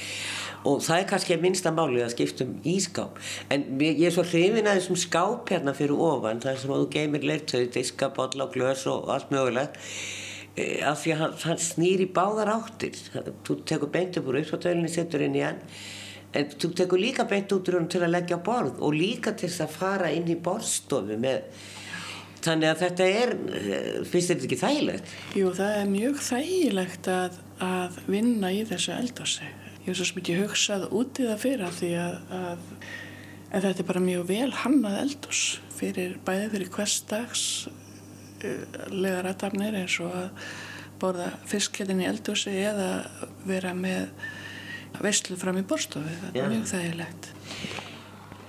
og 0.66 0.82
það 0.86 1.02
er 1.02 1.10
kannski 1.12 1.36
að 1.36 1.44
minnsta 1.46 1.74
máli 1.76 2.02
að 2.04 2.14
skiptum 2.16 2.56
ískáp 2.68 3.20
en 3.54 3.66
ég 3.84 4.06
er 4.08 4.16
svo 4.16 4.26
hrifin 4.28 4.70
að 4.70 4.80
þessum 4.80 5.00
skáp 5.02 5.52
hérna 5.54 5.76
fyrir 5.78 6.02
ofan 6.08 6.42
þar 6.44 6.62
sem 6.62 6.74
þú 6.74 6.88
geymir 6.94 7.28
leirtöðu, 7.28 7.70
diska, 7.76 8.10
bolla 8.16 8.48
og 8.48 8.56
glös 8.56 8.88
og 8.90 9.12
allt 9.14 9.32
mögulegt 9.34 9.78
e, 10.56 10.82
af 10.88 11.04
því 11.04 11.16
að 11.16 11.24
hann, 11.24 11.38
hann 11.46 11.64
snýr 11.68 12.04
í 12.08 12.12
báðar 12.18 12.54
áttir 12.58 12.98
þú 13.48 13.62
tekur 13.68 13.94
beint 13.94 14.20
upp 14.20 14.30
úr 14.32 14.42
uppsvöldauðinni 14.42 14.94
setur 14.94 15.26
inn 15.28 15.38
í 15.38 15.46
hann 15.46 15.64
en 16.38 16.54
þú 16.54 16.74
tekur 16.82 17.02
líka 17.02 17.28
beint 17.30 17.54
út 17.56 17.70
úr 17.70 17.80
hann 17.80 17.92
til 17.92 18.04
að 18.04 18.16
leggja 18.18 18.42
borð 18.44 18.82
og 18.84 18.96
líka 18.98 19.34
til 19.34 19.50
þess 19.50 19.66
að 19.68 19.76
fara 19.80 20.14
inn 20.14 20.30
í 20.32 20.40
borðstofu 20.40 21.20
með 21.22 21.46
Þannig 22.48 22.70
að 22.70 22.82
þetta 22.84 23.06
er, 23.12 23.32
eh, 23.58 23.86
finnst 24.08 24.32
þetta 24.32 24.46
ekki 24.48 24.60
þægilegt? 24.62 25.14
Jú, 25.36 25.52
það 25.58 25.78
er 25.82 25.88
mjög 25.92 26.20
þægilegt 26.28 27.10
að, 27.12 27.40
að 27.66 27.98
vinna 28.08 28.52
í 28.54 28.62
þessu 28.70 28.94
eldhási. 28.94 29.50
Ég 29.88 29.94
hef 29.94 30.02
svo 30.02 30.10
smikið 30.10 30.42
hugsað 30.44 30.82
út 31.00 31.20
í 31.22 31.26
það 31.30 31.38
fyrir 31.40 31.70
því 31.78 31.90
að, 31.96 32.16
að, 32.36 32.64
að 33.48 33.68
þetta 33.70 33.80
er 33.80 33.88
bara 33.88 34.02
mjög 34.04 34.26
vel 34.28 34.50
hannað 34.66 34.98
eldhás 35.00 35.44
fyrir 35.78 36.18
bæði 36.28 36.50
fyrir 36.52 36.72
hverstags 36.74 37.44
uh, 37.72 38.66
legar 38.92 39.30
aðtapnir 39.32 39.78
eins 39.80 39.96
og 40.04 40.12
að 40.12 40.50
borða 41.00 41.30
fiskketin 41.48 42.04
í 42.04 42.10
eldhási 42.10 42.58
eða 42.68 42.90
vera 43.48 43.72
með 43.78 44.10
veistlu 45.00 45.40
fram 45.40 45.62
í 45.62 45.64
borstofu. 45.72 46.20
Það 46.20 46.40
er 46.42 46.52
mjög 46.52 46.70
þægilegt. 46.74 47.34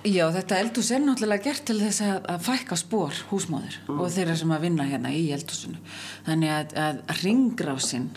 Já, 0.09 0.25
þetta 0.35 0.63
eldhús 0.65 0.91
er 0.91 1.07
náttúrulega 1.07 1.53
gert 1.53 1.69
til 1.71 1.79
þess 1.85 2.03
að, 2.03 2.19
að 2.35 2.47
fækka 2.49 2.83
spór 2.83 3.27
húsmóður 3.31 3.79
mm. 3.85 3.99
og 4.03 4.11
þeirra 4.15 4.41
sem 4.43 4.59
að 4.59 4.67
vinna 4.67 4.91
hérna 4.91 5.15
í 5.15 5.29
eldhúsinu. 5.39 5.79
Þannig 6.27 6.57
að, 6.57 6.81
að 6.83 7.23
ringrásinn 7.23 8.11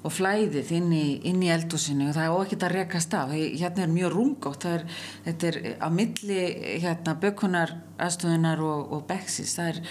og 0.00 0.14
flæðið 0.14 0.70
inn 0.78 0.92
í, 0.96 1.06
inn 1.28 1.42
í 1.44 1.50
eldhúsinu 1.52 2.08
og 2.08 2.14
það 2.16 2.26
er 2.26 2.36
óekkert 2.36 2.64
að 2.66 2.76
rekast 2.76 3.16
af. 3.18 3.34
Hérna 3.34 3.84
er 3.84 3.92
mjög 3.92 4.14
rungótt, 4.14 4.64
er, 4.70 4.86
þetta 5.26 5.50
er 5.50 5.58
á 5.76 5.88
milli 5.92 6.40
hérna, 6.80 7.16
bökunar, 7.20 7.74
aðstofunar 8.00 8.64
og, 8.64 8.94
og 8.96 9.04
beksis. 9.10 9.54
Það 9.58 9.72
er 9.74 9.82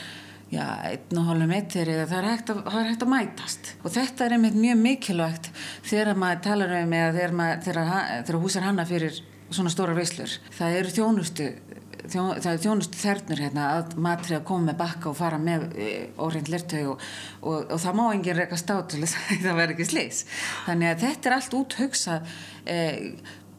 já, 0.50 0.64
einn 0.90 1.22
og 1.22 1.28
hálfum 1.30 1.56
eittir 1.60 1.92
eða 1.94 2.08
það 2.10 2.20
er, 2.20 2.30
að, 2.30 2.62
það 2.66 2.80
er 2.82 2.90
hægt 2.90 3.06
að 3.06 3.14
mætast. 3.14 3.74
Og 3.84 3.96
þetta 3.98 4.26
er 4.26 4.38
einmitt 4.38 4.58
mjög 4.60 4.82
mikilvægt 4.86 5.52
þegar 5.90 6.24
maður 6.24 6.46
talar 6.48 6.78
um 6.80 6.96
eða 7.00 7.12
þegar, 7.20 7.66
þegar, 7.68 7.92
þegar 8.24 8.42
hús 8.46 8.58
er 8.58 8.68
hanna 8.70 8.88
fyrir 8.90 9.22
svona 9.50 9.74
stóra 9.74 9.98
veislur. 9.98 10.40
Það 10.58 10.80
eru 10.80 10.96
þjónustu, 10.96 11.52
þjó, 11.54 11.79
það 12.14 12.52
eru 12.52 12.62
þjónustu 12.66 13.00
þernur 13.00 13.42
hérna 13.46 13.66
að 13.78 13.96
matri 14.06 14.38
að 14.38 14.46
koma 14.50 14.70
með 14.70 14.80
bakka 14.82 15.12
og 15.12 15.18
fara 15.20 15.40
með 15.42 15.66
e, 15.76 15.90
óreint 16.20 16.52
lertau 16.52 16.84
og, 16.94 17.08
og, 17.42 17.58
og 17.70 17.82
það 17.84 17.98
má 18.00 18.06
enginn 18.10 18.40
reyka 18.40 18.60
stát 18.60 18.92
til 18.92 19.02
þess 19.04 19.18
að 19.20 19.44
það 19.48 19.60
verði 19.62 19.78
ekki 19.78 19.90
sliðs. 19.90 20.22
Þannig 20.68 20.92
að 20.92 21.04
þetta 21.06 21.30
er 21.30 21.38
allt 21.38 21.58
úthugsað 21.60 22.38
e, 22.66 22.78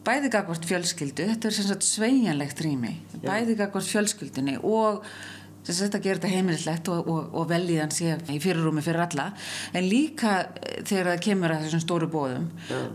bæði 0.05 0.31
gagvart 0.33 0.65
fjölskyldu, 0.69 1.27
þetta 1.33 1.49
er 1.49 1.57
sem 1.57 1.69
sagt 1.69 1.85
sveianlegt 1.85 2.65
rými, 2.65 2.95
bæði 3.21 3.57
gagvart 3.59 3.89
fjölskyldunni 3.89 4.57
og 4.65 5.05
þess 5.61 5.77
að 5.77 5.83
þetta 5.85 6.01
gerir 6.05 6.19
þetta 6.21 6.35
heimilislegt 6.35 6.89
og, 6.89 7.09
og, 7.11 7.33
og 7.37 7.49
velíðan 7.51 7.93
sé 7.93 8.15
í 8.33 8.39
fyrirrúmi 8.41 8.81
fyrir 8.85 9.05
alla. 9.05 9.27
En 9.77 9.85
líka 9.85 10.39
þegar 10.79 11.11
það 11.13 11.25
kemur 11.27 11.53
að 11.53 11.67
þessum 11.67 11.83
stóru 11.83 12.09
bóðum 12.11 12.47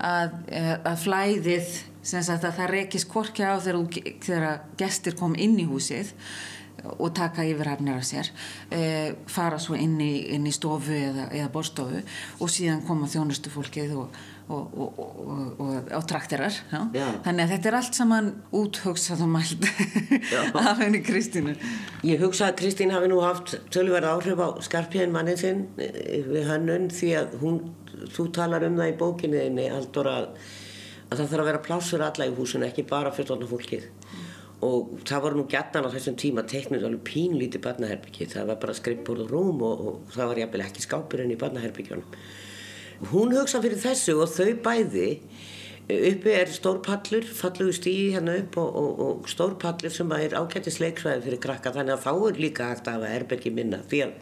að, 0.03 0.41
að 0.83 1.05
flæðið 1.05 1.77
Sagt, 2.07 2.45
að 2.45 2.61
það 2.61 2.71
rekist 2.71 3.09
korki 3.11 3.43
á 3.43 3.59
þegar, 3.59 3.81
þegar 4.23 4.61
gestir 4.79 5.17
kom 5.19 5.35
inn 5.35 5.59
í 5.59 5.67
húsið 5.67 6.13
og 6.99 7.13
taka 7.17 7.45
yfirhafnir 7.47 7.97
af 7.97 8.07
sér 8.07 8.29
e, 8.71 8.81
fara 9.31 9.59
svo 9.63 9.77
inn 9.79 9.97
í, 10.03 10.29
inn 10.37 10.47
í 10.47 10.55
stofu 10.55 10.95
eða, 10.95 11.29
eða 11.35 11.51
borstofu 11.53 12.03
og 12.43 12.53
síðan 12.53 12.83
koma 12.87 13.09
þjónustu 13.11 13.51
fólkið 13.53 13.95
og, 13.99 14.19
og, 14.53 14.77
og, 14.77 15.73
og 15.97 16.05
trakterar 16.09 16.55
þannig 16.71 17.47
að 17.47 17.55
þetta 17.55 17.71
er 17.71 17.79
allt 17.81 17.99
saman 17.99 18.29
úthugsað 18.55 19.25
og 19.25 19.33
mælt 19.33 19.67
af 20.67 20.83
henni 20.83 21.03
Kristínu. 21.07 21.57
Ég 22.07 22.23
hugsa 22.23 22.51
að 22.51 22.61
Kristín 22.61 22.95
hafi 22.95 23.11
nú 23.11 23.23
haft 23.25 23.57
tölverð 23.75 24.13
áhrif 24.13 24.45
á 24.45 24.49
skarpjæðin 24.69 25.17
mannin 25.17 25.41
sinn 25.41 25.67
e, 25.81 26.23
við 26.29 26.53
hannun 26.53 26.91
því 26.95 27.11
að 27.23 27.35
hún, 27.43 27.61
þú 28.15 28.31
talar 28.37 28.69
um 28.69 28.79
það 28.79 28.93
í 28.93 28.97
bókinniðinni 29.03 29.69
Haldur 29.73 30.13
að 30.13 30.31
að 31.11 31.21
það 31.21 31.29
þarf 31.31 31.43
að 31.43 31.51
vera 31.51 31.65
plásur 31.67 32.05
alla 32.07 32.27
í 32.27 32.35
húsinu, 32.37 32.67
ekki 32.67 32.87
bara 32.89 33.13
fullorna 33.15 33.49
fólkið 33.51 33.85
mm. 33.87 34.25
og 34.67 34.95
það 35.07 35.27
voru 35.27 35.41
nú 35.41 35.45
gætnan 35.51 35.87
á 35.87 35.95
þessum 35.95 36.17
tíma 36.19 36.47
teknir 36.51 36.87
alveg 36.87 37.05
pínlítið 37.07 37.63
barnaherbyggi, 37.67 38.31
það 38.33 38.51
var 38.51 38.63
bara 38.65 38.79
skrippbúrð 38.79 39.27
og 39.27 39.35
rúm 39.35 39.63
og, 39.67 39.85
og 39.91 40.17
það 40.17 40.33
var 40.33 40.43
jafnvel 40.43 40.65
ekki 40.67 40.87
skápurinn 40.87 41.35
í 41.35 41.39
barnaherbyggjunum. 41.41 42.17
Hún 43.13 43.37
hugsa 43.37 43.61
fyrir 43.61 43.79
þessu 43.79 44.17
og 44.25 44.33
þau 44.33 44.57
bæði 44.65 45.11
uppi 45.87 46.33
er 46.35 46.51
stórpallur, 46.51 47.27
falluðu 47.39 47.75
stíði 47.77 48.07
hérna 48.17 48.35
upp 48.41 48.57
og, 48.59 48.79
og, 48.81 49.03
og 49.05 49.29
stórpallur 49.31 49.93
sem 49.95 50.15
er 50.17 50.35
ágættis 50.35 50.81
leiksvæði 50.83 51.23
fyrir 51.29 51.43
krakka 51.45 51.71
þannig 51.77 51.95
að 51.95 52.07
þá 52.09 52.13
er 52.17 52.41
líka 52.43 52.71
hægt 52.73 52.91
að 52.91 52.97
hafa 52.99 53.13
herbyggi 53.13 53.53
minna 53.55 53.79
því 53.87 54.01
að 54.09 54.17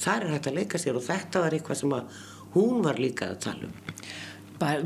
það 0.00 0.14
er 0.14 0.32
hægt 0.32 0.48
að 0.48 0.56
leika 0.62 0.80
sér 0.80 0.96
og 0.96 1.04
þetta 1.04 1.42
var 1.44 1.56
eitthvað 1.58 1.82
sem 1.82 1.96
hún 2.54 2.80
var 2.86 3.00
líka 3.02 3.28
að 3.28 3.42
tala 3.44 3.68
um 3.68 3.74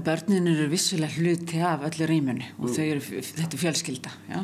börnin 0.07 0.51
eru 0.51 0.67
vissulega 0.73 1.21
hluti 1.21 1.63
af 1.65 1.85
öllu 1.89 2.09
reymunni 2.09 2.51
og 2.59 2.69
mm. 2.71 2.83
eru, 2.87 3.23
þetta 3.23 3.49
er 3.49 3.63
fjölskylda 3.63 4.13
já. 4.31 4.43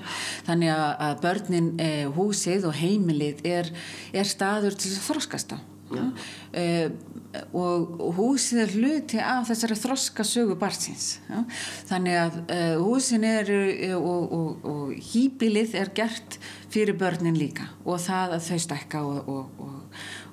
þannig 0.48 0.72
að 0.76 1.20
börnin 1.24 1.68
eh, 1.82 2.06
húsið 2.16 2.68
og 2.70 2.78
heimilið 2.78 3.44
er, 3.48 3.70
er 4.12 4.28
staður 4.28 4.76
til 4.76 4.90
þess 4.90 5.02
að 5.02 5.08
þroskast 5.10 5.54
á 5.56 5.58
eh, 6.56 6.90
og 7.56 8.00
húsið 8.16 8.60
er 8.62 8.74
hluti 8.76 9.20
af 9.24 9.48
þessari 9.50 9.78
þroskasögu 9.80 10.56
barsins 10.60 11.08
já. 11.28 11.40
þannig 11.90 12.18
að 12.20 12.38
eh, 12.56 12.74
húsin 12.80 13.26
eru 13.28 13.62
eh, 13.72 13.96
og, 13.96 14.36
og, 14.36 14.68
og 14.68 14.92
hýbilið 15.12 15.76
er 15.80 15.92
gert 15.96 16.38
fyrir 16.72 16.98
börnin 17.00 17.38
líka 17.38 17.70
og 17.84 18.00
það 18.04 18.38
að 18.38 18.46
þau 18.50 18.62
stekka 18.66 19.02
og, 19.08 19.66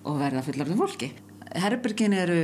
og 0.03 0.21
verða 0.21 0.45
fullarðum 0.47 0.85
fólki 0.85 1.11
Herbergin 1.57 2.13
eru, 2.13 2.37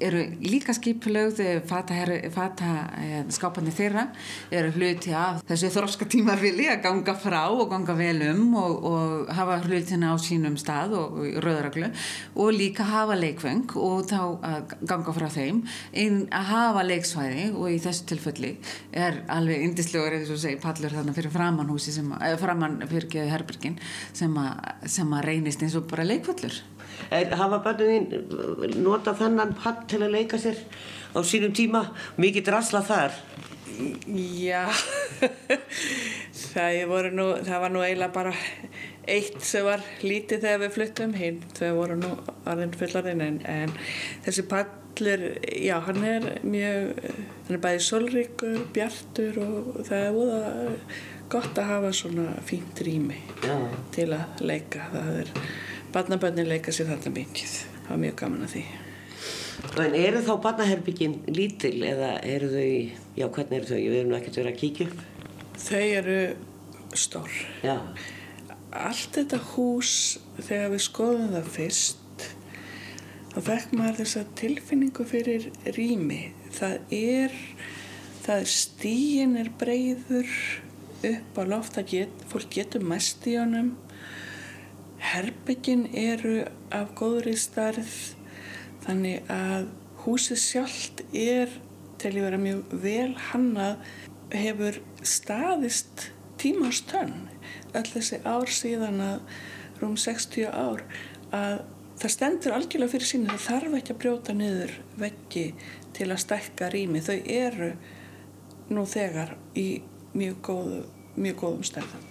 eru 0.00 0.22
líka 0.40 0.72
skipilögð, 0.72 1.42
fata, 1.68 1.96
fata 2.32 2.68
eh, 2.96 3.18
skápandi 3.34 3.72
þeirra 3.76 4.06
eru 4.54 4.70
hluti 4.76 5.12
af 5.16 5.42
þessu 5.48 5.68
þróska 5.74 6.08
tímarvili 6.08 6.68
að 6.72 6.80
ganga 6.86 7.14
frá 7.20 7.42
og 7.50 7.66
ganga 7.72 7.96
vel 7.98 8.22
um 8.30 8.54
og, 8.56 8.86
og 8.88 9.32
hafa 9.36 9.58
hlutina 9.66 10.14
á 10.14 10.16
sínum 10.22 10.56
stað 10.60 10.96
og, 10.96 11.18
og 11.20 11.36
rauðraglu 11.44 11.90
og 12.40 12.56
líka 12.56 12.88
hafa 12.88 13.18
leikvöng 13.20 13.76
og 13.76 14.08
þá 14.08 14.18
að 14.22 14.74
ganga 14.88 15.16
frá 15.18 15.28
þeim. 15.34 15.60
En 15.92 16.22
að 16.32 16.48
hafa 16.54 16.86
leiksvæði 16.88 17.46
og 17.52 17.68
í 17.74 17.78
þessu 17.84 18.08
tilfelli 18.08 18.54
er 18.96 19.22
alveg 19.34 19.66
indislegur 19.68 20.16
eða 20.16 20.30
svo 20.30 20.40
segi 20.40 20.60
pallur 20.62 20.96
þarna 20.96 21.16
fyrir 21.16 21.34
framannhúsi 21.36 21.94
sem, 21.98 22.10
framann 22.40 22.80
fyrir 22.88 23.28
herbergin 23.28 23.76
sem 24.16 24.32
að, 24.40 24.74
sem 24.88 25.12
að 25.12 25.26
reynist 25.28 25.62
eins 25.64 25.76
og 25.76 25.88
bara 25.90 26.08
leikvöllur 26.08 26.62
er, 27.10 27.34
hafa 27.38 27.60
börnuðin 27.64 28.78
nota 28.82 29.14
þannan 29.18 29.54
patt 29.58 29.86
til 29.90 30.02
að 30.04 30.14
leika 30.16 30.40
sér 30.40 30.60
á 31.14 31.18
sínum 31.24 31.54
tíma? 31.56 31.88
Mikið 32.20 32.48
drasla 32.50 32.82
þar? 32.86 33.16
Já. 34.06 34.66
Það, 36.48 37.12
nú, 37.14 37.24
það 37.46 37.60
var 37.62 37.70
nú 37.70 37.82
eiginlega 37.84 38.14
bara 38.14 38.32
eitt 39.08 39.38
sem 39.46 39.66
var 39.66 39.82
lítið 40.02 40.42
þegar 40.42 40.62
við 40.62 40.72
fluttum. 40.74 41.12
Hinn, 41.14 41.38
þau 41.54 41.68
voru 41.76 41.98
nú 42.00 42.10
aðeins 42.48 42.78
fullarinn 42.80 43.22
en, 43.22 43.38
en 43.46 43.74
þessi 44.26 44.44
pallur, 44.50 45.24
já 45.54 45.76
hann 45.86 46.02
er 46.08 46.26
mjög, 46.42 47.04
hann 47.46 47.58
er 47.58 47.62
bæðið 47.66 47.86
solríkur, 47.86 48.58
bjartur 48.74 49.38
og 49.44 49.70
það 49.86 50.04
er 50.08 50.18
búið 50.18 50.98
gott 51.28 51.58
að 51.60 51.70
hafa 51.74 51.92
svona 51.92 52.30
fínt 52.48 52.80
rými 52.84 53.18
já. 53.44 53.56
til 53.94 54.08
að 54.16 54.44
leika, 54.48 54.88
það 54.94 55.18
er 55.22 55.32
barnabönnin 55.94 56.50
leika 56.50 56.74
sér 56.74 56.90
þarna 56.92 57.14
mikið 57.16 57.56
það 57.56 57.90
var 57.90 58.04
mjög 58.04 58.20
gaman 58.22 58.46
að 58.46 58.54
því 58.56 58.66
En 59.82 59.94
eru 59.98 60.20
þá 60.22 60.34
barnaherbyggin 60.42 61.16
lítil 61.34 61.80
eða 61.82 62.12
eru 62.22 62.48
þau, 62.52 62.68
já 63.18 63.24
hvernig 63.26 63.56
eru 63.58 63.66
þau, 63.66 63.78
við 63.78 63.96
erum 63.98 64.14
ekkert 64.14 64.38
verið 64.38 64.52
að 64.52 64.60
kíkja 64.60 64.86
upp. 64.86 65.00
Þau 65.58 65.82
eru 65.82 66.18
stór. 66.94 67.40
Já, 67.66 67.74
Allt 68.68 69.14
þetta 69.16 69.38
hús, 69.54 69.92
þegar 70.36 70.72
við 70.74 70.82
skoðum 70.84 71.28
það 71.32 71.50
fyrst, 71.54 72.24
þá 73.32 73.38
fekk 73.46 73.70
maður 73.78 74.00
þessa 74.02 74.24
tilfinningu 74.36 75.06
fyrir 75.08 75.46
rými. 75.76 76.20
Það 76.52 76.94
er, 76.98 77.36
það 78.26 78.42
er 78.42 78.50
stíin 78.52 79.36
er 79.40 79.48
breyður 79.60 80.34
upp 81.08 81.40
á 81.40 81.42
loft, 81.48 81.80
get, 81.88 82.26
fólk 82.28 82.52
getur 82.52 82.84
mest 82.84 83.24
í 83.30 83.38
honum. 83.40 83.72
Herbyggin 84.98 85.86
eru 85.94 86.42
af 86.74 86.92
góðri 86.98 87.36
starð, 87.38 87.94
þannig 88.84 89.28
að 89.32 89.68
húsið 90.04 90.42
sjálft 90.42 91.02
er 91.12 91.52
til 91.98 92.12
að 92.14 92.22
vera 92.26 92.40
mjög 92.42 92.76
vel 92.82 93.14
hannað, 93.30 93.82
hefur 94.34 94.80
staðist 95.06 96.10
tímans 96.38 96.82
tönn 96.86 97.28
öll 97.76 97.86
þessi 97.88 98.20
ár 98.26 98.50
síðan 98.52 99.00
að 99.02 99.38
rúm 99.80 99.96
60 99.98 100.48
ár 100.50 100.84
að 101.34 101.62
það 101.98 102.14
stendur 102.14 102.56
algjörlega 102.56 102.92
fyrir 102.94 103.10
sínu 103.10 103.32
það 103.32 103.46
þarf 103.46 103.78
ekki 103.78 103.94
að 103.94 104.00
brjóta 104.04 104.36
niður 104.36 104.74
veggi 105.00 105.46
til 105.96 106.10
að 106.12 106.22
stækka 106.24 106.70
rými. 106.74 107.02
Þau 107.02 107.18
eru 107.38 107.72
nú 108.70 108.84
þegar 108.86 109.34
í 109.58 109.68
mjög, 110.14 110.38
góðu, 110.50 110.84
mjög 111.18 111.42
góðum 111.42 111.66
stærðum 111.66 112.07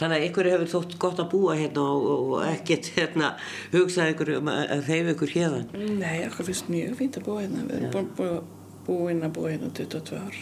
þannig 0.00 0.16
að 0.16 0.26
ykkur 0.28 0.48
hefur 0.50 0.70
þótt 0.74 0.96
gott 1.02 1.20
að 1.22 1.30
búa 1.34 1.56
hérna 1.58 1.84
og, 1.92 2.06
og 2.10 2.44
ekkert 2.48 2.90
hérna 2.96 3.34
hugsað 3.74 4.14
ykkur 4.14 4.32
um 4.38 4.52
að 4.52 4.62
að 4.76 4.86
hreyfa 4.88 5.14
ykkur 5.14 5.34
hérðan. 5.36 5.66
Nei, 6.00 6.16
okkur 6.28 6.48
finnst 6.48 6.70
mjög 6.72 6.96
fínt 7.00 7.20
að 7.20 7.26
búa 7.28 7.42
hérna. 7.44 7.66
Við 7.68 7.88
erum 7.90 8.12
búin, 8.16 8.38
búin 8.86 9.26
að 9.26 9.34
búa 9.36 9.52
hérna 9.52 9.72
22 9.76 10.20
ár. 10.20 10.40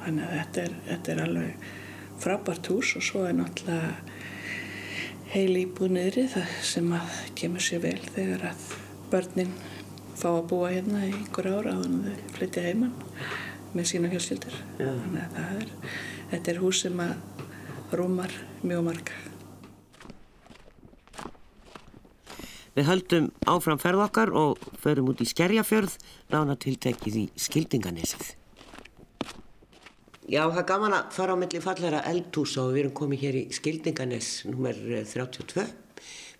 Þannig 0.00 0.24
að 0.26 0.34
þetta 0.38 0.64
er, 0.64 0.74
þetta 0.88 1.12
er 1.14 1.22
alveg 1.26 1.68
frábært 2.20 2.70
hús 2.72 2.94
og 2.98 3.04
svo 3.04 3.24
er 3.28 3.36
náttúrulega 3.38 3.94
heil 5.30 5.58
íbúð 5.60 5.92
niðri 5.94 6.24
það 6.32 6.54
sem 6.66 6.88
að 6.96 7.18
kemur 7.38 7.62
sér 7.64 7.84
vel 7.84 7.98
þegar 8.10 8.48
að 8.50 8.64
börnin 9.12 9.52
fá 10.18 10.28
að 10.32 10.48
búa 10.50 10.72
hérna 10.72 11.04
í 11.06 11.12
einhver 11.14 11.48
ára 11.54 11.76
á 11.76 11.80
þannig 11.80 12.08
að 12.10 12.16
þau 12.24 12.34
flytja 12.36 12.64
heimann 12.66 12.96
með 13.70 13.86
sína 13.92 14.10
fjölskyldur. 14.10 14.56
Já. 14.80 14.88
þannig 14.88 15.38
að 15.44 15.60
er, 15.60 15.70
þetta 16.32 16.52
er 16.52 16.60
hús 16.64 16.82
sem 16.84 17.04
að 17.04 17.14
rúmar 17.92 18.32
mjög 18.62 18.82
marga 18.86 19.18
Við 22.76 22.86
höldum 22.86 23.30
áfram 23.50 23.80
ferð 23.82 24.04
okkar 24.06 24.30
og 24.30 24.60
förum 24.78 25.10
út 25.10 25.20
í 25.20 25.26
Skerjafjörð, 25.26 25.96
nána 26.30 26.54
tiltekið 26.54 27.16
í 27.18 27.24
Skildinganesið. 27.34 28.28
Já, 30.30 30.44
það 30.46 30.60
er 30.60 30.66
gaman 30.68 30.94
að 30.94 31.08
fara 31.16 31.34
á 31.34 31.40
milli 31.42 31.60
falleira 31.64 32.04
eldhúsa 32.06 32.62
og 32.62 32.76
við 32.76 32.84
erum 32.84 32.94
komið 33.00 33.22
hér 33.24 33.38
í 33.40 33.44
Skildinganes 33.56 34.28
nummer 34.46 34.78
32, 34.78 35.64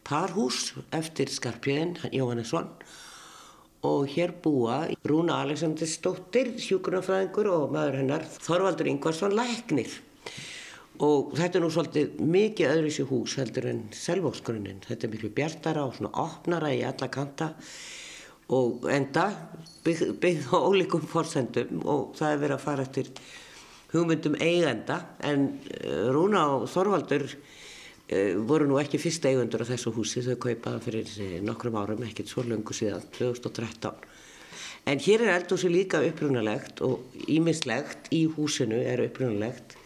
parhús 0.06 0.60
eftir 0.94 1.32
Skarpjöðin, 1.34 1.96
Jóhannesson 2.14 2.70
og 3.82 4.06
hér 4.12 4.36
búa 4.44 4.84
Rúna 5.02 5.40
Alexandersdóttir, 5.42 6.54
sjúkunarfræðingur 6.62 7.50
og 7.50 7.74
maður 7.74 7.98
hennar 8.04 8.28
Þorvaldur 8.38 8.92
Ingvarsson 8.92 9.34
Læknir. 9.34 9.90
Og 11.00 11.30
þetta 11.32 11.56
er 11.56 11.62
nú 11.64 11.70
svolítið 11.72 12.18
mikið 12.28 12.72
öðru 12.74 12.90
sér 12.92 13.06
hús 13.08 13.36
heldur 13.40 13.70
en 13.70 13.78
selvóksgrunnin. 13.96 14.82
Þetta 14.84 15.06
er 15.06 15.12
miklu 15.14 15.30
bjartara 15.32 15.84
og 15.88 15.94
svona 15.96 16.10
opnara 16.20 16.74
í 16.76 16.82
alla 16.84 17.08
kanta 17.12 17.54
og 18.52 18.84
enda 18.90 19.30
byggð, 19.86 20.12
byggð 20.20 20.50
á 20.52 20.58
ólíkum 20.60 21.06
forsendum 21.08 21.80
og 21.88 22.12
það 22.18 22.34
er 22.34 22.42
verið 22.42 22.56
að 22.56 22.66
fara 22.66 22.84
eftir 22.84 23.10
hugmyndum 23.94 24.36
eigenda 24.42 24.98
en 25.26 25.48
uh, 25.70 26.10
Rúna 26.12 26.44
og 26.58 26.68
Þorvaldur 26.70 27.26
uh, 27.30 28.36
voru 28.50 28.68
nú 28.68 28.78
ekki 28.82 29.00
fyrst 29.00 29.24
eigendur 29.30 29.64
á 29.64 29.70
þessu 29.70 29.94
húsi 29.94 30.24
þau 30.26 30.36
kaupaða 30.42 30.84
fyrir 30.84 31.10
uh, 31.16 31.36
nokkrum 31.46 31.80
árum, 31.80 32.04
ekkert 32.06 32.28
svo 32.28 32.44
löngu 32.44 32.76
síðan, 32.76 33.06
2013. 33.16 34.04
En 34.90 35.00
hér 35.00 35.24
er 35.24 35.36
eldhúsi 35.38 35.70
líka 35.70 36.00
upprunalegt 36.04 36.84
og 36.84 37.14
ímislegt 37.30 38.10
í 38.16 38.26
húsinu 38.34 38.78
er 38.80 39.04
upprunalegt 39.06 39.79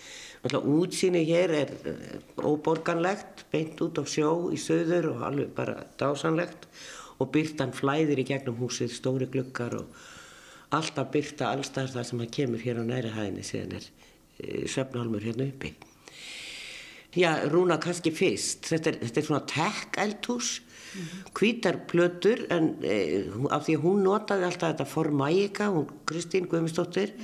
útsýni 0.52 1.24
hér 1.24 1.50
er 1.50 1.70
eh, 1.88 2.18
óborganlegt, 2.44 3.46
beint 3.52 3.80
út 3.80 3.96
á 3.96 4.04
sjó 4.04 4.50
í 4.52 4.58
söður 4.60 5.14
og 5.14 5.22
alveg 5.24 5.54
bara 5.56 5.86
dásanlegt 5.96 6.68
og 7.18 7.30
byrtan 7.32 7.72
flæðir 7.72 8.20
í 8.20 8.26
gegnum 8.28 8.58
húsið, 8.58 8.92
stóri 8.92 9.28
glukkar 9.30 9.78
og 9.78 10.04
alltaf 10.74 11.10
byrta 11.14 11.52
allstar 11.54 11.88
þar 11.92 12.08
sem 12.08 12.20
hann 12.20 12.34
kemur 12.34 12.60
hér 12.60 12.82
á 12.82 12.84
næri 12.84 13.12
hæðinni 13.14 13.46
síðan 13.46 13.76
er 13.78 13.88
e, 13.88 14.66
svefnálmur 14.68 15.24
hérna 15.24 15.48
uppi. 15.48 15.72
Já, 17.14 17.46
Rúna 17.46 17.78
kannski 17.78 18.10
fyrst, 18.10 18.66
þetta 18.66 18.90
er, 18.90 18.96
þetta 19.06 19.20
er 19.20 19.26
svona 19.28 19.44
tech-eldhús, 19.48 20.54
hvítar 21.34 21.78
plötur 21.90 22.42
en 22.52 22.72
e, 22.82 22.96
af 23.54 23.64
því 23.66 23.78
að 23.78 23.84
hún 23.86 24.02
notaði 24.06 24.48
alltaf 24.48 24.74
þetta 24.74 24.88
formæika, 24.90 25.70
hún 25.72 25.86
Kristín 26.10 26.50
Guðmundsdóttir, 26.50 27.14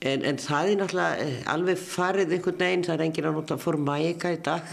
En, 0.00 0.22
en 0.24 0.38
það 0.40 0.70
er 0.70 0.78
náttúrulega 0.80 1.24
eh, 1.24 1.40
alveg 1.52 1.80
farið 1.80 2.36
einhvern 2.36 2.60
veginn, 2.62 2.84
það 2.86 2.94
er 2.94 3.02
enginn 3.04 3.26
að 3.28 3.34
nota 3.36 3.58
formæka 3.60 4.30
í 4.32 4.38
dag 4.44 4.70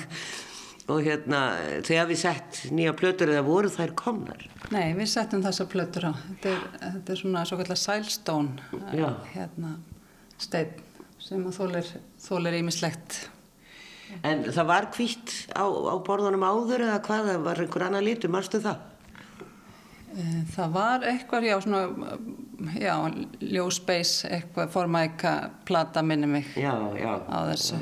og 0.88 1.01
hérna 1.03 1.41
þegar 1.84 2.07
við 2.07 2.19
sett 2.21 2.59
nýja 2.71 2.93
plötur 2.95 3.34
eða 3.34 3.43
voru 3.43 3.71
þær 3.71 3.91
komnar. 3.99 4.45
Nei, 4.71 4.93
við 4.95 5.09
settum 5.11 5.43
þessa 5.43 5.67
plötur 5.67 6.07
á. 6.07 6.13
Þetta 6.15 6.53
er, 6.53 6.61
þetta 6.86 7.13
er 7.13 7.19
svona 7.19 7.43
svo 7.49 7.59
kallar 7.59 7.82
sælstón, 7.82 8.53
Já. 8.95 9.09
hérna, 9.34 9.73
steinn 10.39 10.86
sem 11.19 11.43
þólir 11.51 12.55
ímislegt. 12.61 13.25
En 14.23 14.45
það 14.47 14.69
var 14.69 14.88
hvitt 14.95 15.34
á, 15.51 15.67
á 15.67 15.95
borðunum 16.07 16.45
áður 16.47 16.86
eða 16.86 17.01
hvað, 17.03 17.32
það 17.34 17.47
var 17.49 17.61
einhver 17.63 17.86
annar 17.89 18.05
litur, 18.05 18.32
marstu 18.32 18.61
það? 18.63 18.86
Eh, 20.16 20.41
Það 20.55 20.72
var 20.74 21.03
eitthvað, 21.10 21.45
já, 21.49 21.58
svona, 21.62 21.82
já, 22.80 22.93
ljósbeis, 23.43 24.14
eitthvað, 24.30 24.70
formæka, 24.74 25.34
plata 25.68 26.01
minni 26.05 26.30
mig 26.32 26.45
Já, 26.55 26.74
já. 26.95 27.12
á 27.28 27.38
þessu. 27.51 27.80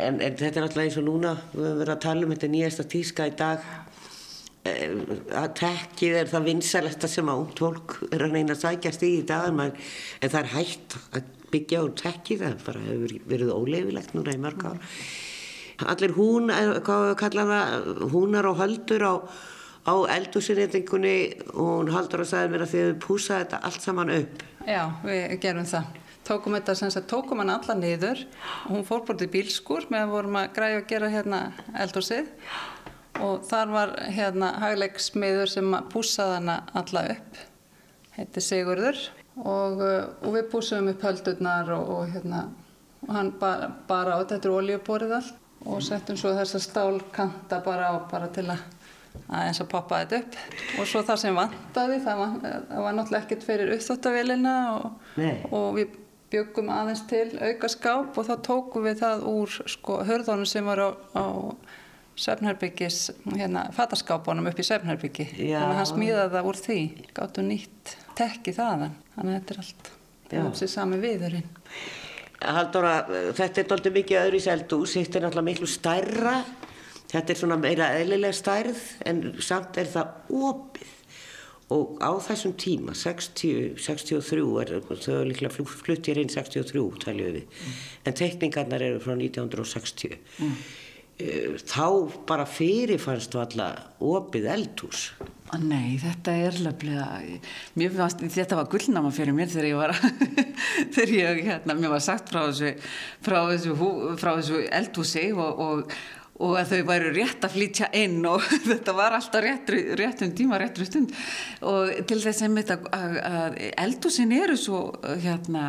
En, 0.00 0.16
en 0.24 0.36
þetta 0.40 0.56
er 0.56 0.64
alltaf 0.66 0.82
eins 0.86 0.96
og 0.96 1.04
núna, 1.04 1.34
við 1.52 1.66
höfum 1.66 1.80
verið 1.82 1.94
að 1.94 2.00
tala 2.06 2.24
um 2.26 2.32
þetta 2.32 2.48
nýjasta 2.54 2.86
tíska 2.88 3.26
í 3.28 3.34
dag, 3.36 3.66
eh, 4.64 4.96
að 5.36 5.52
tekkið 5.60 6.16
er 6.22 6.32
það 6.32 6.48
vinsalesta 6.48 7.10
sem 7.12 7.28
ungt 7.28 7.60
fólk 7.60 7.98
er 8.08 8.24
að 8.24 8.32
reyna 8.38 8.56
að 8.56 8.62
sækjast 8.64 9.04
í 9.04 9.12
í 9.18 9.22
dag, 9.28 9.50
en, 9.52 9.76
en 10.22 10.32
það 10.32 10.40
er 10.40 10.50
hægt 10.56 10.96
að 11.12 11.28
byggja 11.52 11.84
úr 11.84 11.92
tekkið, 12.00 12.46
það 12.46 12.64
bara 12.70 12.86
hefur 12.88 13.14
verið 13.34 13.52
óleifilegt 13.52 14.16
núna 14.16 14.32
í 14.32 14.40
mörg 14.40 14.64
ár. 14.72 14.80
Allir 15.92 16.16
hún, 16.16 16.48
eh, 16.56 16.72
hvað 16.88 17.20
það, 17.20 18.06
húnar 18.16 18.48
og 18.48 18.60
höldur 18.64 19.04
á, 19.04 19.14
á 19.82 19.94
eldúsinreitingunni 20.14 21.16
og 21.54 21.70
hún 21.80 21.90
haldur 21.94 22.22
að 22.22 22.30
sagði 22.30 22.52
mér 22.52 22.64
að 22.66 22.72
þið 22.72 22.84
hefur 22.84 23.00
púsað 23.06 23.42
þetta 23.42 23.60
allt 23.68 23.86
saman 23.86 24.14
upp. 24.14 24.44
Já, 24.66 24.82
við 25.02 25.36
gerum 25.42 25.66
það. 25.66 25.98
Tókum 26.22 26.54
þetta 26.54 26.74
sem 26.78 26.90
sagt, 26.94 27.08
tókum 27.10 27.42
hann 27.42 27.50
alla 27.50 27.74
niður. 27.74 28.20
Og 28.68 28.76
hún 28.76 28.84
fór 28.86 29.02
bort 29.06 29.24
í 29.24 29.30
bílskur 29.30 29.88
meðan 29.90 30.12
vorum 30.12 30.38
að 30.38 30.52
græja 30.54 30.78
að 30.78 30.86
gera 30.92 31.10
hérna 31.10 31.40
eldhúsið. 31.82 32.30
Og 33.22 33.42
þar 33.48 33.72
var 33.74 33.96
hérna 34.14 34.52
hagleiksmiður 34.62 35.50
sem 35.50 35.74
að 35.74 35.90
púsaði 35.92 36.38
hana 36.38 36.56
alla 36.78 37.02
upp, 37.16 37.42
heiti 38.16 38.42
Sigurður. 38.42 39.02
Og, 39.42 39.82
uh, 39.82 40.12
og 40.22 40.36
við 40.36 40.48
púsum 40.52 40.90
upp 40.92 41.02
höldurnar 41.08 41.72
og, 41.74 41.90
og 41.96 42.10
hérna 42.12 42.46
og 43.02 43.14
hann 43.16 43.32
bara, 43.40 43.70
bara 43.88 44.18
á 44.18 44.22
þetta 44.22 44.46
er 44.46 44.54
olíuborið 44.54 45.16
allt. 45.18 45.38
Og 45.62 45.82
settum 45.84 46.16
svo 46.18 46.32
þessa 46.34 46.58
stálkanta 46.62 47.60
bara 47.62 47.92
á 47.94 47.96
bara 48.10 48.28
til 48.34 48.48
að 48.50 48.62
aðeins 49.28 49.62
að 49.62 49.70
poppa 49.72 50.02
þetta 50.02 50.20
upp 50.22 50.80
og 50.80 50.88
svo 50.90 51.02
það 51.08 51.20
sem 51.22 51.36
vantaði 51.36 51.98
það 52.04 52.22
var, 52.22 52.32
það 52.42 52.86
var 52.86 52.96
náttúrulega 52.98 53.24
ekkert 53.24 53.46
fyrir 53.48 53.74
uppþóttavélina 53.76 54.54
og, 54.76 55.12
og 55.50 55.68
við 55.78 55.98
byggum 56.32 56.72
aðeins 56.72 57.04
til 57.10 57.28
auka 57.40 57.70
skáp 57.72 58.18
og 58.18 58.28
þá 58.28 58.34
tókum 58.48 58.86
við 58.88 59.02
það 59.02 59.24
úr 59.32 59.56
sko 59.74 60.00
hörðunum 60.08 60.48
sem 60.48 60.68
var 60.68 60.80
á, 60.80 60.88
á 61.16 61.24
Svefnherbyggis, 62.12 63.10
hérna, 63.32 63.64
fataskápunum 63.72 64.50
upp 64.50 64.58
í 64.60 64.64
Svefnherbyggi. 64.66 65.24
Já. 65.32 65.56
Þannig 65.62 65.70
að 65.70 65.78
hann 65.78 65.88
smíðaði 65.88 66.32
það 66.34 66.48
úr 66.50 66.58
því, 66.60 66.78
gáttu 67.16 67.44
nýtt 67.46 67.92
tekki 68.18 68.52
þaðan. 68.56 68.96
Þannig 69.14 69.32
að 69.32 69.38
þetta 69.38 69.54
er 69.54 69.60
allt, 69.62 69.88
það 70.26 70.36
er 70.36 70.50
þessi 70.50 70.68
sami 70.74 70.98
viðurinn. 71.00 71.46
Halldóra, 72.42 72.92
þetta 73.38 73.62
er 73.62 73.70
doldið 73.70 73.96
mikið 73.96 74.20
öðru 74.20 74.40
í 74.42 74.44
seldús, 74.44 74.96
þetta 74.98 75.18
er 75.18 75.26
náttúrulega 75.26 75.48
miklu 75.48 75.70
stærra, 75.70 76.36
þetta 77.12 77.34
er 77.34 77.40
svona 77.42 77.60
meira 77.60 77.92
eðlilega 77.98 78.36
stærð 78.36 78.82
en 79.08 79.24
samt 79.44 79.78
er 79.80 79.90
það 79.92 80.34
opið 80.52 80.98
og 81.72 81.98
á 82.04 82.12
þessum 82.20 82.54
tíma, 82.60 82.94
60, 82.98 83.80
63, 83.80 84.44
er, 84.62 84.72
þau 84.82 85.18
er 85.18 85.28
líklega 85.30 85.54
flutt, 85.54 85.74
flutt 85.86 86.08
hér 86.10 86.22
inn 86.22 86.32
63, 86.32 86.84
taljum 87.02 87.36
við, 87.38 87.60
en 88.04 88.16
teikningarnar 88.18 88.84
eru 88.90 89.02
frá 89.02 89.14
1960. 89.16 90.18
eh, 91.22 91.60
þá 91.60 91.86
bara 92.28 92.46
fyrirfannst 92.48 93.36
valla 93.38 93.68
opið 94.02 94.48
eldhús. 94.56 95.10
Nei, 95.62 95.98
þetta 96.00 96.32
er 96.46 96.56
fannst, 97.92 98.22
þetta 98.24 98.56
var 98.56 98.70
gullnáma 98.72 99.10
fyrir 99.12 99.36
mér 99.36 99.50
þegar 99.52 99.68
ég 99.68 99.80
var, 99.82 99.92
þegar 100.94 101.14
ég, 101.18 101.44
hérna, 101.50 101.76
mér 101.76 101.92
var 101.92 102.04
sagt 102.04 102.32
frá 102.32 102.46
þessu, 102.46 102.72
frá 103.24 103.38
þessu, 103.50 103.76
frá 104.20 104.32
þessu 104.38 104.64
eldhúsi 104.80 105.28
og, 105.36 105.60
og, 105.66 105.96
og 106.42 106.56
að 106.58 106.72
þau 106.72 106.80
væru 106.88 107.12
rétt 107.14 107.46
að 107.46 107.54
flytja 107.56 107.88
inn 107.98 108.18
og 108.28 108.42
þetta 108.70 108.94
var 108.96 109.16
alltaf 109.16 109.44
réttri, 109.44 109.84
réttum 109.98 110.34
tíma, 110.36 110.58
réttri 110.62 110.88
stund. 110.88 111.14
Og 111.68 111.92
til 112.08 112.18
þess 112.24 112.44
að, 112.46 112.74
að, 112.96 113.16
að, 113.28 113.60
eldhúsin 113.84 114.34
eru 114.36 114.58
svo, 114.58 114.82
hérna, 115.22 115.66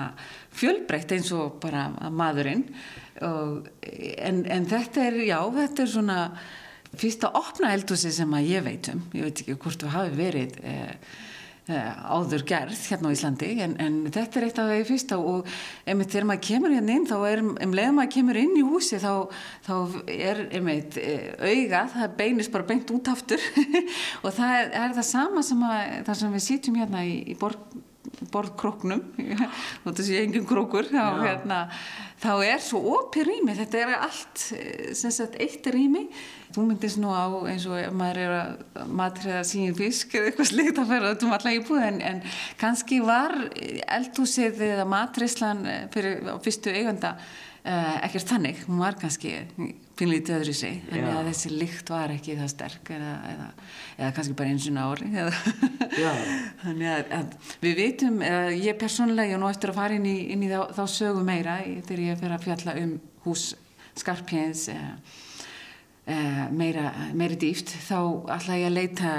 fjölbreytt 0.54 1.14
eins 1.16 1.32
og 1.36 1.60
bara 1.64 1.88
maðurinn. 2.14 2.66
Og, 3.24 3.70
en, 4.18 4.44
en 4.50 4.68
þetta 4.70 5.08
er, 5.12 5.22
já, 5.28 5.40
þetta 5.60 5.86
er 5.86 5.94
svona, 5.94 6.20
fyrsta 7.00 7.32
opna 7.38 7.74
eldhúsi 7.74 8.12
sem 8.14 8.34
að 8.38 8.50
ég 8.52 8.66
veit 8.66 8.90
um, 8.92 9.02
ég 9.18 9.28
veit 9.28 9.44
ekki 9.44 9.58
hvort 9.62 9.82
þú 9.82 9.94
hafi 9.94 10.18
verið 10.18 10.58
eh, 10.62 11.14
áður 11.64 12.44
gerð 12.44 12.80
hérna 12.90 13.08
á 13.08 13.16
Íslandi 13.16 13.50
en, 13.64 13.76
en 13.80 14.00
þetta 14.12 14.40
er 14.40 14.46
eitt 14.50 14.58
af 14.60 14.68
því 14.68 14.80
fyrsta 14.90 15.20
og 15.20 15.48
einmitt 15.88 16.12
þegar 16.12 16.28
maður 16.28 16.44
kemur 16.50 16.74
hérna 16.76 16.98
inn 16.98 17.08
þá 17.08 17.16
er 17.30 17.44
um 17.46 17.78
leið 17.78 17.94
maður 17.96 18.12
kemur 18.18 18.40
inn 18.42 18.58
í 18.60 18.66
húsi 18.68 19.00
þá, 19.00 19.14
þá 19.64 19.74
er 20.12 20.44
einmitt 20.50 21.00
eh, 21.00 21.32
augað, 21.40 21.96
það 21.96 22.18
beinist 22.20 22.52
bara 22.52 22.68
beint 22.68 22.92
út 22.92 23.14
aftur. 23.14 23.48
Og 24.26 24.36
það 24.36 24.58
er, 24.58 24.70
er 24.82 25.00
það 25.00 25.10
sama 25.14 25.46
sem 25.48 25.66
að 25.70 25.82
það 26.10 26.20
sem 26.20 26.36
við 26.36 26.46
sýtum 26.50 26.80
hérna 26.82 27.08
í, 27.08 27.18
í 27.32 27.40
borg 27.40 27.82
borðkróknum 28.34 29.02
og 29.84 29.96
þessi 29.96 30.18
engin 30.20 30.46
krókur 30.48 30.88
þá, 30.90 31.24
hérna, 31.24 31.60
þá 32.24 32.32
er 32.48 32.64
svo 32.64 32.82
opið 32.98 33.28
rými. 33.30 33.56
Þetta 33.58 33.82
er 33.82 33.94
allt 33.98 34.46
eh, 34.56 34.94
sagt 34.96 35.38
eitt 35.44 35.68
rými. 35.74 36.06
Þú 36.54 36.68
myndist 36.70 37.00
nú 37.02 37.12
á 37.12 37.26
eins 37.50 37.66
og 37.68 37.80
maður 37.98 38.22
er 38.24 38.34
að 38.38 38.92
matriða 38.94 39.42
sín 39.48 39.74
fisk 39.78 40.14
eða 40.16 40.30
eitthvað 40.32 40.52
slikt 40.52 40.82
að 40.82 40.92
færa 40.92 41.14
þetta 41.14 41.28
um 41.28 41.38
alla 41.38 41.56
íbúð 41.58 41.88
en, 41.88 42.02
en 42.12 42.22
kannski 42.62 43.00
var 43.04 43.34
eldhúsið 43.98 44.62
eða 44.70 44.86
matrislan 44.90 45.66
eh, 45.66 45.82
fyrir 45.94 46.22
fyrstu 46.46 46.74
eiganda 46.74 47.16
uh, 47.18 47.96
ekkert 48.06 48.30
þannig, 48.30 48.62
hún 48.68 48.84
var 48.84 49.00
kannski 49.02 49.36
finnlítið 50.00 50.36
öðru 50.40 50.54
sig, 50.58 50.78
þannig 50.90 51.04
Já. 51.06 51.16
að 51.20 51.28
þessi 51.30 51.50
lykt 51.54 51.92
var 51.94 52.14
ekki 52.16 52.36
það 52.40 52.48
sterk 52.54 52.90
eða, 52.96 53.12
eða, 53.30 53.48
eða 54.00 54.12
kannski 54.18 54.38
bara 54.40 54.54
eins 54.54 54.66
og 54.72 54.80
ári 54.82 55.10
eða 55.14 55.34
Já. 56.02 56.14
Þannig 56.64 56.88
að, 56.90 57.12
að 57.20 57.52
við 57.66 57.76
vitum, 57.82 58.22
eða 58.26 58.56
ég 58.58 58.80
persónulega, 58.82 59.30
ég 59.30 59.38
er 59.38 59.44
nú 59.44 59.52
eftir 59.52 59.74
að 59.74 59.78
fara 59.82 60.00
inn 60.00 60.08
í, 60.10 60.16
inn 60.34 60.48
í 60.48 60.50
þá, 60.50 60.64
þá 60.80 60.84
sögu 60.96 61.26
meira 61.28 61.60
í- 61.68 61.78
þegar 61.86 62.06
ég 62.08 62.24
fer 62.24 62.34
að 62.38 62.48
fjalla 62.48 62.78
um 62.82 62.96
hús 63.28 63.46
Skarpjens 63.94 64.64
eh, 64.74 64.88
eh, 66.10 66.40
meira, 66.50 66.88
meira 67.14 67.38
dýft, 67.38 67.76
þá 67.86 68.00
ætla 68.34 68.58
ég 68.58 68.72
að 68.72 68.78
leita 68.80 69.12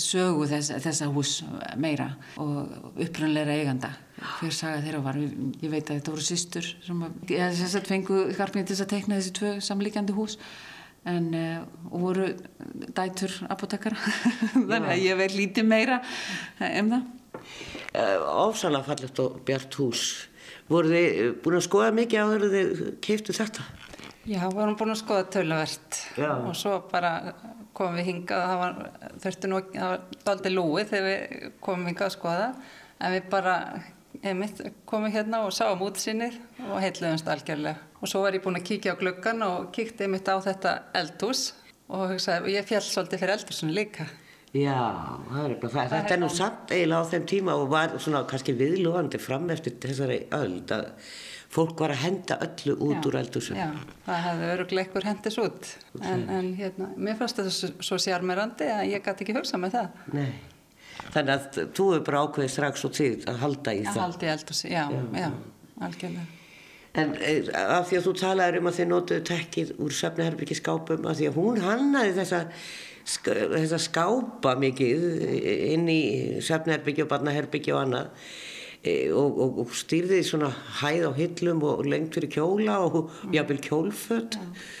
sögu 0.00 0.46
þess, 0.48 0.72
þessa 0.86 1.10
hús 1.12 1.34
meira 1.76 2.14
og 2.40 2.96
upprannleira 2.96 3.58
eiganda. 3.60 3.92
Hver 4.20 4.52
saga 4.52 4.80
þeirra 4.84 5.02
var, 5.04 5.16
ég 5.20 5.70
veit 5.72 5.86
að 5.86 6.00
þetta 6.00 6.12
voru 6.12 6.24
systur 6.24 6.66
sem 6.84 7.06
að, 7.06 7.22
ég 7.32 7.62
að 7.64 7.88
fengu 7.88 8.18
Skarpjens 8.34 8.68
til 8.68 8.76
að 8.76 8.90
teikna 8.92 9.20
þessi 9.20 9.32
tvö 9.38 9.54
samlíkjandi 9.64 10.16
hús. 10.16 10.36
En 11.08 11.30
uh, 11.32 11.62
og 11.88 12.02
voru 12.02 12.26
dætur 12.92 13.32
apotekara 13.48 13.96
þannig 14.52 14.90
að 14.92 15.04
ég 15.06 15.16
veit 15.16 15.32
lítið 15.32 15.70
meira 15.70 16.02
um 16.60 16.92
það. 16.92 17.06
Ósalega 18.28 18.84
fallegt 18.90 19.22
og 19.24 19.38
bjart 19.48 19.78
hús. 19.80 20.02
Voru 20.70 20.90
þið 20.92 21.06
eh, 21.08 21.30
búin 21.42 21.58
að 21.58 21.64
skoða 21.66 21.94
mikið 21.96 22.20
áður 22.24 22.44
en 22.46 22.52
þið 22.54 22.82
keiftu 23.02 23.34
þetta? 23.34 23.64
Já, 24.28 24.42
við 24.44 24.58
vorum 24.58 24.76
búin 24.78 24.92
að 24.92 25.00
skoða 25.00 25.24
töluvert. 25.34 26.02
Já. 26.20 26.30
og 26.36 26.52
svo 26.58 26.76
bara 26.90 27.14
komum 27.76 27.96
við 27.98 28.10
hingað 28.10 28.44
það 28.44 28.60
var, 28.60 28.76
þurfti 29.24 29.50
nú, 29.50 29.60
það 29.72 29.94
var 29.94 30.04
daldi 30.28 30.52
lúið 30.52 30.92
þegar 30.92 31.08
við 31.08 31.48
komum 31.64 31.88
hingað 31.90 32.10
að 32.10 32.14
skoða. 32.18 32.50
En 33.00 33.14
við 33.16 33.28
bara, 33.32 33.54
einmitt, 34.24 34.60
komum 34.88 35.12
hérna 35.12 35.44
og 35.46 35.54
sáum 35.56 35.82
útsinnið 35.86 36.38
og 36.68 36.80
heitluðumst 36.82 37.28
algjörlega. 37.30 37.76
Og 38.00 38.10
svo 38.10 38.24
var 38.24 38.36
ég 38.36 38.44
búin 38.44 38.58
að 38.60 38.66
kíkja 38.70 38.96
á 38.96 39.00
gluggan 39.00 39.44
og 39.46 39.70
kíkti 39.76 40.06
einmitt 40.06 40.28
á 40.28 40.36
þetta 40.44 40.76
eldhús 41.00 41.50
og 41.90 42.12
hugsaði, 42.12 42.54
ég 42.56 42.68
fjall 42.68 42.84
svolítið 42.86 43.22
fyrir 43.24 43.36
eldhúsinu 43.38 43.76
líka. 43.76 44.06
Já, 44.50 44.74
það 45.30 45.42
er 45.44 45.52
eitthvað 45.54 45.74
það. 45.76 45.90
Þetta 45.92 46.14
er 46.14 46.20
nú 46.20 46.28
samt 46.34 46.72
eiginlega 46.74 47.02
á 47.06 47.10
þeim 47.12 47.26
tíma 47.30 47.52
og 47.54 47.68
var 47.70 47.92
svona 48.02 48.22
kannski 48.30 48.54
viðlúandi 48.58 49.20
fram 49.22 49.44
eftir 49.54 49.76
þessari 49.84 50.24
öld 50.34 50.72
að 50.74 50.88
fólk 51.50 51.82
var 51.82 51.94
að 51.94 52.02
henda 52.04 52.38
öllu 52.46 52.74
út 52.78 52.96
Já. 52.98 53.06
úr 53.10 53.18
eldhúsum. 53.20 53.58
Já, 53.58 53.68
það 54.06 54.24
hefði 54.26 54.48
öruglega 54.54 54.86
einhver 54.86 55.06
hendis 55.06 55.38
út. 55.42 55.70
En, 56.02 56.24
en 56.34 56.50
hérna, 56.58 56.90
mér 56.98 57.18
fannst 57.18 57.38
þetta 57.38 57.70
svo, 57.86 57.98
sjarmerandi 58.02 58.70
að 58.74 58.84
ég 58.90 59.06
gæti 59.06 59.26
ekki 59.26 59.38
hugsað 59.38 59.62
með 59.64 59.76
það. 59.78 60.02
Nei. 60.18 60.30
Þannig 61.10 61.32
að 61.34 61.62
þú 61.76 61.86
hefur 61.94 62.04
bara 62.10 62.20
ákveðið 62.26 62.52
strax 62.54 62.84
og 62.86 62.92
tíð 62.98 63.24
að 63.30 63.40
halda 63.44 63.72
í 63.74 63.80
Að 63.80 63.88
það. 63.94 64.02
haldi 64.04 64.30
eldhúsi, 64.34 64.68
já, 64.70 64.84
já, 65.20 65.30
algjörlega. 65.86 66.26
En 67.00 67.12
eh, 67.22 67.48
af 67.54 67.88
því 67.90 67.98
að 68.00 68.06
þú 68.08 68.12
talaður 68.18 68.60
um 68.60 68.68
að 68.70 68.78
þið 68.80 68.88
notuðu 68.90 69.24
tekkið 69.30 69.68
úr 69.86 69.92
Söfnaherbyggi 69.94 70.56
skápum 70.58 71.04
af 71.06 71.18
því 71.20 71.28
að 71.30 71.36
hún 71.38 71.60
hannaði 71.62 72.14
þessa, 72.18 72.40
sk 73.10 73.30
þessa 73.54 73.78
skápa 73.84 74.54
mikið 74.58 75.04
inn 75.76 75.86
í 75.90 76.00
Söfnaherbyggi 76.42 77.04
og 77.06 77.10
Barnaherbyggi 77.12 77.74
og 77.76 77.82
annað 77.84 78.10
eh, 78.82 79.06
og, 79.14 79.38
og, 79.46 79.60
og 79.64 79.74
stýrði 79.78 80.20
svona 80.26 80.50
hæð 80.82 81.06
á 81.06 81.12
hillum 81.20 81.62
og 81.70 81.86
lengt 81.86 82.18
fyrir 82.18 82.34
kjóla 82.34 82.80
og 82.88 83.10
jafnvel 83.34 83.62
kjólföt 83.70 84.38
Eh, 84.40 84.78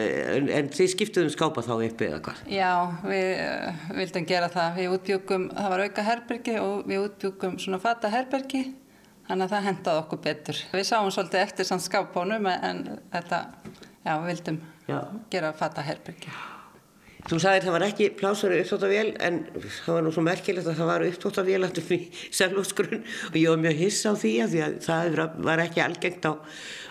en, 0.00 0.48
en 0.48 0.70
þið 0.72 0.90
skiptuðum 0.94 1.32
skápa 1.34 1.64
þá 1.66 1.72
uppi 1.76 2.08
eða 2.08 2.20
hvað? 2.26 2.44
Já, 2.52 2.70
við 3.04 3.26
uh, 3.44 3.82
vildum 3.98 4.28
gera 4.28 4.50
það. 4.52 4.78
Við 4.78 4.94
útbjúkum, 4.96 5.48
það 5.56 5.74
var 5.74 5.84
auka 5.86 6.06
herbergi 6.06 6.56
og 6.62 6.86
við 6.88 7.04
útbjúkum 7.08 7.58
svona 7.62 7.82
fata 7.82 8.12
herbergi, 8.12 8.62
þannig 9.28 9.48
að 9.48 9.56
það 9.56 9.68
hendaði 9.70 10.04
okkur 10.04 10.22
betur. 10.28 10.62
Við 10.72 10.88
sáum 10.88 11.12
svolítið 11.14 11.44
eftir 11.44 11.68
samt 11.68 11.86
skápónum 11.86 12.48
en 12.54 12.84
þetta, 13.12 13.44
já, 14.04 14.14
við 14.16 14.30
vildum 14.32 14.62
Já. 14.88 14.98
gera 15.30 15.52
fata 15.56 15.84
herbergi. 15.86 16.32
Þú 17.22 17.36
sagðir 17.38 17.62
það 17.62 17.74
var 17.76 17.84
ekki 17.86 18.06
plásari 18.18 18.56
uppþóttavél 18.64 19.10
en 19.22 19.36
það 19.54 19.94
var 19.94 20.02
nú 20.02 20.10
svo 20.14 20.22
merkilegt 20.26 20.66
að 20.66 20.78
það 20.80 20.88
var 20.90 21.04
uppþóttavél 21.06 21.66
aftur 21.68 21.92
í 21.94 21.98
selvlósgrunn 22.34 23.04
og 23.28 23.36
ég 23.38 23.52
var 23.52 23.60
mjög 23.62 23.78
hiss 23.78 24.00
á 24.10 24.12
því 24.18 24.32
að 24.42 24.54
því 24.56 24.62
að 24.66 24.74
það 24.88 25.18
var 25.46 25.62
ekki 25.62 25.84
algengt 25.84 26.26
á, 26.26 26.32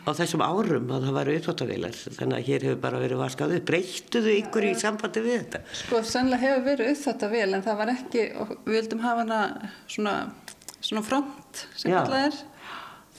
á 0.08 0.10
þessum 0.22 0.44
árum 0.46 0.94
að 0.96 1.08
það 1.10 1.18
var 1.18 1.32
uppþóttavélar 1.36 2.00
þannig 2.16 2.38
að 2.38 2.48
hér 2.48 2.68
hefur 2.70 2.80
bara 2.88 3.02
verið 3.04 3.22
vaskað 3.26 3.56
upp. 3.58 3.68
Breyttuðu 3.72 4.36
ykkur 4.38 4.70
í 4.70 4.74
sambandi 4.80 5.26
við 5.28 5.38
þetta? 5.42 5.64
Sko, 5.82 6.02
sannlega 6.14 6.48
hefur 6.48 6.68
verið 6.70 6.94
upp 6.94 7.04
þetta 7.04 7.32
vel 7.36 7.48
en 7.52 7.66
það 7.68 7.82
var 7.84 7.94
ekki, 7.98 8.28
við 8.64 8.78
vildum 8.78 9.04
hafa 9.04 9.26
hana 9.26 9.42
svona, 9.92 10.16
svona 10.80 11.04
front 11.12 11.66
sem 11.76 11.92
kallað 11.92 12.30
er 12.30 12.44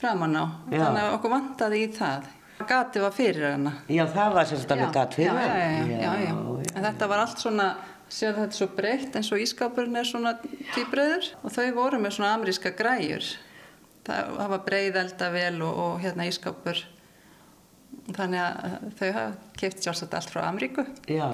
framan 0.01 0.33
á, 0.33 0.45
þannig 0.73 1.03
að 1.05 1.13
okkur 1.19 1.37
vantaði 1.37 1.85
í 1.85 1.91
það. 1.93 2.31
Gati 2.63 3.01
var 3.01 3.11
fyrir 3.11 3.47
hana. 3.49 3.71
Já, 3.91 4.03
það 4.13 4.35
var 4.37 4.51
alveg 4.55 4.91
gatt 4.95 5.15
fyrir 5.17 6.52
já, 6.73 6.79
já, 6.79 6.81
já, 6.81 6.81
já, 6.81 6.81
já. 6.81 6.83
En 6.83 6.87
þetta 6.87 7.09
var 7.09 7.23
allt 7.23 7.41
svona, 7.41 7.67
sér 8.11 8.37
þetta 8.37 8.57
svo 8.57 8.69
breytt 8.77 9.17
eins 9.17 9.31
og 9.33 9.43
ískápurinn 9.43 9.99
er 9.99 10.07
svona 10.09 10.35
týbreyður 10.73 11.29
og 11.43 11.53
þau 11.53 11.67
voru 11.77 11.99
með 12.01 12.17
svona 12.17 12.33
ameríska 12.37 12.73
græjur. 12.77 13.29
Það, 14.03 14.33
það 14.39 14.49
var 14.53 14.65
breyðelda 14.67 15.29
vel 15.33 15.55
og, 15.63 15.79
og 15.85 16.01
hérna 16.03 16.27
ískápur. 16.29 16.81
Þannig 18.03 18.39
að 18.41 18.87
þau 18.99 19.09
hafa 19.15 19.51
keift 19.55 19.85
sjálfsagt 19.85 20.15
allt 20.17 20.31
frá 20.33 20.41
Ameríku. 20.49 20.83
Já, 21.07 21.27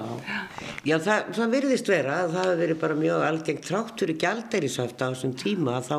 já 0.86 0.98
það, 1.02 1.30
það 1.34 1.54
virðist 1.56 1.88
vera 1.90 2.18
að 2.20 2.34
það 2.36 2.44
hefur 2.44 2.60
verið 2.60 2.78
bara 2.84 2.98
mjög 3.00 3.24
algengt 3.26 3.64
þráttur 3.66 4.12
í 4.12 4.16
gjaldeirisöft 4.20 5.02
á 5.02 5.08
þessum 5.08 5.32
tíma 5.40 5.78
að 5.80 5.88
þá 5.88 5.96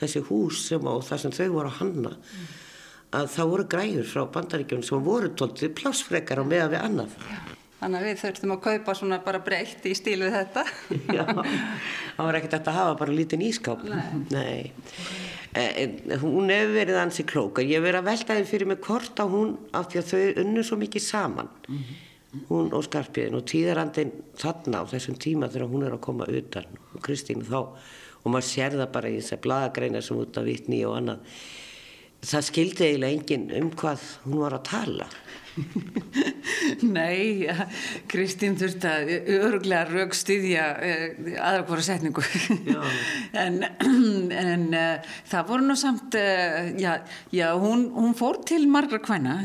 þessi 0.00 0.22
hús 0.30 0.62
sem 0.70 0.88
og 0.88 1.02
það 1.04 1.22
sem 1.24 1.34
þau 1.36 1.50
voru 1.58 1.72
að 1.72 1.76
hanna 1.82 2.14
að 3.16 3.28
það 3.34 3.52
voru 3.52 3.68
græjur 3.74 4.08
frá 4.08 4.24
bandaríkjum 4.38 4.86
sem 4.86 5.04
voru 5.04 5.34
tóltið 5.36 5.74
plássfrekar 5.82 6.40
á 6.40 6.44
meða 6.48 6.72
við 6.72 6.82
annað. 6.86 7.20
Þannig 7.86 8.00
að 8.00 8.06
við 8.08 8.16
þurftum 8.18 8.52
að 8.52 8.62
kaupa 8.64 8.92
svona 8.98 9.16
bara 9.22 9.38
breytt 9.46 9.84
í 9.86 9.92
stíl 9.94 10.16
við 10.18 10.32
þetta. 10.34 10.62
Já, 11.14 11.22
það 11.22 12.24
var 12.26 12.38
ekkert 12.40 12.56
að 12.58 12.78
hafa 12.80 12.96
bara 12.98 13.12
lítinn 13.14 13.44
ískáp. 13.46 13.84
Nei. 14.34 14.72
En 15.54 15.94
hún 16.18 16.50
hefur 16.50 16.72
verið 16.74 16.98
ansi 16.98 17.22
klóka. 17.30 17.62
Ég 17.62 17.78
hef 17.78 17.84
verið 17.84 18.00
að 18.00 18.08
velta 18.08 18.38
því 18.40 18.48
fyrir 18.50 18.70
mig 18.72 18.80
hvort 18.82 19.22
að 19.22 19.36
hún, 19.36 19.52
af 19.70 19.86
því 19.92 20.00
að 20.00 20.10
þau 20.10 20.40
unnu 20.42 20.64
svo 20.66 20.80
mikið 20.80 21.04
saman, 21.04 21.52
hún 22.48 22.74
og 22.74 22.82
Skarpiðin 22.88 23.38
og 23.38 23.46
tíðarandin 23.52 24.10
þarna 24.42 24.82
á 24.82 24.84
þessum 24.90 25.20
tíma 25.22 25.52
þegar 25.54 25.70
hún 25.70 25.86
er 25.86 25.94
að 25.94 26.02
koma 26.08 26.26
utan 26.26 26.66
og 26.90 26.98
Kristín 27.06 27.46
þá, 27.46 27.60
og 27.70 28.26
maður 28.34 28.48
sér 28.50 28.80
það 28.80 28.90
bara 28.98 29.14
í 29.14 29.20
þessar 29.20 29.44
bladagreinar 29.46 30.02
sem 30.02 30.18
út 30.26 30.42
af 30.42 30.50
vitni 30.50 30.82
og 30.90 30.98
annað. 30.98 31.38
Það 32.24 32.46
skildi 32.48 32.86
eiginlega 32.86 33.18
enginn 33.18 33.50
um 33.60 33.72
hvað 33.76 34.06
hún 34.24 34.40
var 34.40 34.56
að 34.56 34.68
tala. 34.70 35.10
Nei, 36.96 37.46
Kristín 38.10 38.58
þurfti 38.60 38.88
að 38.90 39.10
öruglega 39.38 39.86
rauk 39.88 40.16
styðja 40.16 40.64
uh, 40.74 41.04
aðra 41.40 41.64
hvora 41.68 41.84
setningu. 41.86 42.24
En, 43.36 43.58
en 44.42 44.66
uh, 44.72 45.14
það 45.28 45.48
voru 45.50 45.66
nú 45.66 45.76
samt 45.78 46.14
já, 46.80 46.92
já 47.34 47.46
hún, 47.60 47.86
hún 47.94 48.14
fór 48.16 48.38
til 48.48 48.64
margra 48.70 49.00
kvæna 49.02 49.36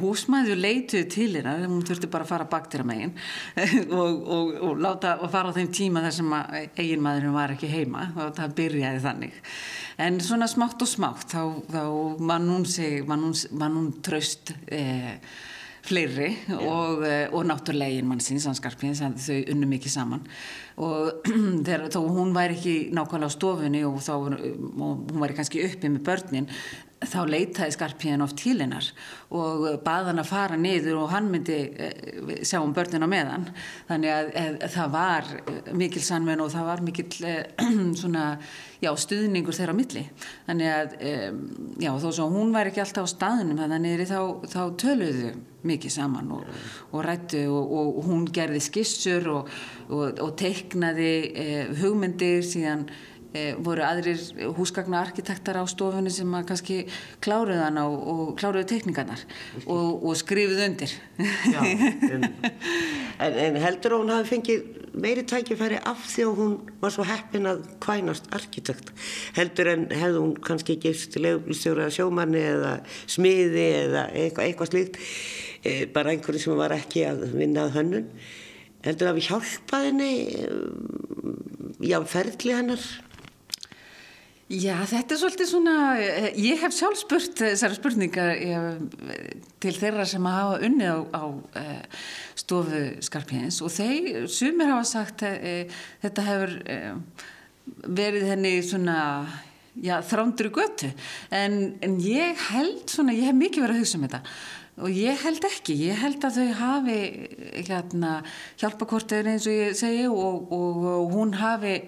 húsmæður 0.00 0.60
leituð 0.62 1.08
til 1.12 1.28
hérna 1.36 1.56
hún 1.66 1.84
þurfti 1.86 2.08
bara 2.12 2.24
að 2.24 2.32
fara 2.32 2.48
bakt 2.50 2.74
þér 2.74 2.84
að 2.84 2.90
megin. 2.92 3.16
Og, 3.98 4.22
og, 4.28 4.54
og 4.68 4.80
láta 4.80 5.16
og 5.22 5.30
fara 5.32 5.52
á 5.52 5.56
þeim 5.56 5.68
tíma 5.74 6.02
þar 6.04 6.14
sem 6.14 6.32
eiginmaðurinn 6.78 7.36
var 7.36 7.54
ekki 7.54 7.70
heima. 7.72 8.08
Og 8.16 8.34
það 8.36 8.56
byrjaði 8.58 9.04
þannig 9.04 9.38
en 9.98 10.20
svona 10.22 10.48
smátt 10.50 10.82
og 10.84 10.90
smátt 10.90 11.34
þá, 11.34 11.42
þá 11.72 11.82
mann 12.22 12.48
hún 12.50 12.66
sig 12.68 13.04
mann 13.08 13.28
hún, 13.28 13.36
man 13.58 13.78
hún 13.78 13.88
tröst 14.04 14.54
eh, 14.66 15.18
fleiri 15.88 16.30
og, 16.58 17.04
eh, 17.06 17.26
og 17.32 17.46
náttúrulegin 17.48 18.08
mann 18.08 18.22
síns 18.22 18.46
anskarpins 18.50 19.02
þau 19.02 19.38
unnum 19.54 19.76
ekki 19.78 19.92
saman 19.92 20.24
og 20.78 21.28
þegar 21.66 21.88
þó 21.94 22.02
hún 22.06 22.34
væri 22.36 22.58
ekki 22.58 22.76
nákvæmlega 22.94 23.30
á 23.30 23.36
stofunni 23.36 23.84
og 23.88 23.98
þá 24.04 24.12
og 24.18 24.28
hún 24.78 25.22
væri 25.22 25.38
kannski 25.38 25.64
uppi 25.66 25.90
með 25.90 26.06
börnin 26.06 26.52
þá 26.98 27.18
leitaði 27.30 27.74
skarpíðan 27.76 28.24
oft 28.24 28.38
til 28.40 28.56
hennar 28.58 28.86
og 29.30 29.66
baða 29.86 30.10
hann 30.10 30.22
að 30.22 30.30
fara 30.32 30.56
niður 30.58 31.02
og 31.04 31.12
hann 31.12 31.28
myndi 31.30 31.58
eh, 31.78 32.40
sjá 32.42 32.58
um 32.58 32.72
börnin 32.74 33.06
á 33.06 33.08
meðan. 33.10 33.46
Þannig 33.90 34.14
að, 34.14 34.30
að, 34.40 34.56
að 34.66 34.72
það 34.74 34.94
var 34.96 35.28
mikil 35.78 36.02
sannvenn 36.02 36.42
og 36.42 36.50
það 36.54 36.70
var 36.72 36.82
mikil 36.86 37.06
svona, 38.00 38.24
já, 38.82 38.90
stuðningur 39.04 39.58
þeirra 39.58 39.76
á 39.76 39.80
milli. 39.80 40.04
Þannig 40.48 40.72
að, 40.74 40.96
já, 41.84 41.92
þó 42.02 42.08
svo 42.08 42.26
hún 42.34 42.50
var 42.56 42.72
ekki 42.72 42.82
alltaf 42.82 43.06
á 43.06 43.14
staðunum 43.14 43.62
þannig 43.62 44.02
að 44.02 44.10
þá, 44.10 44.50
þá 44.56 44.60
töluðu 44.82 45.36
mikið 45.68 45.90
saman 45.90 46.30
og, 46.34 46.50
og 46.94 47.02
rættu 47.04 47.40
og, 47.50 47.72
og 47.78 48.04
hún 48.06 48.26
gerði 48.34 48.60
skissur 48.62 49.26
og, 49.32 49.50
og 49.90 50.34
teiknaði 50.68 51.12
eh, 51.32 51.68
hugmyndir 51.80 52.44
síðan 52.44 52.88
e, 53.32 53.54
voru 53.64 53.84
aðrir 53.84 54.20
húsgagna 54.56 55.00
arkitektar 55.00 55.60
á 55.60 55.64
stofunni 55.68 56.12
sem 56.12 56.28
að 56.36 56.48
kannski 56.50 56.78
kláruð 57.24 57.62
hann 57.62 57.80
á 57.80 57.86
og 57.88 58.34
kláruðu 58.38 58.68
tekníkanar 58.68 59.22
og, 59.66 60.04
og 60.04 60.16
skrifuð 60.16 60.64
undir. 60.66 60.92
Já, 61.18 61.60
en, 61.64 62.28
en 63.46 63.60
heldur 63.62 63.98
hún 63.98 64.12
hafi 64.12 64.34
fengið 64.34 64.66
meiri 64.98 65.22
tækifæri 65.28 65.78
af 65.86 66.00
því 66.10 66.24
að 66.26 66.40
hún 66.40 66.56
var 66.82 66.94
svo 66.94 67.06
heppin 67.06 67.48
að 67.48 67.62
kvænast 67.84 68.28
arkitekt? 68.34 68.92
Heldur 69.36 69.72
en 69.72 69.86
hefði 69.92 70.24
hún 70.24 70.34
kannski 70.44 70.78
gifst 70.82 71.16
leiflistjóra 71.20 71.88
sjómanni 71.94 72.42
eða 72.42 72.74
smiði 73.06 73.68
eða 73.84 74.08
eitthvað, 74.10 74.44
eitthvað 74.48 74.72
slíkt 74.72 75.00
e, 75.62 75.78
bara 75.94 76.12
einhverju 76.12 76.44
sem 76.44 76.60
var 76.60 76.76
ekki 76.76 77.06
að 77.08 77.28
vinna 77.36 77.68
að 77.68 77.74
hönnun 77.78 78.12
heldur 78.86 79.10
að 79.10 79.18
við 79.18 79.28
hjálpaði 79.32 79.90
henni 79.90 80.12
já, 81.88 81.98
ferðli 82.06 82.54
hennar? 82.54 82.88
Já, 84.48 84.78
þetta 84.88 85.12
er 85.12 85.18
svolítið 85.20 85.48
svona, 85.50 85.72
eh, 86.00 86.30
ég 86.40 86.62
hef 86.62 86.72
sjálf 86.72 86.96
spurt 86.96 87.36
þessara 87.36 87.76
spurningar 87.76 88.30
eh, 88.32 88.78
til 89.60 89.74
þeirra 89.76 90.06
sem 90.08 90.24
hafa 90.24 90.62
unnið 90.64 90.88
á, 90.88 90.98
á 91.20 91.24
eh, 91.60 91.82
stofu 92.32 92.80
skarpjens 93.04 93.60
og 93.60 93.74
þeir, 93.74 94.24
sumir 94.32 94.72
hafa 94.72 94.86
sagt 94.88 95.26
að 95.28 95.74
þetta 96.00 96.24
hefur 96.30 96.54
verið 97.84 98.24
henni 98.30 98.54
svona, 98.64 98.96
já, 99.76 99.98
þrándur 100.00 100.48
í 100.48 100.54
götu, 100.56 100.94
en, 101.28 101.76
en 101.84 102.00
ég 102.00 102.48
held 102.48 102.88
svona, 102.88 103.12
ég 103.12 103.28
hef 103.28 103.36
mikið 103.36 103.66
verið 103.66 103.76
að 103.76 103.84
hugsa 103.84 104.00
um 104.00 104.08
þetta 104.08 104.22
og 104.78 104.94
ég 104.94 105.18
held 105.24 105.44
ekki, 105.48 105.76
ég 105.88 105.98
held 105.98 106.24
að 106.24 106.40
þau 106.40 106.50
hafi 106.60 106.98
hérna 107.68 108.18
hjálpakortið 108.60 109.32
eins 109.32 109.48
og 109.50 109.56
ég 109.56 109.78
segi 109.78 110.04
og, 110.10 110.52
og, 110.54 110.84
og 110.96 111.16
hún 111.16 111.38
hafi 111.38 111.78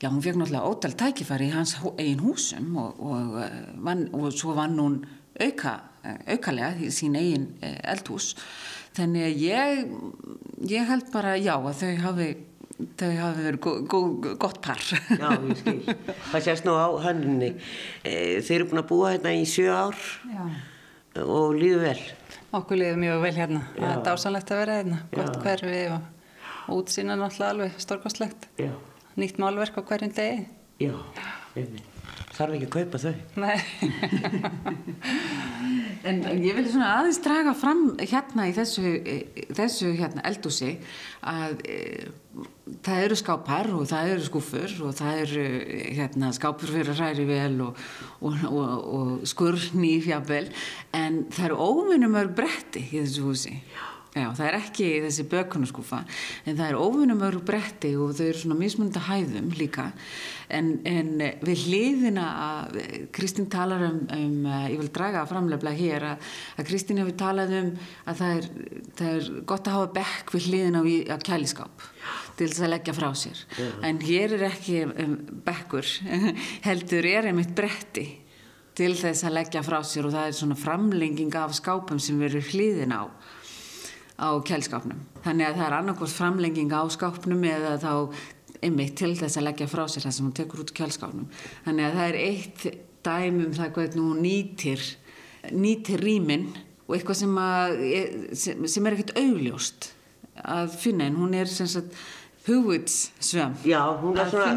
Já, 0.00 0.08
hún 0.08 0.22
fekk 0.24 0.38
náttúrulega 0.40 0.64
ótal 0.64 0.94
tækifæri 0.96 1.50
í 1.50 1.52
hans 1.52 1.74
einn 2.00 2.22
húsum 2.24 2.70
og, 2.80 3.02
og, 3.04 3.34
eh, 3.44 4.04
og 4.16 4.30
svo 4.32 4.54
vann 4.56 4.78
hún 4.80 4.94
auka, 5.36 5.74
eh, 6.02 6.16
aukalega 6.32 6.70
í 6.80 6.88
sín 6.88 7.18
eigin 7.20 7.50
eh, 7.60 7.76
eldhús. 7.92 8.30
Þannig 8.96 9.26
að 9.26 9.42
ég, 9.44 9.82
ég 10.72 10.88
held 10.88 11.12
bara 11.12 11.36
já 11.36 11.52
að 11.58 11.82
þau 11.82 11.92
hafi, 12.06 12.30
þau 12.96 13.12
hafi 13.18 13.44
verið 13.44 13.60
go, 13.60 13.76
go, 13.92 14.02
gott 14.40 14.62
par. 14.64 14.80
Já, 14.80 15.36
ég 15.36 15.60
skil. 15.60 15.94
Það 16.32 16.48
sést 16.48 16.64
nú 16.64 16.80
á 16.80 16.88
hannunni. 17.04 17.52
Þeir 18.00 18.56
eru 18.56 18.70
búin 18.72 18.80
að 18.80 18.90
búa 18.94 19.12
hérna 19.12 19.36
í 19.36 19.44
sjö 19.44 19.68
ár 19.68 20.00
já. 20.32 20.48
Og 21.24 21.58
líðu 21.58 21.82
vel. 21.84 21.98
Okkur 22.56 22.80
líðu 22.80 23.00
mjög 23.02 23.24
vel 23.24 23.34
hérna. 23.38 23.64
Já. 23.74 23.82
Það 23.82 23.96
er 23.96 24.06
dásanlegt 24.10 24.54
að 24.54 24.62
vera 24.64 24.78
hérna. 24.80 25.02
Gott 25.14 25.42
hverfi 25.44 25.82
og, 25.94 26.06
útsýna 26.70 27.18
náttúrulega 27.18 27.54
alveg 27.54 27.82
stórkostlegt. 27.82 28.48
Já 28.60 28.72
nýtt 29.20 29.36
málverk 29.40 29.76
á 29.76 29.82
hverjum 29.82 30.12
degi 30.14 30.46
Já, 30.80 30.94
þarf 32.36 32.52
ekki 32.56 32.68
að 32.68 32.74
kaupa 32.76 32.98
þau 33.02 33.14
Nei 33.42 33.58
En 36.08 36.22
ég 36.40 36.56
vil 36.56 36.64
svona 36.70 36.94
aðeins 36.98 37.20
draga 37.24 37.52
fram 37.58 37.82
hérna 37.98 38.46
í 38.48 38.54
þessu, 38.56 38.94
þessu 39.56 39.92
hérna 39.98 40.24
eldúsi 40.30 40.70
að 41.28 41.60
e, 41.68 41.76
það 42.86 43.04
eru 43.04 43.18
skápar 43.20 43.68
og 43.76 43.84
það 43.90 44.14
eru 44.14 44.26
skúfur 44.30 44.76
og 44.86 44.96
það 44.96 45.22
eru 45.26 45.46
hérna 45.98 46.32
skápur 46.36 46.72
fyrir 46.72 46.96
hræri 46.96 47.28
vel 47.28 47.60
og, 47.66 47.84
og, 48.24 48.42
og, 48.48 48.74
og 48.96 49.14
skurni 49.28 49.98
fjabel 50.04 50.48
en 50.96 51.26
það 51.28 51.50
eru 51.50 51.62
óvinnum 51.68 52.20
örg 52.22 52.36
bretti 52.40 52.86
í 52.88 53.02
þessu 53.02 53.28
húsi. 53.28 53.56
Já 53.60 53.99
Já, 54.10 54.24
það 54.34 54.46
er 54.48 54.56
ekki 54.58 54.86
þessi 55.04 55.24
bökunarskúfa 55.30 56.00
en 56.48 56.56
það 56.58 56.64
er 56.66 56.78
ofunum 56.80 57.20
öru 57.22 57.42
bretti 57.46 57.92
og 57.94 58.16
þau 58.18 58.24
eru 58.24 58.40
svona 58.40 58.56
mismunda 58.58 59.02
hæðum 59.06 59.52
líka. 59.54 59.84
En, 60.50 60.72
en 60.82 61.12
við 61.46 61.62
hliðina 61.68 62.24
að 62.42 62.80
Kristín 63.14 63.46
talar 63.52 63.84
um, 63.86 64.00
um 64.10 64.48
ég 64.66 64.80
vil 64.80 64.90
draga 64.90 65.22
framlefla 65.30 65.74
hér 65.78 66.08
að, 66.08 66.32
að 66.58 66.68
Kristín 66.72 66.98
hefur 66.98 67.14
talað 67.22 67.54
um 67.60 67.70
að 68.10 68.22
það 68.22 68.40
er, 68.40 68.50
það 68.98 69.12
er 69.12 69.30
gott 69.52 69.70
að 69.70 69.78
hafa 69.78 69.92
bekk 70.00 70.34
við 70.34 70.48
hliðina 70.48 70.82
á 70.82 71.16
kæliskáp 71.30 71.86
til 72.40 72.48
þess 72.48 72.64
að 72.66 72.72
leggja 72.74 72.96
frá 72.96 73.08
sér. 73.14 73.44
Já. 73.60 73.68
en 73.86 74.02
hér 74.02 74.34
er 74.40 74.46
ekki 74.48 74.80
um, 74.88 75.14
bekkur 75.46 75.86
heldur 76.66 77.06
er 77.06 77.30
einmitt 77.30 77.54
bretti 77.54 78.08
til 78.80 78.94
þess 78.96 79.26
að 79.26 79.36
leggja 79.38 79.62
frá 79.62 79.78
sér 79.86 80.08
og 80.08 80.14
það 80.14 80.28
er 80.32 80.38
svona 80.38 80.58
framlenging 80.58 81.34
af 81.38 81.54
skápum 81.58 82.00
sem 82.02 82.18
verður 82.18 82.50
hliðin 82.50 82.96
á 82.96 83.06
á 84.20 84.28
kjælskapnum. 84.44 85.00
Þannig 85.24 85.48
að 85.48 85.58
það 85.58 85.66
er 85.66 85.76
annarkvárt 85.78 86.14
framlenging 86.14 86.74
á 86.76 86.82
skápnum 86.92 87.44
eða 87.48 87.74
þá 87.80 87.92
einmitt 88.60 88.96
til 89.00 89.14
þess 89.16 89.40
að 89.40 89.46
leggja 89.48 89.68
frá 89.72 89.86
sér 89.88 90.04
það 90.04 90.16
sem 90.16 90.26
hún 90.26 90.36
tekur 90.36 90.64
út 90.64 90.74
kjælskapnum. 90.76 91.28
Þannig 91.64 91.86
að 91.86 91.98
það 91.98 92.10
er 92.10 92.18
eitt 92.26 92.66
dæmum 93.06 93.54
það 93.56 93.72
hvernig 93.78 94.04
hún 94.04 94.22
nýtir, 94.24 94.84
nýtir 95.56 96.04
rýminn 96.04 96.50
og 96.86 96.96
eitthvað 96.96 97.20
sem, 97.22 97.40
að, 97.40 97.84
sem 98.36 98.86
er 98.88 98.96
ekkert 98.96 99.16
augljóst 99.20 99.92
að 100.40 100.74
finna 100.80 101.08
en 101.08 101.18
hún 101.20 101.36
er 101.36 101.48
sem 101.50 101.68
sagt 101.70 101.96
hún 104.00 104.16
er 104.18 104.30
svona 104.32 104.56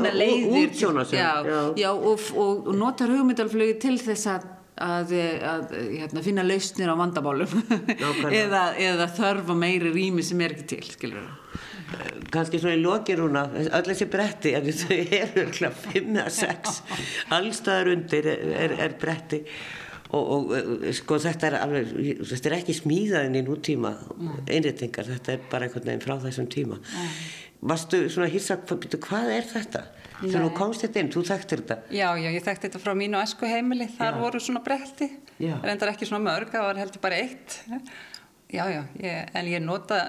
útsjónasvömm 0.63 1.19
Já, 1.19 1.43
já. 1.45 1.73
já 1.77 1.89
og, 1.91 2.19
og, 2.35 2.67
og 2.67 2.75
notar 2.79 3.11
hugmyndalflögi 3.11 3.79
til 3.83 3.97
þess 3.99 4.29
að 4.31 4.47
að, 4.81 5.13
að 5.45 5.75
hérna, 5.93 6.23
finna 6.25 6.45
lausnir 6.45 6.89
á 6.89 6.95
vandabálum 6.97 7.53
eða, 8.43 8.65
eða 8.79 9.09
þörfa 9.13 9.57
meiri 9.57 9.93
rými 9.93 10.25
sem 10.25 10.41
er 10.41 10.55
ekki 10.55 10.69
til 10.73 10.83
skilur 10.95 11.27
það 11.27 11.39
kannski 12.33 12.57
svona 12.57 12.77
í 12.77 12.81
lokirúna 12.81 13.43
öll 13.61 13.85
þessi 13.85 14.07
bretti 14.09 14.55
en 14.57 14.65
þau 14.65 14.97
eru 14.97 15.43
örgulega 15.43 15.71
5-6 15.93 16.81
allstaðar 17.37 17.91
undir 17.93 18.29
er, 18.33 18.75
er 18.87 18.97
bretti. 18.99 19.43
Og, 20.13 20.51
og 20.53 20.83
sko 20.93 21.17
þetta 21.21 21.47
er 21.47 21.55
alveg 21.57 21.93
þetta 22.29 22.49
er 22.51 22.55
ekki 22.59 22.75
smíðaðin 22.77 23.37
í 23.39 23.41
nútíma 23.47 23.95
einriðtingar, 24.45 25.07
þetta 25.09 25.33
er 25.33 25.47
bara 25.49 25.65
einhvern 25.65 25.87
veginn 25.89 26.03
frá 26.03 26.19
þessum 26.21 26.49
tíma 26.53 26.77
varstu 27.63 28.05
svona 28.11 28.29
hýrsa, 28.31 28.57
hvað 28.63 29.35
er 29.37 29.45
þetta? 29.49 29.83
Þegar 30.23 30.45
þú 30.45 30.49
komst 30.55 30.83
þetta 30.85 31.01
inn, 31.01 31.11
þú 31.11 31.23
þekktir 31.27 31.61
þetta? 31.63 31.77
Já, 31.91 32.07
já, 32.21 32.29
ég 32.31 32.45
þekkti 32.45 32.69
þetta 32.69 32.81
frá 32.83 32.93
mínu 32.95 33.19
esku 33.19 33.49
heimili, 33.49 33.89
þar 33.97 34.13
já. 34.13 34.19
voru 34.21 34.41
svona 34.43 34.63
bretti, 34.63 35.09
reyndar 35.39 35.91
ekki 35.91 36.07
svona 36.07 36.23
mörg, 36.29 36.51
það 36.53 36.67
var 36.69 36.81
heldur 36.83 37.03
bara 37.03 37.19
eitt. 37.19 37.59
Já, 38.53 38.67
já, 38.69 38.81
ég, 39.01 39.31
en 39.33 39.49
ég 39.49 39.63
nota 39.65 39.99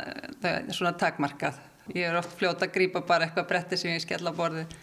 það 0.43 0.75
svona 0.77 0.95
takmarkað. 1.01 1.63
Ég 1.95 2.09
er 2.09 2.17
oft 2.17 2.33
fljóta 2.39 2.69
að 2.69 2.75
grýpa 2.77 3.03
bara 3.05 3.27
eitthvað 3.27 3.49
bretti 3.51 3.79
sem 3.81 3.95
ég 3.95 4.05
skella 4.05 4.33
á 4.33 4.39
borðið. 4.39 4.75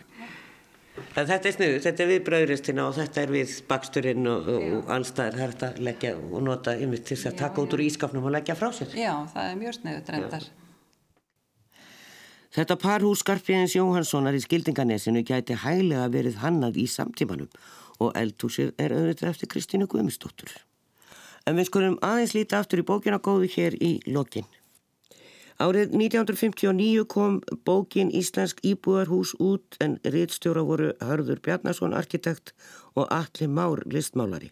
En 1.15 1.27
þetta 1.27 1.47
er 1.47 1.53
snuð, 1.55 1.75
þetta 1.85 2.03
er 2.03 2.09
við 2.09 2.23
bröðuristina 2.27 2.83
og 2.89 2.97
þetta 2.97 3.21
er 3.21 3.31
við 3.31 3.53
baksturinn 3.69 4.27
og, 4.29 4.49
og 4.51 4.89
allstaðir 4.91 5.37
er 5.37 5.53
þetta 5.53 5.69
að 5.71 5.85
leggja 5.87 6.11
og 6.19 6.41
nota 6.45 6.75
yfir 6.75 7.05
til 7.07 7.17
að 7.29 7.37
taka 7.41 7.63
út 7.63 7.75
úr 7.77 7.85
ískapnum 7.85 8.27
og 8.27 8.35
leggja 8.35 8.57
frá 8.59 8.69
sér. 8.75 8.91
Já, 8.99 9.13
það 9.31 9.47
er 9.47 9.61
mjög 9.61 9.77
snuðut 9.79 10.11
reyndar. 10.15 10.49
Já. 10.49 10.60
Þetta 12.51 12.75
parhús 12.75 13.21
Skarpjæðins 13.23 13.77
Jóhanssonar 13.77 14.35
í 14.35 14.41
Skildinganesinu 14.43 15.21
gæti 15.23 15.55
hæglega 15.55 16.09
verið 16.11 16.41
hannað 16.41 16.81
í 16.81 16.87
samtímanum 16.91 17.47
og 18.03 18.11
eldhúsið 18.19 18.73
er 18.75 18.91
auðvitað 18.91 19.29
eftir 19.29 19.51
Kristínu 19.53 19.87
Guðmustóttur. 19.87 20.51
En 21.47 21.55
við 21.55 21.69
skulum 21.69 21.95
aðeins 22.03 22.35
líta 22.35 22.59
aftur 22.59 22.83
í 22.83 22.87
bókina 22.89 23.21
góðu 23.23 23.47
hér 23.55 23.77
í 23.79 23.93
lokin. 24.11 24.49
Árið 25.63 25.95
1959 25.95 27.07
kom 27.07 27.39
bókin 27.63 28.11
Íslensk 28.11 28.59
íbúðarhús 28.67 29.35
út 29.39 29.77
en 29.79 29.99
rittstjóra 30.03 30.65
voru 30.67 30.91
Hörður 30.99 31.39
Bjarnason 31.45 31.95
arkitekt 31.95 32.51
og 32.95 33.07
Alli 33.15 33.47
Már 33.47 33.85
listmálari. 33.85 34.51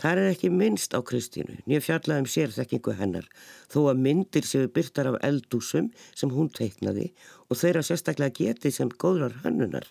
Það 0.00 0.16
er 0.16 0.30
ekki 0.30 0.48
minnst 0.48 0.94
á 0.96 1.00
Kristínu, 1.04 1.58
nýja 1.68 1.82
fjallaðum 1.84 2.28
sérþekkingu 2.32 2.94
hennar, 2.96 3.26
þó 3.68 3.90
að 3.90 3.98
myndir 4.06 4.46
séu 4.48 4.70
byrtar 4.72 5.10
af 5.10 5.18
eldúsum 5.26 5.90
sem 6.16 6.32
hún 6.32 6.48
teiknaði 6.56 7.10
og 7.50 7.60
þeirra 7.60 7.82
sérstaklega 7.84 8.32
geti 8.38 8.72
sem 8.72 8.88
góðrar 8.88 9.36
hannunar. 9.44 9.84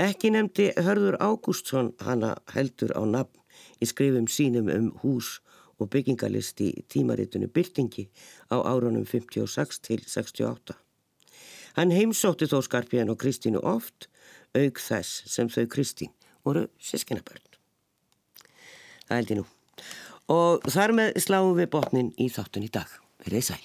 Ekki 0.00 0.32
nefndi 0.32 0.70
Hörður 0.80 1.18
Ágústsson 1.20 1.92
hana 2.00 2.38
heldur 2.54 2.96
á 2.96 3.04
nafn 3.04 3.84
í 3.84 3.90
skrifum 3.90 4.30
sínum 4.32 4.72
um 4.72 4.88
hús 5.04 5.42
og 5.76 5.92
byggingalist 5.92 6.64
í 6.64 6.70
tímaritinu 6.88 7.52
Byrtingi 7.52 8.08
á 8.48 8.64
árunum 8.64 9.04
56 9.04 9.84
til 9.84 10.00
68. 10.08 10.78
Hann 11.76 11.92
heimsótti 11.92 12.48
þó 12.48 12.62
Skarpján 12.64 13.12
og 13.12 13.20
Kristínu 13.20 13.60
oft, 13.60 14.08
auk 14.56 14.80
þess 14.80 15.24
sem 15.28 15.52
þau 15.52 15.66
Kristín 15.68 16.16
voru 16.44 16.70
sískinabörn. 16.80 17.51
Það 19.12 19.18
held 19.20 19.32
ég 19.32 19.40
nú. 19.42 19.46
Og 20.32 20.68
þar 20.72 20.94
með 20.96 21.16
sláum 21.20 21.52
við 21.58 21.66
botnin 21.74 22.12
í 22.16 22.30
þáttun 22.32 22.64
í 22.64 22.70
dag. 22.72 22.88
Verðið 23.20 23.48
sæl. 23.50 23.64